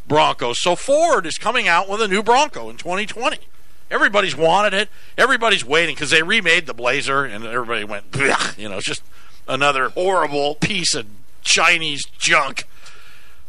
Broncos. 0.08 0.60
So 0.60 0.76
Ford 0.76 1.26
is 1.26 1.38
coming 1.38 1.68
out 1.68 1.88
with 1.88 2.00
a 2.00 2.08
new 2.08 2.22
Bronco 2.22 2.70
in 2.70 2.76
2020. 2.76 3.38
Everybody's 3.90 4.36
wanted 4.36 4.74
it. 4.74 4.88
Everybody's 5.16 5.64
waiting 5.64 5.94
because 5.94 6.10
they 6.10 6.22
remade 6.22 6.66
the 6.66 6.74
Blazer, 6.74 7.24
and 7.24 7.44
everybody 7.44 7.84
went, 7.84 8.04
you 8.58 8.68
know, 8.68 8.78
it's 8.78 8.86
just 8.86 9.02
another 9.46 9.90
Horrible. 9.90 10.56
piece 10.56 10.94
of 10.94 11.06
Chinese 11.42 12.04
junk. 12.18 12.64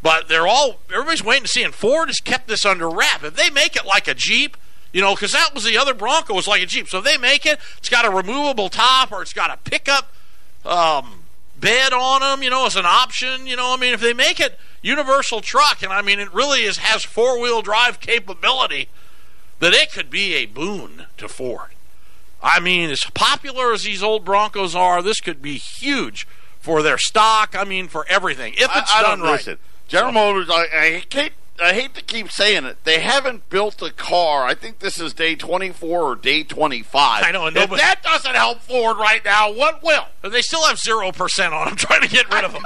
But 0.03 0.29
they're 0.29 0.47
all 0.47 0.79
everybody's 0.93 1.23
waiting 1.23 1.43
to 1.43 1.49
see. 1.49 1.63
And 1.63 1.73
Ford 1.73 2.07
has 2.07 2.19
kept 2.19 2.47
this 2.47 2.65
under 2.65 2.87
wrap. 2.89 3.23
If 3.23 3.35
they 3.35 3.49
make 3.49 3.75
it 3.75 3.85
like 3.85 4.07
a 4.07 4.13
Jeep, 4.13 4.55
you 4.93 5.01
know, 5.01 5.15
because 5.15 5.31
that 5.31 5.53
was 5.55 5.63
the 5.63 5.77
other 5.77 5.95
Bronco 5.95 6.35
was 6.35 6.47
like 6.47 6.61
a 6.61 6.67
Jeep. 6.67 6.87
So 6.87 6.99
if 6.99 7.03
they 7.03 7.17
make 7.17 7.45
it, 7.45 7.59
it's 7.79 7.89
got 7.89 8.05
a 8.05 8.11
removable 8.11 8.69
top 8.69 9.11
or 9.11 9.23
it's 9.23 9.33
got 9.33 9.49
a 9.49 9.57
pickup 9.57 10.13
um, 10.63 11.23
bed 11.59 11.93
on 11.93 12.21
them, 12.21 12.43
you 12.43 12.51
know, 12.51 12.67
as 12.67 12.75
an 12.75 12.85
option. 12.85 13.47
You 13.47 13.55
know, 13.55 13.73
I 13.73 13.77
mean, 13.77 13.93
if 13.93 14.01
they 14.01 14.13
make 14.13 14.39
it 14.39 14.59
universal 14.87 15.41
truck, 15.41 15.83
and 15.83 15.91
I 15.91 16.01
mean, 16.01 16.19
it 16.19 16.33
really 16.33 16.63
is 16.63 16.77
has 16.77 17.03
four 17.03 17.39
wheel 17.39 17.61
drive 17.61 17.99
capability, 17.99 18.89
that 19.59 19.73
it 19.73 19.91
could 19.91 20.09
be 20.09 20.35
a 20.35 20.45
boon 20.45 21.05
to 21.17 21.27
Ford. 21.27 21.71
I 22.41 22.59
mean, 22.59 22.89
as 22.89 23.03
popular 23.13 23.73
as 23.73 23.83
these 23.83 24.01
old 24.01 24.23
Broncos 24.23 24.75
are, 24.75 25.01
this 25.01 25.19
could 25.19 25.41
be 25.41 25.55
huge 25.55 26.27
for 26.59 26.81
their 26.81 26.97
stock. 26.97 27.55
I 27.55 27.63
mean, 27.63 27.87
for 27.87 28.05
everything 28.07 28.53
if 28.53 28.69
it's 28.75 28.95
I, 28.95 28.99
I 28.99 29.01
done 29.01 29.21
right. 29.21 29.31
listen. 29.33 29.57
General 29.87 30.11
Motors, 30.11 30.49
I, 30.49 30.65
I 30.73 31.03
hate. 31.11 31.33
I 31.61 31.73
hate 31.73 31.95
to 31.95 32.03
keep 32.03 32.31
saying 32.31 32.65
it. 32.65 32.83
They 32.83 32.99
haven't 32.99 33.49
built 33.49 33.81
a 33.81 33.91
car. 33.91 34.45
I 34.45 34.53
think 34.53 34.79
this 34.79 34.99
is 34.99 35.13
day 35.13 35.35
24 35.35 36.03
or 36.03 36.15
day 36.15 36.43
25. 36.43 37.23
I 37.23 37.31
know, 37.31 37.47
and 37.47 37.57
If 37.57 37.63
nobody- 37.63 37.81
that 37.81 38.03
doesn't 38.03 38.35
help 38.35 38.61
Ford 38.61 38.97
right 38.97 39.23
now, 39.25 39.51
what 39.51 39.81
will? 39.81 40.05
They 40.21 40.41
still 40.41 40.65
have 40.67 40.77
zero 40.77 41.11
percent 41.11 41.53
on 41.53 41.67
them, 41.67 41.75
trying 41.77 42.01
to 42.01 42.07
get 42.07 42.31
rid 42.33 42.43
of 42.43 42.53
them. 42.53 42.63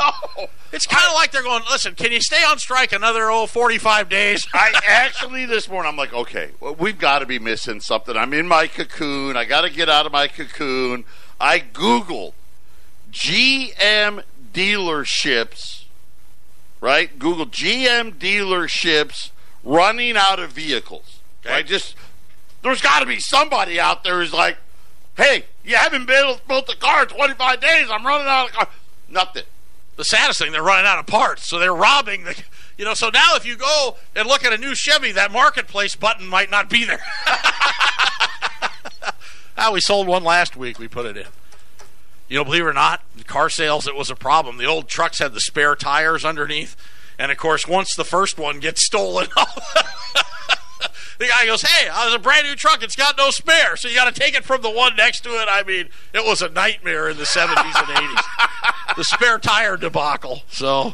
It's 0.74 0.86
kind 0.86 1.06
of 1.08 1.14
like 1.14 1.32
they're 1.32 1.44
going. 1.44 1.64
Listen, 1.70 1.96
can 1.96 2.12
you 2.12 2.22
stay 2.22 2.44
on 2.44 2.58
strike 2.58 2.92
another 2.94 3.30
oh, 3.30 3.46
45 3.46 4.10
days? 4.10 4.48
I 4.54 4.74
actually 4.88 5.46
this 5.46 5.68
morning 5.70 5.90
I'm 5.90 5.98
like, 5.98 6.14
okay, 6.14 6.52
well, 6.60 6.76
we've 6.76 6.98
got 7.00 7.20
to 7.20 7.26
be 7.26 7.40
missing 7.40 7.82
something. 7.82 8.16
I'm 8.16 8.34
in 8.34 8.48
my 8.48 8.68
cocoon. 8.68 9.36
I 9.38 9.46
got 9.46 9.62
to 9.62 9.70
get 9.70 9.90
out 9.90 10.06
of 10.06 10.12
my 10.12 10.28
cocoon. 10.28 11.04
I 11.40 11.60
googled 11.60 12.34
GM 13.12 14.24
dealerships, 14.54 15.81
right? 16.82 17.18
Google 17.18 17.46
GM 17.46 18.16
dealerships 18.16 19.32
running 19.64 20.18
out 20.18 20.40
of 20.40 20.52
vehicles. 20.52 21.20
Okay. 21.46 21.56
I 21.56 21.62
just 21.62 21.96
there's 22.64 22.82
got 22.82 23.00
to 23.00 23.06
be 23.06 23.20
somebody 23.20 23.80
out 23.80 24.04
there 24.04 24.20
who's 24.20 24.34
like, 24.34 24.58
hey, 25.16 25.46
you 25.64 25.76
haven't 25.76 26.06
built 26.08 26.46
built 26.48 26.68
a 26.70 26.76
car 26.76 27.04
in 27.04 27.08
25 27.08 27.62
days. 27.62 27.88
I'm 27.90 28.06
running 28.06 28.28
out 28.28 28.50
of 28.50 28.54
car. 28.54 28.68
Nothing. 29.08 29.44
the 29.96 30.04
saddest 30.04 30.40
thing, 30.40 30.52
they're 30.52 30.64
running 30.64 30.86
out 30.86 31.00
of 31.00 31.08
parts, 31.08 31.48
so 31.48 31.60
they're 31.60 31.74
robbing 31.74 32.26
the. 32.26 32.44
You 32.78 32.86
know, 32.86 32.94
so 32.96 33.10
now 33.10 33.36
if 33.36 33.46
you 33.46 33.58
go 33.58 33.98
and 34.16 34.28
look 34.28 34.44
at 34.44 34.54
a 34.54 34.58
new 34.58 34.74
Chevy, 34.74 35.12
that 35.12 35.32
marketplace 35.32 35.96
button 35.96 36.26
might 36.28 36.50
not 36.50 36.68
be 36.68 36.84
there. 36.84 37.00
ah, 39.58 39.70
we 39.72 39.80
sold 39.82 40.08
one 40.08 40.24
last 40.24 40.56
week. 40.56 40.80
We 40.80 40.88
put 40.88 41.06
it 41.06 41.18
in. 41.18 41.28
You 42.32 42.38
know, 42.38 42.46
believe 42.46 42.62
it 42.62 42.68
or 42.68 42.74
not, 42.74 43.02
car 43.28 43.50
sales 43.50 43.88
it 43.88 43.96
was 43.96 44.10
a 44.10 44.16
problem. 44.16 44.56
The 44.56 44.64
old 44.64 44.88
trucks 44.88 45.20
had 45.20 45.34
the 45.34 45.42
spare 45.42 45.76
tires 45.76 46.24
underneath, 46.24 46.78
and 47.20 47.30
of 47.30 47.38
course, 47.38 47.68
once 47.68 47.94
the 47.94 48.06
first 48.06 48.40
one 48.40 48.62
gets 48.62 48.86
stolen, 48.86 49.28
the 51.20 51.28
guy 51.28 51.46
goes, 51.46 51.62
"Hey, 51.62 51.90
I 51.90 52.06
was 52.06 52.16
a 52.16 52.20
brand 52.20 52.48
new 52.48 52.56
truck. 52.56 52.84
It's 52.84 52.96
got 52.96 53.18
no 53.18 53.32
spare, 53.32 53.76
so 53.76 53.90
you 53.90 53.96
got 53.96 54.14
to 54.14 54.18
take 54.18 54.34
it 54.34 54.46
from 54.46 54.62
the 54.62 54.70
one 54.70 54.96
next 54.96 55.26
to 55.26 55.32
it." 55.32 55.50
I 55.52 55.64
mean, 55.64 55.90
it 56.14 56.24
was 56.24 56.42
a 56.42 56.48
nightmare 56.48 57.10
in 57.10 57.18
the 57.18 57.26
seventies 57.26 57.76
and 57.76 57.90
eighties. 57.98 58.24
the 58.96 59.04
spare 59.04 59.38
tire 59.38 59.76
debacle. 59.76 60.44
So, 60.48 60.94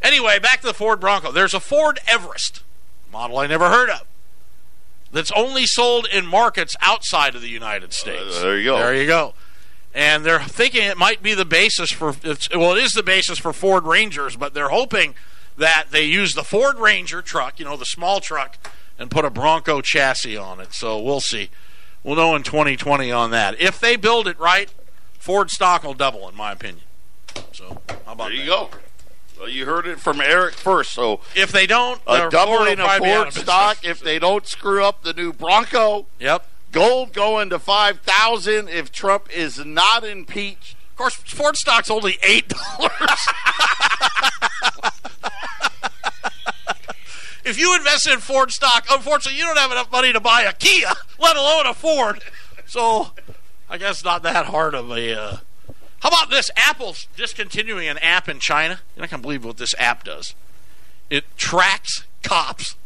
anyway, 0.00 0.38
back 0.38 0.60
to 0.60 0.68
the 0.68 0.74
Ford 0.74 1.00
Bronco. 1.00 1.32
There's 1.32 1.54
a 1.54 1.60
Ford 1.60 1.98
Everest 2.06 2.62
model 3.10 3.38
I 3.38 3.48
never 3.48 3.68
heard 3.68 3.90
of 3.90 4.02
that's 5.10 5.32
only 5.32 5.66
sold 5.66 6.06
in 6.06 6.24
markets 6.24 6.76
outside 6.80 7.34
of 7.34 7.42
the 7.42 7.48
United 7.48 7.92
States. 7.92 8.38
Uh, 8.38 8.42
there 8.42 8.58
you 8.58 8.64
go. 8.64 8.78
There 8.78 8.94
you 8.94 9.08
go. 9.08 9.34
And 9.96 10.26
they're 10.26 10.40
thinking 10.40 10.82
it 10.82 10.98
might 10.98 11.22
be 11.22 11.32
the 11.32 11.46
basis 11.46 11.90
for 11.90 12.14
it's, 12.22 12.54
well, 12.54 12.76
it 12.76 12.84
is 12.84 12.92
the 12.92 13.02
basis 13.02 13.38
for 13.38 13.54
Ford 13.54 13.84
Rangers, 13.84 14.36
but 14.36 14.52
they're 14.52 14.68
hoping 14.68 15.14
that 15.56 15.86
they 15.90 16.04
use 16.04 16.34
the 16.34 16.44
Ford 16.44 16.78
Ranger 16.78 17.22
truck, 17.22 17.58
you 17.58 17.64
know, 17.64 17.78
the 17.78 17.86
small 17.86 18.20
truck, 18.20 18.58
and 18.98 19.10
put 19.10 19.24
a 19.24 19.30
Bronco 19.30 19.80
chassis 19.80 20.36
on 20.36 20.60
it. 20.60 20.74
So 20.74 21.00
we'll 21.00 21.22
see. 21.22 21.48
We'll 22.04 22.16
know 22.16 22.36
in 22.36 22.42
2020 22.42 23.10
on 23.10 23.30
that. 23.30 23.58
If 23.58 23.80
they 23.80 23.96
build 23.96 24.28
it 24.28 24.38
right, 24.38 24.70
Ford 25.18 25.50
stock 25.50 25.82
will 25.82 25.94
double, 25.94 26.28
in 26.28 26.36
my 26.36 26.52
opinion. 26.52 26.84
So 27.52 27.80
how 28.04 28.12
about 28.12 28.24
There 28.28 28.32
you 28.32 28.40
that? 28.40 28.46
go. 28.46 28.70
Well, 29.38 29.48
you 29.48 29.64
heard 29.64 29.86
it 29.86 29.98
from 29.98 30.20
Eric 30.20 30.54
first. 30.54 30.92
So 30.92 31.20
If 31.34 31.52
they 31.52 31.66
don't, 31.66 32.02
a 32.06 32.28
doubling 32.28 32.76
Ford 32.76 32.80
of 32.80 32.84
probably 32.86 33.08
be 33.08 33.14
out 33.14 33.32
Ford 33.32 33.44
stock 33.44 33.78
if 33.82 34.00
they 34.00 34.18
don't 34.18 34.46
screw 34.46 34.84
up 34.84 35.02
the 35.02 35.14
new 35.14 35.32
Bronco. 35.32 36.06
Yep. 36.20 36.46
Gold 36.76 37.12
going 37.14 37.48
to 37.48 37.58
five 37.58 38.00
thousand 38.00 38.68
if 38.68 38.92
Trump 38.92 39.34
is 39.34 39.64
not 39.64 40.04
impeached. 40.04 40.76
Of 40.90 40.96
course, 40.96 41.14
Ford 41.14 41.56
stock's 41.56 41.90
only 41.90 42.18
eight 42.22 42.48
dollars. 42.48 42.92
if 47.46 47.58
you 47.58 47.74
invested 47.74 48.12
in 48.12 48.18
Ford 48.18 48.50
stock, 48.50 48.84
unfortunately, 48.90 49.38
you 49.38 49.46
don't 49.46 49.56
have 49.56 49.72
enough 49.72 49.90
money 49.90 50.12
to 50.12 50.20
buy 50.20 50.42
a 50.42 50.52
Kia, 50.52 50.92
let 51.18 51.34
alone 51.34 51.64
a 51.64 51.72
Ford. 51.72 52.20
So, 52.66 53.12
I 53.70 53.78
guess 53.78 54.04
not 54.04 54.22
that 54.24 54.44
hard 54.44 54.74
of 54.74 54.90
a. 54.90 55.18
Uh... 55.18 55.36
How 56.00 56.10
about 56.10 56.28
this? 56.28 56.50
Apple's 56.56 57.08
discontinuing 57.16 57.88
an 57.88 57.96
app 58.02 58.28
in 58.28 58.38
China. 58.38 58.80
You're 58.94 59.04
not 59.04 59.10
gonna 59.10 59.22
believe 59.22 59.46
what 59.46 59.56
this 59.56 59.74
app 59.78 60.04
does. 60.04 60.34
It 61.08 61.24
tracks 61.38 62.04
cops. 62.22 62.76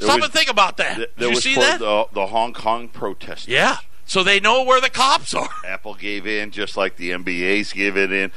Stop 0.00 0.16
was- 0.16 0.24
and 0.24 0.32
think 0.32 0.50
about 0.50 0.76
that. 0.78 0.96
Th- 0.96 1.10
Did 1.18 1.30
you 1.34 1.40
see 1.40 1.54
that? 1.56 1.78
the 1.78 2.06
the 2.12 2.26
Hong 2.26 2.52
Kong 2.52 2.88
protest. 2.88 3.48
yeah. 3.48 3.78
So 4.06 4.24
they 4.24 4.40
know 4.40 4.64
where 4.64 4.80
the 4.80 4.90
cops 4.90 5.34
are. 5.34 5.48
Apple 5.66 5.94
gave 5.94 6.26
in 6.26 6.50
just 6.50 6.76
like 6.76 6.96
the 6.96 7.10
NBA's 7.10 7.72
given 7.72 8.12
in. 8.12 8.32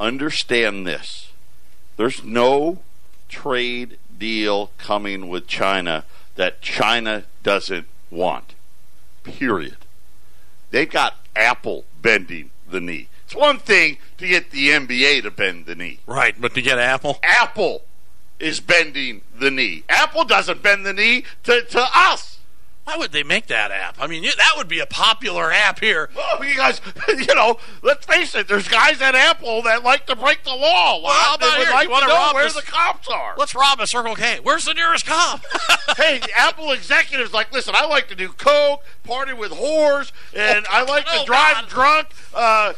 Understand 0.00 0.86
this. 0.86 1.30
There's 1.98 2.24
no 2.24 2.78
trade 3.28 3.98
deal 4.18 4.70
coming 4.78 5.28
with 5.28 5.46
China 5.46 6.04
that 6.36 6.62
China 6.62 7.24
doesn't 7.42 7.86
want. 8.10 8.54
Period. 9.22 9.76
They've 10.70 10.88
got 10.90 11.16
Apple 11.36 11.84
bending 12.00 12.50
the 12.68 12.80
knee. 12.80 13.08
It's 13.24 13.34
one 13.36 13.58
thing 13.58 13.98
to 14.18 14.26
get 14.26 14.50
the 14.50 14.68
NBA 14.70 15.22
to 15.22 15.30
bend 15.30 15.66
the 15.66 15.74
knee. 15.74 16.00
Right, 16.06 16.34
but 16.40 16.54
to 16.54 16.62
get 16.62 16.78
Apple. 16.78 17.18
Apple 17.22 17.82
is 18.38 18.60
bending 18.60 19.22
the 19.38 19.50
knee. 19.50 19.84
Apple 19.88 20.24
doesn't 20.24 20.62
bend 20.62 20.84
the 20.86 20.92
knee 20.92 21.24
to, 21.44 21.62
to 21.64 21.84
us. 21.94 22.38
Why 22.84 22.96
would 22.96 23.12
they 23.12 23.22
make 23.22 23.46
that 23.46 23.70
app? 23.70 23.96
I 24.00 24.08
mean, 24.08 24.24
that 24.24 24.54
would 24.56 24.66
be 24.66 24.80
a 24.80 24.86
popular 24.86 25.52
app 25.52 25.78
here. 25.78 26.10
Well, 26.16 26.40
guys, 26.56 26.80
you 27.08 27.32
know, 27.32 27.58
let's 27.80 28.04
face 28.04 28.34
it. 28.34 28.48
There's 28.48 28.66
guys 28.66 29.00
at 29.00 29.14
Apple 29.14 29.62
that 29.62 29.84
like 29.84 30.06
to 30.06 30.16
break 30.16 30.42
the 30.42 30.50
law. 30.50 31.00
Well, 31.00 31.12
how 31.12 31.36
they 31.36 31.46
would 31.46 31.58
here? 31.58 31.70
like 31.70 31.84
You 31.84 31.90
wanna 31.92 32.08
know 32.08 32.14
rob 32.14 32.34
where 32.34 32.44
us? 32.44 32.54
the 32.56 32.62
cops 32.62 33.06
are. 33.06 33.34
Let's 33.38 33.54
rob 33.54 33.78
a 33.78 33.86
Circle 33.86 34.16
K. 34.16 34.40
Where's 34.42 34.64
the 34.64 34.74
nearest 34.74 35.06
cop? 35.06 35.42
hey, 35.96 36.18
the 36.18 36.30
Apple 36.36 36.72
executives 36.72 37.32
like, 37.32 37.52
listen, 37.52 37.72
I 37.78 37.86
like 37.86 38.08
to 38.08 38.16
do 38.16 38.30
coke, 38.30 38.82
party 39.04 39.32
with 39.32 39.52
whores, 39.52 40.10
and 40.36 40.66
I 40.68 40.82
like 40.82 41.04
to 41.04 41.20
Oh, 41.20 41.24
drive 41.24 41.54
God. 41.54 41.68
drunk. 41.68 42.08
Uh, 42.34 42.72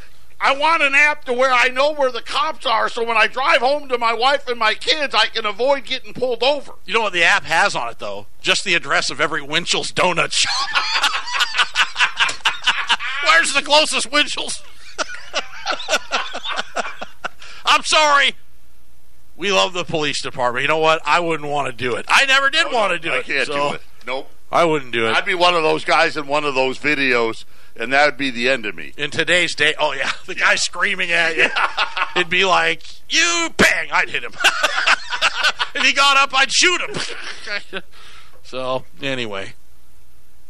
I 0.46 0.54
want 0.54 0.82
an 0.82 0.94
app 0.94 1.24
to 1.24 1.32
where 1.32 1.50
I 1.50 1.68
know 1.68 1.94
where 1.94 2.12
the 2.12 2.20
cops 2.20 2.66
are, 2.66 2.90
so 2.90 3.02
when 3.02 3.16
I 3.16 3.28
drive 3.28 3.60
home 3.60 3.88
to 3.88 3.96
my 3.96 4.12
wife 4.12 4.46
and 4.46 4.58
my 4.58 4.74
kids, 4.74 5.14
I 5.14 5.28
can 5.28 5.46
avoid 5.46 5.86
getting 5.86 6.12
pulled 6.12 6.42
over. 6.42 6.72
you 6.84 6.92
know 6.92 7.00
what 7.00 7.14
the 7.14 7.24
app 7.24 7.44
has 7.44 7.74
on 7.74 7.88
it, 7.88 7.98
though? 7.98 8.26
Just 8.42 8.62
the 8.62 8.74
address 8.74 9.08
of 9.08 9.22
every 9.22 9.40
Winchell's 9.40 9.90
donut 9.90 10.32
shop. 10.32 10.52
Where's 13.24 13.54
the 13.54 13.62
closest 13.62 14.12
Winchell's? 14.12 14.62
I'm 17.64 17.82
sorry. 17.84 18.34
We 19.36 19.50
love 19.50 19.72
the 19.72 19.84
police 19.84 20.20
department. 20.20 20.60
You 20.62 20.68
know 20.68 20.76
what? 20.78 21.00
I 21.06 21.20
wouldn't 21.20 21.48
want 21.48 21.68
to 21.68 21.72
do 21.72 21.96
it. 21.96 22.04
I 22.06 22.26
never 22.26 22.50
did 22.50 22.70
want 22.70 22.92
to 22.92 22.98
do 22.98 23.10
I 23.14 23.20
it. 23.20 23.24
can't 23.24 23.46
so 23.46 23.70
do 23.70 23.74
it. 23.76 23.82
Nope. 24.06 24.30
I 24.52 24.64
wouldn't 24.64 24.92
do 24.92 25.06
it. 25.08 25.16
I'd 25.16 25.24
be 25.24 25.34
one 25.34 25.54
of 25.54 25.62
those 25.62 25.84
guys 25.84 26.18
in 26.18 26.26
one 26.26 26.44
of 26.44 26.54
those 26.54 26.78
videos, 26.78 27.44
and 27.76 27.92
that 27.92 28.06
would 28.06 28.16
be 28.16 28.30
the 28.30 28.48
end 28.48 28.66
of 28.66 28.74
me. 28.74 28.92
in 28.96 29.10
today's 29.10 29.54
day, 29.54 29.74
oh 29.78 29.92
yeah, 29.92 30.10
the 30.26 30.34
guy 30.34 30.54
screaming 30.54 31.10
at 31.10 31.36
you, 31.36 31.48
it'd 32.16 32.30
be 32.30 32.44
like, 32.44 32.82
"You 33.08 33.50
bang!" 33.56 33.88
I'd 33.92 34.10
hit 34.10 34.22
him. 34.22 34.32
if 35.74 35.84
he 35.84 35.92
got 35.92 36.16
up, 36.16 36.30
I'd 36.34 36.52
shoot 36.52 36.80
him. 36.80 37.82
so 38.42 38.84
anyway, 39.02 39.54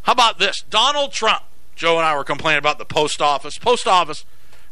how 0.02 0.12
about 0.12 0.38
this? 0.38 0.62
Donald 0.68 1.12
Trump. 1.12 1.42
Joe 1.76 1.96
and 1.96 2.06
I 2.06 2.16
were 2.16 2.24
complaining 2.24 2.58
about 2.58 2.78
the 2.78 2.84
post 2.84 3.20
office. 3.20 3.58
Post 3.58 3.88
office, 3.88 4.24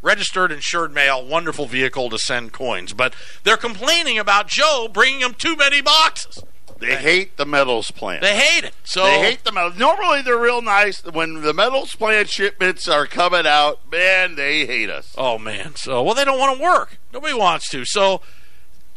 registered 0.02 0.52
insured 0.52 0.94
mail, 0.94 1.24
wonderful 1.24 1.66
vehicle 1.66 2.10
to 2.10 2.18
send 2.18 2.52
coins, 2.52 2.92
but 2.92 3.14
they're 3.42 3.56
complaining 3.56 4.18
about 4.18 4.46
Joe 4.46 4.88
bringing 4.92 5.20
them 5.20 5.34
too 5.34 5.56
many 5.56 5.80
boxes. 5.80 6.44
They 6.88 6.96
hate 6.96 7.36
the 7.36 7.46
metals 7.46 7.90
plant. 7.90 8.22
They 8.22 8.36
hate 8.36 8.64
it. 8.64 8.74
So 8.84 9.04
They 9.04 9.20
hate 9.20 9.44
the 9.44 9.52
metals. 9.52 9.76
Normally, 9.78 10.22
they're 10.22 10.38
real 10.38 10.62
nice. 10.62 11.04
When 11.04 11.42
the 11.42 11.52
metals 11.54 11.94
plant 11.94 12.28
shipments 12.28 12.88
are 12.88 13.06
coming 13.06 13.46
out, 13.46 13.80
man, 13.90 14.34
they 14.34 14.66
hate 14.66 14.90
us. 14.90 15.14
Oh 15.16 15.38
man. 15.38 15.76
So 15.76 16.02
well, 16.02 16.14
they 16.14 16.24
don't 16.24 16.38
want 16.38 16.56
to 16.58 16.62
work. 16.62 16.98
Nobody 17.12 17.34
wants 17.34 17.68
to. 17.70 17.84
So 17.84 18.20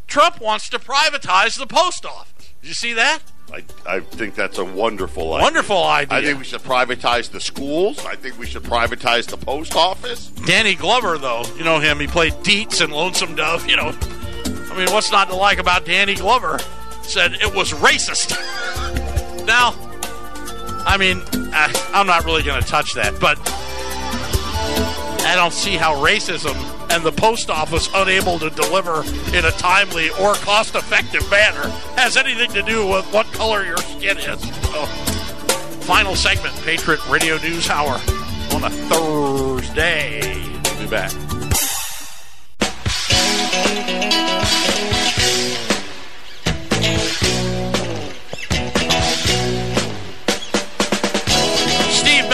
Trump 0.07 0.41
wants 0.41 0.69
to 0.69 0.79
privatize 0.79 1.57
the 1.57 1.67
post 1.67 2.05
office. 2.05 2.51
Did 2.61 2.67
you 2.69 2.73
see 2.73 2.93
that? 2.93 3.19
I, 3.53 3.63
I 3.85 3.99
think 3.99 4.33
that's 4.33 4.57
a 4.57 4.65
wonderful 4.65 5.33
idea. 5.33 5.43
Wonderful 5.43 5.83
idea. 5.83 6.17
I 6.17 6.23
think 6.23 6.39
we 6.39 6.45
should 6.45 6.61
privatize 6.61 7.29
the 7.29 7.39
schools. 7.39 8.03
I 8.03 8.15
think 8.15 8.39
we 8.39 8.47
should 8.47 8.63
privatize 8.63 9.27
the 9.27 9.37
post 9.37 9.75
office. 9.75 10.27
Danny 10.29 10.73
Glover, 10.73 11.19
though, 11.19 11.43
you 11.55 11.63
know 11.63 11.79
him. 11.79 11.99
He 11.99 12.07
played 12.07 12.33
Deets 12.43 12.81
and 12.83 12.91
Lonesome 12.91 13.35
Dove. 13.35 13.69
You 13.69 13.75
know, 13.75 13.95
I 14.71 14.77
mean, 14.77 14.91
what's 14.91 15.11
not 15.11 15.29
to 15.29 15.35
like 15.35 15.59
about 15.59 15.85
Danny 15.85 16.15
Glover? 16.15 16.57
Said 17.07 17.35
it 17.35 17.53
was 17.53 17.71
racist. 17.71 18.31
now, 19.45 19.73
I 20.85 20.97
mean, 20.97 21.21
I, 21.53 21.71
I'm 21.93 22.07
not 22.07 22.25
really 22.25 22.43
going 22.43 22.61
to 22.61 22.67
touch 22.67 22.93
that, 22.95 23.19
but 23.19 23.39
I 25.25 25.35
don't 25.35 25.53
see 25.53 25.75
how 25.75 25.95
racism 26.03 26.55
and 26.91 27.03
the 27.03 27.11
post 27.11 27.49
office 27.49 27.89
unable 27.93 28.39
to 28.39 28.49
deliver 28.51 29.03
in 29.35 29.45
a 29.45 29.51
timely 29.51 30.09
or 30.11 30.33
cost 30.35 30.75
effective 30.75 31.29
manner 31.31 31.67
has 31.97 32.15
anything 32.15 32.51
to 32.51 32.61
do 32.61 32.87
with 32.87 33.05
what 33.13 33.25
color 33.33 33.65
your 33.65 33.77
skin 33.77 34.17
is. 34.17 34.39
So, 34.71 34.85
final 35.85 36.15
segment, 36.15 36.55
Patriot 36.63 37.05
Radio 37.09 37.37
News 37.39 37.69
Hour 37.69 37.99
on 38.53 38.63
a 38.63 38.69
Thursday. 38.69 40.21
We'll 40.63 40.83
be 40.83 40.89
back. 40.89 41.11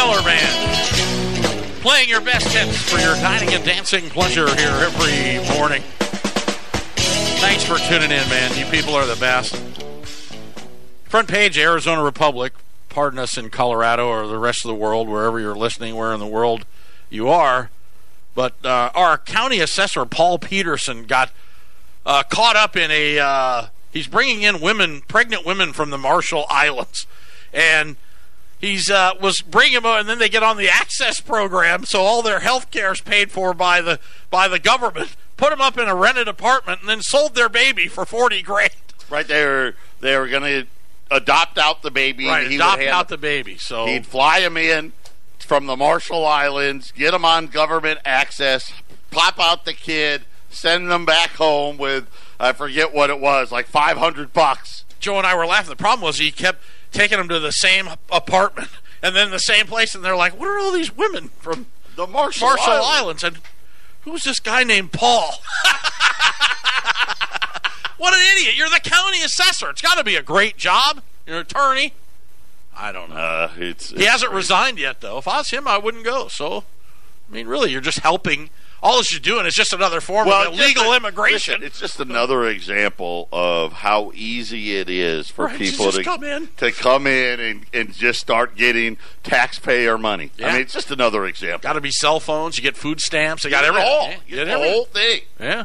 Miller 0.04 0.24
Band, 0.24 1.74
playing 1.82 2.10
your 2.10 2.22
best 2.22 2.47
hits 2.47 2.76
for 2.89 2.97
your 2.97 3.14
dining 3.18 3.54
and 3.54 3.64
dancing 3.64 4.10
pleasure 4.10 4.47
here 4.56 4.68
every 4.68 5.47
morning. 5.56 5.84
Thanks 7.38 7.64
for 7.64 7.78
tuning 7.78 8.10
in, 8.10 8.28
man. 8.28 8.58
You 8.58 8.66
people 8.66 8.95
are 8.95 9.06
the 9.06 9.16
best. 9.18 9.56
Front 11.04 11.28
page, 11.28 11.56
Arizona 11.60 12.02
Republic. 12.02 12.54
Pardon 12.89 13.20
us 13.20 13.38
in 13.38 13.52
Colorado 13.52 14.08
or 14.08 14.26
the 14.26 14.39
rest 14.39 14.66
of 14.66 14.70
the 14.70 14.76
world, 14.76 15.08
wherever 15.08 15.39
you're 15.39 15.56
listening, 15.56 15.95
where 15.95 16.16
in 16.16 16.20
the 16.20 16.26
world 16.26 16.66
you 17.12 17.30
are. 17.30 17.70
But 18.34 18.56
uh, 18.66 18.89
our 18.95 19.20
county 19.20 19.60
assessor, 19.60 20.04
Paul 20.08 20.39
Petersen, 20.39 21.04
got 21.04 21.30
uh, 22.08 22.24
caught 22.24 22.56
up 22.56 22.76
in 22.76 22.89
a. 22.89 23.20
Uh, 23.20 23.68
he's 23.91 24.08
bringing 24.08 24.41
in 24.41 24.62
women, 24.62 25.02
pregnant 25.02 25.45
women 25.45 25.74
from 25.74 25.91
the 25.91 25.99
Marshall 25.99 26.47
Islands, 26.49 27.06
and 27.54 27.97
he's 28.62 28.89
uh, 28.89 29.14
was 29.20 29.41
bringing 29.41 29.82
them, 29.82 29.86
and 29.86 30.07
then 30.07 30.20
they 30.20 30.30
get 30.30 30.43
on 30.43 30.55
the 30.55 30.70
access 30.70 31.20
program, 31.20 31.84
so 31.84 32.01
all 32.01 32.22
their 32.22 32.39
health 32.39 32.72
care 32.72 32.93
is 32.93 33.01
paid 33.01 33.32
for 33.32 33.53
by 33.53 33.82
the 33.82 33.99
by 34.30 34.47
the 34.47 34.59
government. 34.59 35.16
Put 35.36 35.49
them 35.49 35.59
up 35.59 35.78
in 35.78 35.88
a 35.88 35.95
rented 35.95 36.28
apartment, 36.28 36.82
and 36.82 36.89
then 36.89 37.01
sold 37.01 37.36
their 37.36 37.49
baby 37.49 37.88
for 37.88 38.05
forty 38.05 38.41
grand. 38.41 38.72
Right 39.09 39.28
there, 39.28 39.76
they 39.99 40.18
were 40.18 40.28
going 40.28 40.43
to 40.43 40.68
adopt 41.09 41.57
out 41.57 41.82
the 41.82 41.91
baby. 41.91 42.28
Right, 42.28 42.47
He 42.47 42.55
adopt 42.55 42.84
out 42.84 43.09
the 43.09 43.18
baby. 43.18 43.57
So 43.57 43.86
He'd 43.86 44.05
fly 44.05 44.39
him 44.39 44.55
in 44.55 44.93
from 45.39 45.66
the 45.66 45.76
Marshall 45.76 46.26
Islands, 46.26 46.93
get 46.93 47.14
him 47.14 47.26
on 47.26 47.47
government 47.47 47.99
access, 48.05 48.72
pop 49.09 49.38
out 49.38 49.66
the 49.66 49.74
kid, 49.74 50.22
send 50.49 50.89
them 50.89 51.05
back 51.05 51.32
home 51.32 51.78
with 51.78 52.07
I 52.39 52.53
forget 52.53 52.93
what 52.93 53.09
it 53.09 53.20
was, 53.20 53.51
like 53.51 53.68
five 53.68 53.97
hundred 53.97 54.32
bucks. 54.34 54.86
Joe 54.99 55.18
and 55.18 55.28
I 55.28 55.36
were 55.36 55.45
laughing. 55.45 55.72
The 55.72 55.76
problem 55.76 56.05
was 56.05 56.20
he 56.20 56.32
kept 56.32 56.64
taking 56.91 57.17
them 57.17 57.27
to 57.29 57.39
the 57.39 57.51
same 57.51 57.89
apartment 58.11 58.69
and 59.01 59.15
then 59.15 59.31
the 59.31 59.39
same 59.39 59.65
place, 59.65 59.95
and 59.95 60.03
they're 60.03 60.15
like, 60.15 60.37
"What 60.37 60.47
are 60.47 60.59
all 60.59 60.71
these 60.71 60.95
women 60.95 61.29
from 61.39 61.67
The 61.95 62.07
Marshall, 62.07 62.47
Marshall 62.47 62.73
Islands. 62.73 63.23
Islands?" 63.23 63.23
And 63.23 63.39
who's 64.01 64.23
this 64.23 64.39
guy 64.39 64.63
named 64.63 64.91
Paul? 64.91 65.33
what 67.97 68.13
an 68.13 68.19
idiot! 68.37 68.55
You're 68.55 68.69
the 68.69 68.81
county 68.81 69.21
assessor. 69.21 69.69
It's 69.69 69.81
got 69.81 69.97
to 69.97 70.03
be 70.03 70.15
a 70.15 70.23
great 70.23 70.57
job. 70.57 71.01
You're 71.25 71.37
an 71.37 71.41
attorney. 71.41 71.93
I 72.75 72.91
don't 72.91 73.09
know. 73.09 73.15
Uh, 73.15 73.51
it's, 73.57 73.91
He 73.91 74.05
hasn't 74.05 74.31
resigned 74.31 74.79
yet, 74.79 75.01
though. 75.01 75.17
If 75.17 75.27
I 75.27 75.37
was 75.37 75.49
him, 75.49 75.67
I 75.67 75.77
wouldn't 75.77 76.05
go. 76.05 76.27
So, 76.29 76.63
I 77.29 77.33
mean, 77.33 77.47
really, 77.47 77.71
you're 77.71 77.81
just 77.81 77.99
helping. 77.99 78.49
All 78.84 78.97
this 78.97 79.11
you're 79.11 79.19
doing 79.19 79.45
is 79.45 79.53
just 79.53 79.73
another 79.73 80.01
form 80.01 80.27
well, 80.27 80.47
of 80.51 80.53
illegal 80.59 80.91
a- 80.91 80.97
immigration. 80.97 81.53
listen, 81.53 81.67
it's 81.67 81.79
just 81.79 81.99
another 81.99 82.45
example 82.47 83.29
of 83.32 83.73
how 83.73 84.11
easy 84.15 84.75
it 84.77 84.89
is 84.89 85.29
for 85.29 85.45
Right, 85.45 85.59
people 85.59 85.91
to 85.91 86.03
come 86.03 86.23
in. 86.23 86.49
to 86.57 86.71
come 86.71 87.05
in 87.05 87.39
and, 87.39 87.65
and 87.73 87.93
just 87.93 88.19
start 88.19 88.55
getting 88.55 88.97
taxpayer 89.23 89.99
money. 89.99 90.32
I 90.43 90.53
mean, 90.53 90.61
it's 90.61 90.73
just 90.73 90.89
another 90.89 91.25
example. 91.27 91.59
got 91.61 91.73
to 91.73 91.82
be 91.82 91.91
cell 91.91 92.19
phones. 92.19 92.57
You 92.57 92.63
get 92.63 92.75
food 92.75 92.99
stamps. 93.01 93.43
You 93.43 93.51
got 93.51 93.65
everything. 93.65 93.88
all. 93.88 94.07
Yeah, 94.09 94.15
Get 94.15 94.29
get 94.29 94.45
the 94.45 94.51
everything. 94.51 94.73
whole 94.73 94.86
thing. 94.86 95.21
Yeah. 95.39 95.63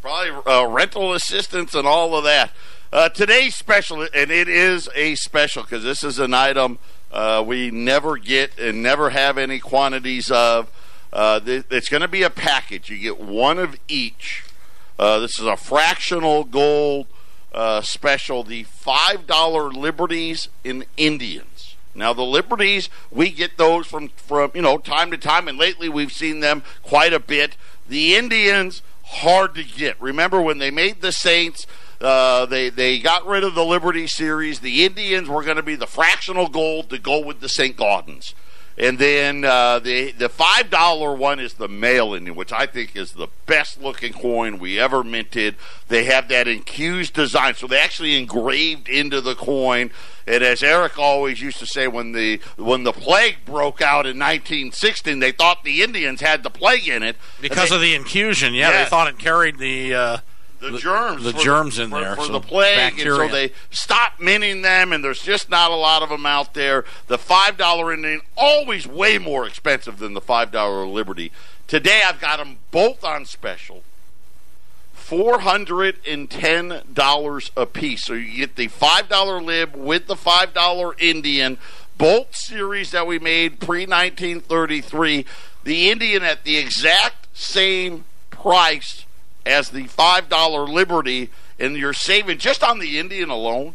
probably 0.00 0.52
uh, 0.52 0.66
rental 0.66 1.12
assistance 1.12 1.74
and 1.74 1.86
all 1.86 2.16
of 2.16 2.24
that. 2.24 2.52
Uh, 2.92 3.08
today's 3.10 3.54
special, 3.54 4.02
and 4.14 4.30
it 4.30 4.48
is 4.48 4.88
a 4.94 5.14
special 5.16 5.62
because 5.62 5.84
this 5.84 6.02
is 6.02 6.18
an 6.18 6.32
item 6.34 6.78
uh, 7.12 7.44
we 7.46 7.70
never 7.70 8.16
get 8.16 8.58
and 8.58 8.82
never 8.82 9.10
have 9.10 9.36
any 9.36 9.58
quantities 9.58 10.30
of. 10.30 10.70
Uh, 11.12 11.40
th- 11.40 11.64
it's 11.70 11.88
going 11.88 12.02
to 12.02 12.08
be 12.08 12.22
a 12.22 12.30
package. 12.30 12.90
You 12.90 12.98
get 12.98 13.20
one 13.20 13.58
of 13.58 13.78
each. 13.88 14.44
Uh, 14.98 15.18
this 15.18 15.38
is 15.38 15.46
a 15.46 15.56
fractional 15.56 16.44
gold 16.44 17.06
uh, 17.52 17.80
special. 17.80 18.44
The 18.44 18.64
five 18.64 19.26
dollar 19.26 19.70
liberties 19.70 20.48
in 20.62 20.84
Indians. 20.96 21.76
Now 21.94 22.12
the 22.12 22.22
liberties 22.22 22.88
we 23.10 23.30
get 23.30 23.56
those 23.56 23.86
from 23.86 24.08
from 24.10 24.52
you 24.54 24.62
know 24.62 24.78
time 24.78 25.10
to 25.10 25.18
time, 25.18 25.48
and 25.48 25.58
lately 25.58 25.88
we've 25.88 26.12
seen 26.12 26.40
them 26.40 26.62
quite 26.82 27.12
a 27.12 27.18
bit. 27.18 27.56
The 27.88 28.14
Indians 28.14 28.82
hard 29.04 29.54
to 29.56 29.64
get. 29.64 30.00
Remember 30.00 30.40
when 30.40 30.58
they 30.58 30.70
made 30.70 31.00
the 31.00 31.12
Saints? 31.12 31.66
Uh, 32.00 32.46
they 32.46 32.70
they 32.70 32.98
got 33.00 33.26
rid 33.26 33.42
of 33.42 33.54
the 33.54 33.64
Liberty 33.64 34.06
series. 34.06 34.60
The 34.60 34.84
Indians 34.84 35.28
were 35.28 35.42
going 35.42 35.56
to 35.56 35.62
be 35.62 35.74
the 35.74 35.86
fractional 35.86 36.48
gold 36.48 36.88
to 36.90 36.98
go 36.98 37.24
with 37.24 37.40
the 37.40 37.48
St. 37.48 37.76
Gaudens. 37.76 38.34
And 38.78 38.98
then 38.98 39.44
uh, 39.44 39.78
the 39.78 40.12
the 40.12 40.28
five 40.28 40.70
dollar 40.70 41.12
one 41.14 41.38
is 41.38 41.54
the 41.54 41.68
mail 41.68 42.14
in, 42.14 42.34
which 42.34 42.52
I 42.52 42.66
think 42.66 42.96
is 42.96 43.12
the 43.12 43.28
best 43.46 43.80
looking 43.80 44.12
coin 44.12 44.58
we 44.58 44.78
ever 44.80 45.04
minted. 45.04 45.56
They 45.88 46.04
have 46.04 46.28
that 46.28 46.46
incuse 46.46 47.12
design, 47.12 47.54
so 47.54 47.66
they 47.66 47.78
actually 47.78 48.16
engraved 48.16 48.88
into 48.88 49.20
the 49.20 49.34
coin. 49.34 49.90
And 50.26 50.42
as 50.44 50.62
Eric 50.62 50.98
always 50.98 51.40
used 51.42 51.58
to 51.58 51.66
say, 51.66 51.88
when 51.88 52.12
the 52.12 52.40
when 52.56 52.84
the 52.84 52.92
plague 52.92 53.38
broke 53.44 53.82
out 53.82 54.06
in 54.06 54.18
1916, 54.18 55.18
they 55.18 55.32
thought 55.32 55.62
the 55.64 55.82
Indians 55.82 56.20
had 56.20 56.42
the 56.42 56.50
plague 56.50 56.88
in 56.88 57.02
it 57.02 57.16
Because 57.40 57.70
And 57.70 57.76
of 57.76 57.80
the 57.82 57.94
infusion, 57.94 58.54
yeah, 58.54 58.70
Yeah. 58.70 58.84
they 58.84 58.88
thought 58.90 59.08
it 59.08 59.18
carried 59.18 59.58
the. 59.58 59.94
Uh, 59.94 60.18
the, 60.60 60.70
the- 60.70 60.78
germs, 60.78 61.24
the 61.24 61.32
for 61.32 61.38
germs 61.40 61.78
in 61.78 61.90
for, 61.90 62.00
there, 62.00 62.14
for 62.16 62.24
so 62.26 62.32
the 62.32 62.40
plague, 62.40 62.76
bacteria. 62.76 63.20
and 63.22 63.30
so 63.30 63.34
they 63.36 63.52
stop 63.70 64.20
minting 64.20 64.62
them, 64.62 64.92
and 64.92 65.02
there's 65.02 65.22
just 65.22 65.48
not 65.50 65.70
a 65.70 65.74
lot 65.76 66.02
of 66.02 66.08
them 66.10 66.26
out 66.26 66.54
there. 66.54 66.84
The 67.08 67.18
five 67.18 67.56
dollar 67.56 67.92
Indian 67.92 68.20
always 68.36 68.86
way 68.86 69.18
more 69.18 69.46
expensive 69.46 69.98
than 69.98 70.14
the 70.14 70.20
five 70.20 70.50
dollar 70.52 70.86
Liberty. 70.86 71.32
Today 71.66 72.00
I've 72.06 72.20
got 72.20 72.38
them 72.38 72.58
both 72.70 73.04
on 73.04 73.24
special. 73.24 73.82
Four 74.92 75.40
hundred 75.40 75.96
and 76.06 76.30
ten 76.30 76.82
dollars 76.92 77.50
a 77.56 77.66
piece. 77.66 78.04
So 78.04 78.12
you 78.12 78.36
get 78.46 78.56
the 78.56 78.68
five 78.68 79.08
dollar 79.08 79.42
lib 79.42 79.74
with 79.74 80.06
the 80.06 80.14
five 80.14 80.54
dollar 80.54 80.94
Indian, 80.98 81.58
both 81.98 82.36
series 82.36 82.92
that 82.92 83.06
we 83.08 83.18
made 83.18 83.58
pre 83.60 83.86
nineteen 83.86 84.40
thirty 84.40 84.80
three. 84.80 85.24
The 85.64 85.90
Indian 85.90 86.22
at 86.22 86.44
the 86.44 86.58
exact 86.58 87.26
same 87.36 88.04
price 88.30 89.04
as 89.46 89.70
the 89.70 89.86
five 89.86 90.28
dollar 90.28 90.66
Liberty, 90.66 91.30
and 91.58 91.76
you're 91.76 91.92
saving 91.92 92.38
just 92.38 92.62
on 92.62 92.78
the 92.78 92.98
Indian 92.98 93.30
alone. 93.30 93.74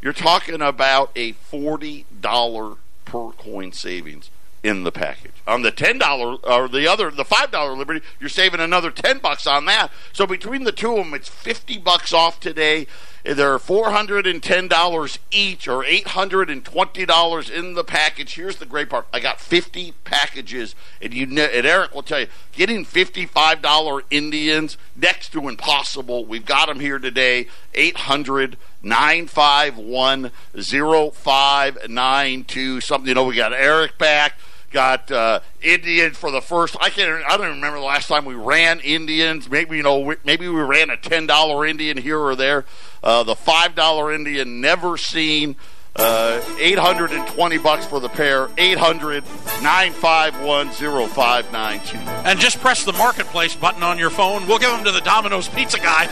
You're 0.00 0.12
talking 0.12 0.62
about 0.62 1.10
a 1.16 1.32
forty 1.32 2.06
dollar 2.20 2.76
per 3.04 3.30
coin 3.30 3.72
savings 3.72 4.30
in 4.62 4.84
the 4.84 4.92
package. 4.92 5.32
On 5.46 5.62
the 5.62 5.70
ten 5.70 5.98
dollar 5.98 6.36
or 6.44 6.68
the 6.68 6.86
other, 6.86 7.10
the 7.10 7.24
five 7.24 7.50
dollar 7.50 7.76
Liberty, 7.76 8.04
you're 8.20 8.28
saving 8.28 8.60
another 8.60 8.90
ten 8.90 9.18
bucks 9.18 9.46
on 9.46 9.64
that. 9.66 9.90
So 10.12 10.26
between 10.26 10.64
the 10.64 10.72
two 10.72 10.92
of 10.92 11.04
them, 11.04 11.14
it's 11.14 11.28
fifty 11.28 11.78
bucks 11.78 12.12
off 12.12 12.38
today. 12.40 12.86
And 13.24 14.42
ten 14.42 14.68
dollars 14.68 15.18
each, 15.30 15.68
or 15.68 15.84
eight 15.84 16.08
hundred 16.08 16.50
and 16.50 16.64
twenty 16.64 17.04
dollars 17.04 17.50
in 17.50 17.74
the 17.74 17.84
package. 17.84 18.34
Here's 18.34 18.56
the 18.56 18.66
great 18.66 18.88
part: 18.88 19.06
I 19.12 19.20
got 19.20 19.40
fifty 19.40 19.92
packages, 20.04 20.74
and 21.02 21.12
you 21.12 21.24
and 21.24 21.38
Eric 21.38 21.94
will 21.94 22.02
tell 22.02 22.20
you, 22.20 22.26
getting 22.52 22.84
fifty-five 22.84 23.60
dollar 23.62 24.02
Indians 24.10 24.78
next 24.96 25.32
to 25.32 25.48
impossible. 25.48 26.24
We've 26.24 26.46
got 26.46 26.68
them 26.68 26.80
here 26.80 26.98
today. 26.98 27.46
800 27.74 28.56
951 28.82 30.30
0592. 30.54 32.80
Something, 32.80 33.08
you 33.08 33.14
know, 33.14 33.24
we 33.24 33.36
got 33.36 33.52
Eric 33.52 33.98
back. 33.98 34.34
got 34.70 35.10
uh, 35.10 35.40
Indian 35.62 36.12
for 36.12 36.30
the 36.30 36.40
first. 36.40 36.76
I 36.80 36.90
can't. 36.90 37.24
I 37.24 37.36
don't 37.36 37.48
remember 37.48 37.78
the 37.78 37.84
last 37.84 38.08
time 38.08 38.24
we 38.24 38.34
ran 38.34 38.80
Indians. 38.80 39.50
Maybe 39.50 39.76
you 39.76 39.82
know. 39.82 40.14
Maybe 40.24 40.48
we 40.48 40.60
ran 40.60 40.90
a 40.90 40.96
ten 40.96 41.26
dollar 41.26 41.66
Indian 41.66 41.96
here 41.96 42.18
or 42.18 42.36
there. 42.36 42.64
Uh, 43.02 43.22
the 43.22 43.34
five 43.34 43.74
dollar 43.74 44.12
Indian 44.12 44.60
never 44.60 44.96
seen. 44.96 45.56
Uh, 45.96 46.40
820 46.60 47.58
bucks 47.58 47.84
for 47.84 47.98
the 47.98 48.08
pair. 48.08 48.48
800 48.56 49.24
951 49.62 50.70
0592. 50.70 51.98
And 51.98 52.38
just 52.38 52.60
press 52.60 52.84
the 52.84 52.92
marketplace 52.92 53.56
button 53.56 53.82
on 53.82 53.98
your 53.98 54.10
phone. 54.10 54.46
We'll 54.46 54.60
give 54.60 54.70
them 54.70 54.84
to 54.84 54.92
the 54.92 55.00
Domino's 55.00 55.48
pizza 55.48 55.78
guy. 55.78 56.06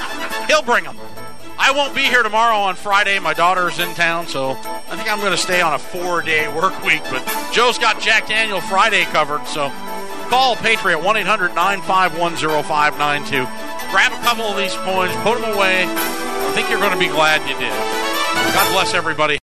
He'll 0.48 0.62
bring 0.62 0.82
them. 0.82 0.96
I 1.58 1.70
won't 1.70 1.94
be 1.94 2.02
here 2.02 2.22
tomorrow 2.22 2.56
on 2.56 2.74
Friday. 2.74 3.18
My 3.18 3.32
daughter's 3.32 3.78
in 3.78 3.94
town, 3.94 4.26
so 4.26 4.50
I 4.50 4.96
think 4.96 5.10
I'm 5.10 5.20
going 5.20 5.32
to 5.32 5.38
stay 5.38 5.60
on 5.60 5.72
a 5.72 5.78
four 5.78 6.20
day 6.20 6.48
work 6.54 6.82
week. 6.84 7.02
But 7.04 7.24
Joe's 7.52 7.78
got 7.78 8.00
Jack 8.00 8.26
Daniel 8.26 8.60
Friday 8.60 9.04
covered, 9.04 9.46
so 9.46 9.70
call 10.28 10.56
Patriot 10.56 10.98
1 10.98 11.16
800 11.16 11.54
951 11.54 12.36
0592. 12.36 13.44
Grab 13.90 14.12
a 14.12 14.22
couple 14.24 14.44
of 14.44 14.56
these 14.56 14.74
coins, 14.78 15.14
put 15.22 15.40
them 15.40 15.54
away. 15.54 16.25
I 16.44 16.52
think 16.54 16.68
you're 16.70 16.80
going 16.80 16.92
to 16.92 16.98
be 16.98 17.08
glad 17.08 17.40
you 17.48 17.56
did. 17.58 17.72
God 18.54 18.72
bless 18.72 18.94
everybody. 18.94 19.38